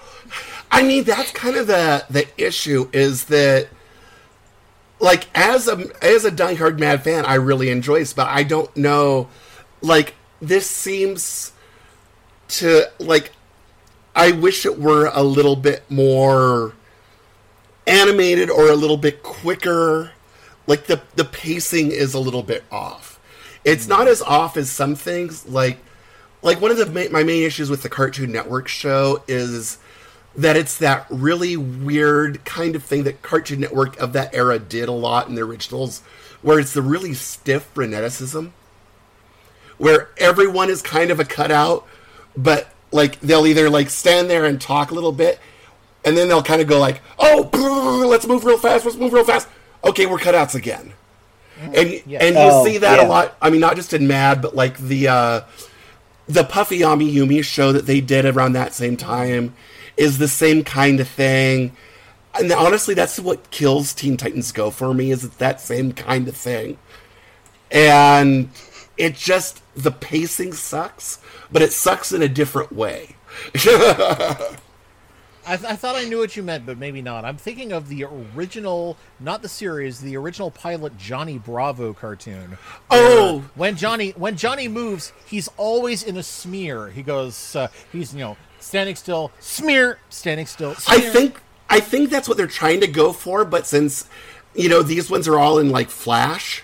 I 0.71 0.83
mean, 0.83 1.05
that's 1.05 1.33
kind 1.33 1.57
of 1.57 1.67
the 1.67 2.05
the 2.11 2.27
issue 2.37 2.89
is 2.93 3.25
that, 3.27 3.69
like, 5.01 5.27
as 5.35 5.69
a 5.69 5.91
as 6.05 6.25
a 6.25 6.31
diehard 6.31 6.79
Mad 6.79 7.03
fan, 7.03 7.25
I 7.25 7.35
really 7.35 7.71
enjoy 7.71 8.01
this, 8.01 8.13
but 8.13 8.29
I 8.29 8.43
don't 8.43 8.75
know, 8.77 9.29
like, 9.81 10.15
this 10.41 10.69
seems 10.69 11.53
to 12.49 12.91
like. 12.99 13.33
I 14.17 14.31
wish 14.31 14.65
it 14.65 14.79
were 14.79 15.11
a 15.13 15.25
little 15.25 15.57
bit 15.57 15.83
more 15.91 16.73
animated 17.87 18.49
or 18.49 18.69
a 18.69 18.77
little 18.77 18.97
bit 18.97 19.23
quicker. 19.23 20.13
Like 20.67 20.87
the 20.87 21.03
the 21.17 21.25
pacing 21.25 21.91
is 21.91 22.15
a 22.15 22.19
little 22.19 22.43
bit 22.43 22.65
off. 22.71 23.21
It's 23.65 23.87
not 23.87 24.09
as 24.09 24.23
off 24.23 24.57
as 24.57 24.71
some 24.71 24.95
things. 24.95 25.47
Like, 25.47 25.79
like 26.43 26.61
one 26.61 26.71
of 26.71 26.77
the 26.77 26.87
ma- 26.87 27.11
my 27.11 27.23
main 27.23 27.43
issues 27.43 27.71
with 27.71 27.83
the 27.83 27.89
Cartoon 27.89 28.33
Network 28.33 28.69
show 28.69 29.23
is 29.27 29.79
that 30.37 30.57
it's 30.57 30.77
that 30.79 31.07
really 31.11 31.57
weird 31.57 32.45
kind 32.45 32.75
of 32.75 32.83
thing 32.83 33.05
that 33.05 33.23
Cartoon 33.23 33.61
Network 33.61 33.99
of 33.99 34.13
that 34.15 34.35
era 34.35 34.59
did 34.59 34.89
a 34.89 34.93
lot 34.93 35.29
in 35.29 35.35
the 35.35 35.43
originals, 35.43 36.01
where 36.43 36.59
it's 36.59 36.75
the 36.75 36.83
really 36.83 37.15
stiff 37.15 37.73
freneticism, 37.75 38.51
where 39.79 40.09
everyone 40.19 40.71
is 40.71 40.83
kind 40.83 41.11
of 41.11 41.21
a 41.21 41.25
cutout, 41.25 41.87
but 42.37 42.69
like 42.91 43.21
they'll 43.21 43.47
either 43.47 43.71
like 43.71 43.91
stand 43.91 44.29
there 44.29 44.45
and 44.45 44.61
talk 44.61 44.91
a 44.91 44.95
little 44.95 45.13
bit, 45.13 45.39
and 46.05 46.17
then 46.17 46.29
they'll 46.29 46.43
kind 46.43 46.61
of 46.61 46.67
go 46.67 46.79
like, 46.79 47.01
"Oh, 47.19 47.45
brr, 47.45 48.07
let's 48.07 48.27
move 48.27 48.45
real 48.45 48.59
fast. 48.59 48.85
Let's 48.85 48.97
move 48.97 49.13
real 49.13 49.25
fast." 49.25 49.49
Okay, 49.85 50.07
we're 50.07 50.19
cutouts 50.19 50.55
again, 50.55 50.93
and 51.61 52.03
Yeah. 52.07 52.19
and 52.25 52.35
you 52.37 52.43
Oh, 52.43 52.65
see 52.65 52.79
that 52.79 52.99
yeah. 52.99 53.07
a 53.07 53.09
lot. 53.09 53.37
I 53.43 53.51
mean, 53.51 53.61
not 53.61 53.77
just 53.77 53.93
in 53.93 54.07
Mad, 54.07 54.41
but 54.43 54.57
like 54.57 54.79
the 54.79 55.09
uh, 55.09 55.41
the 56.27 56.45
Puffy 56.45 56.83
Ami 56.83 57.13
Yumi 57.15 57.45
show 57.45 57.73
that 57.73 57.87
they 57.87 58.01
did 58.01 58.25
around 58.25 58.53
that 58.55 58.73
same 58.75 58.97
time 58.97 59.55
is 59.97 60.19
the 60.19 60.29
same 60.29 60.65
kind 60.65 61.01
of 61.01 61.09
thing. 61.09 61.77
And 62.39 62.51
honestly, 62.51 62.95
that's 62.95 63.21
what 63.21 63.51
kills 63.51 63.93
Teen 63.95 64.17
Titans 64.17 64.51
Go 64.53 64.71
for 64.71 64.93
me 64.95 65.11
is 65.13 65.23
it's 65.23 65.37
that 65.37 65.61
same 65.61 65.93
kind 65.93 66.27
of 66.27 66.37
thing. 66.37 66.79
And 67.71 68.49
it 68.97 69.15
just 69.15 69.61
the 69.77 69.91
pacing 69.93 70.53
sucks, 70.55 71.19
but 71.53 71.63
it 71.63 71.73
sucks 71.73 72.11
in 72.11 72.23
a 72.23 72.29
different 72.29 72.73
way. 72.73 73.17
I, 75.47 75.57
th- 75.57 75.71
I 75.71 75.77
thought 75.77 75.97
I 75.97 76.05
knew 76.05 76.19
what 76.19 76.37
you 76.37 76.43
meant, 76.43 76.67
but 76.67 76.79
maybe 76.79 77.03
not. 77.03 77.25
I'm 77.25 77.37
thinking 77.37 77.73
of 77.73 77.89
the 77.89 78.05
original, 78.05 78.97
not 79.21 79.43
the 79.43 79.49
series, 79.49 80.01
the 80.01 80.17
original 80.17 80.51
pilot 80.51 80.97
Johnny 80.97 81.39
Bravo 81.39 81.93
cartoon. 81.93 82.57
Oh. 82.91 83.45
when 83.55 83.77
Johnny 83.77 84.11
when 84.11 84.37
Johnny 84.37 84.69
moves, 84.69 85.13
he's 85.27 85.49
always 85.57 86.03
in 86.03 86.17
a 86.17 86.23
smear. 86.23 86.89
He 86.89 87.03
goes, 87.03 87.55
uh, 87.57 87.69
he's 87.93 88.15
you 88.15 88.21
know 88.21 88.37
standing 88.61 88.97
still, 88.97 89.31
smear, 89.41 89.99
standing 90.09 90.47
still. 90.47 90.75
I 90.89 90.99
think 91.01 91.41
I 91.69 91.81
think 91.81 92.11
that's 92.11 92.29
what 92.29 92.37
they're 92.37 92.47
trying 92.47 92.81
to 92.81 92.87
go 92.87 93.13
for, 93.13 93.45
but 93.45 93.67
since 93.67 94.09
you 94.55 94.69
know 94.69 94.83
these 94.83 95.11
ones 95.11 95.29
are 95.29 95.39
all 95.39 95.59
in 95.59 95.71
like 95.71 95.91
Flash, 95.91 96.63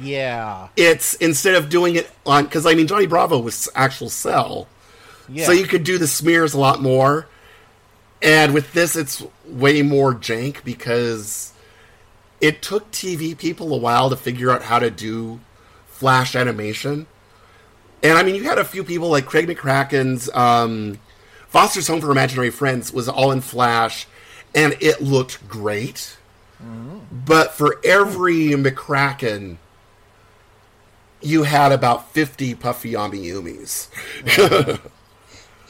yeah, 0.00 0.68
it's 0.76 1.14
instead 1.14 1.54
of 1.54 1.68
doing 1.68 1.96
it 1.96 2.10
on 2.26 2.44
because 2.44 2.66
I 2.66 2.74
mean 2.74 2.86
Johnny 2.86 3.06
Bravo 3.06 3.38
was 3.38 3.68
actual 3.74 4.10
cel, 4.10 4.68
yeah. 5.28 5.46
so 5.46 5.52
you 5.52 5.66
could 5.66 5.84
do 5.84 5.98
the 5.98 6.06
smears 6.06 6.54
a 6.54 6.58
lot 6.58 6.82
more. 6.82 7.26
And 8.22 8.52
with 8.52 8.72
this, 8.72 8.96
it's 8.96 9.24
way 9.46 9.82
more 9.82 10.14
jank 10.14 10.62
because 10.64 11.52
it 12.40 12.62
took 12.62 12.90
TV 12.90 13.36
people 13.36 13.74
a 13.74 13.78
while 13.78 14.10
to 14.10 14.16
figure 14.16 14.50
out 14.50 14.62
how 14.62 14.78
to 14.78 14.90
do 14.90 15.40
flash 15.86 16.34
animation. 16.34 17.06
And 18.02 18.16
I 18.16 18.22
mean, 18.22 18.34
you 18.34 18.44
had 18.44 18.58
a 18.58 18.64
few 18.64 18.84
people 18.84 19.08
like 19.08 19.26
Craig 19.26 19.46
McCracken's 19.46 20.30
um, 20.34 20.98
Foster's 21.48 21.88
Home 21.88 22.00
for 22.00 22.10
Imaginary 22.10 22.50
Friends 22.50 22.92
was 22.92 23.08
all 23.08 23.30
in 23.32 23.40
Flash, 23.40 24.06
and 24.54 24.76
it 24.80 25.02
looked 25.02 25.48
great. 25.48 26.16
But 27.26 27.52
for 27.52 27.78
every 27.84 28.50
McCracken, 28.50 29.56
you 31.20 31.42
had 31.42 31.72
about 31.72 32.12
50 32.12 32.54
Puffy 32.54 32.92
Yumis. 32.92 33.88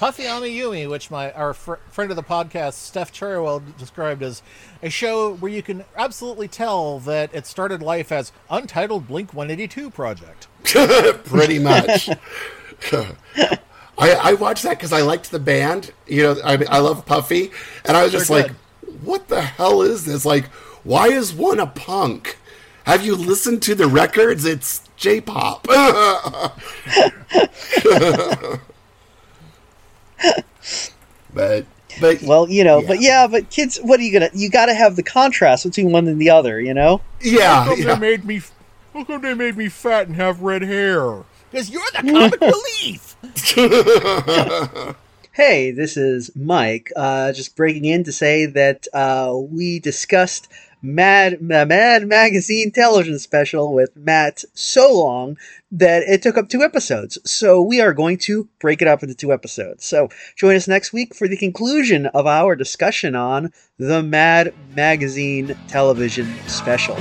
Puffy 0.01 0.27
Ami 0.27 0.57
Yumi, 0.57 0.89
which 0.89 1.11
my 1.11 1.31
our 1.33 1.53
fr- 1.53 1.75
friend 1.91 2.11
of 2.11 2.17
the 2.17 2.23
podcast 2.23 2.73
Steph 2.73 3.13
Cherrywell 3.13 3.63
described 3.77 4.23
as 4.23 4.41
a 4.83 4.89
show 4.89 5.35
where 5.35 5.53
you 5.53 5.63
can 5.63 5.85
absolutely 5.95 6.49
tell 6.49 7.01
that 7.01 7.29
it 7.35 7.47
started 7.47 7.83
life 7.83 8.11
as 8.11 8.33
untitled 8.49 9.09
Blink 9.09 9.35
182 9.35 9.91
project. 9.91 10.49
pretty 11.27 11.59
much. 11.59 12.09
I, 12.91 13.59
I 13.99 14.33
watched 14.41 14.63
that 14.63 14.79
because 14.79 14.95
I 14.95 15.03
liked 15.03 15.31
the 15.31 15.39
band. 15.39 15.93
You 16.07 16.23
know, 16.23 16.37
I, 16.43 16.65
I 16.71 16.79
love 16.79 17.05
Puffy, 17.05 17.51
and 17.85 17.95
I 17.95 18.03
was 18.03 18.11
just 18.11 18.31
like, 18.31 18.53
"What 19.03 19.29
the 19.29 19.43
hell 19.43 19.83
is 19.83 20.07
this? 20.07 20.25
Like, 20.25 20.47
why 20.83 21.09
is 21.09 21.35
one 21.35 21.61
a 21.61 21.67
punk? 21.67 22.39
Have 22.85 23.05
you 23.05 23.15
listened 23.15 23.61
to 23.65 23.75
the 23.75 23.87
records? 23.87 24.47
It's 24.47 24.81
J-pop." 24.97 25.67
but 31.35 31.65
but 32.01 32.23
Well, 32.23 32.49
you 32.49 32.65
know, 32.65 32.83
but 32.87 33.01
Yeah. 33.01 33.23
yeah, 33.23 33.27
but 33.27 33.51
kids, 33.51 33.79
what 33.79 33.99
are 34.01 34.03
you 34.03 34.13
gonna? 34.13 34.31
You 34.35 34.49
got 34.51 34.67
to 34.67 34.75
have 34.75 34.97
the 34.97 35.03
contrast 35.03 35.65
between 35.65 35.91
one 35.93 36.07
and 36.09 36.21
the 36.21 36.31
other, 36.31 36.61
you 36.61 36.75
know. 36.75 37.01
yeah, 37.21 37.65
how 37.65 37.75
come 37.75 37.83
yeah. 37.85 37.95
made 37.97 38.25
me? 38.25 38.41
How 38.95 39.05
come 39.05 39.23
they 39.23 39.35
made 39.35 39.57
me 39.57 39.69
fat 39.69 40.07
and 40.09 40.17
have 40.17 40.41
red 40.43 40.63
hair? 40.63 41.25
Because 41.51 41.71
you're 41.71 41.83
the 41.93 42.13
comic 42.13 42.41
relief. 43.57 44.97
Hey, 45.33 45.71
this 45.71 45.97
is 45.97 46.35
Mike. 46.35 46.91
Uh, 46.97 47.33
just 47.33 47.55
breaking 47.57 47.85
in 47.85 48.03
to 48.05 48.13
say 48.13 48.47
that 48.47 48.89
uh, 48.93 49.33
we 49.39 49.79
discussed 49.79 50.49
Mad 50.83 51.41
Mad 51.41 52.07
Magazine 52.07 52.71
television 52.71 53.19
special 53.19 53.73
with 53.73 53.95
Matt 53.97 54.45
so 54.55 54.93
long 54.97 55.37
that 55.73 56.03
it 56.03 56.23
took 56.23 56.37
up 56.37 56.49
two 56.49 56.63
episodes. 56.63 57.19
So 57.25 57.61
we 57.61 57.81
are 57.81 57.93
going 57.93 58.19
to 58.19 58.49
break 58.59 58.83
it 58.83 58.89
up 58.89 59.03
into 59.03 59.15
two 59.15 59.33
episodes. 59.33 59.85
So 59.85 60.09
join 60.37 60.57
us 60.57 60.67
next 60.67 60.93
week 60.93 61.15
for 61.15 61.29
the 61.29 61.37
conclusion 61.37 62.07
of 62.07 62.27
our 62.27 62.57
discussion 62.57 63.15
on 63.15 63.53
the 63.79 64.03
Mad 64.03 64.55
Magazine 64.75 65.57
television 65.69 66.35
special. 66.47 66.97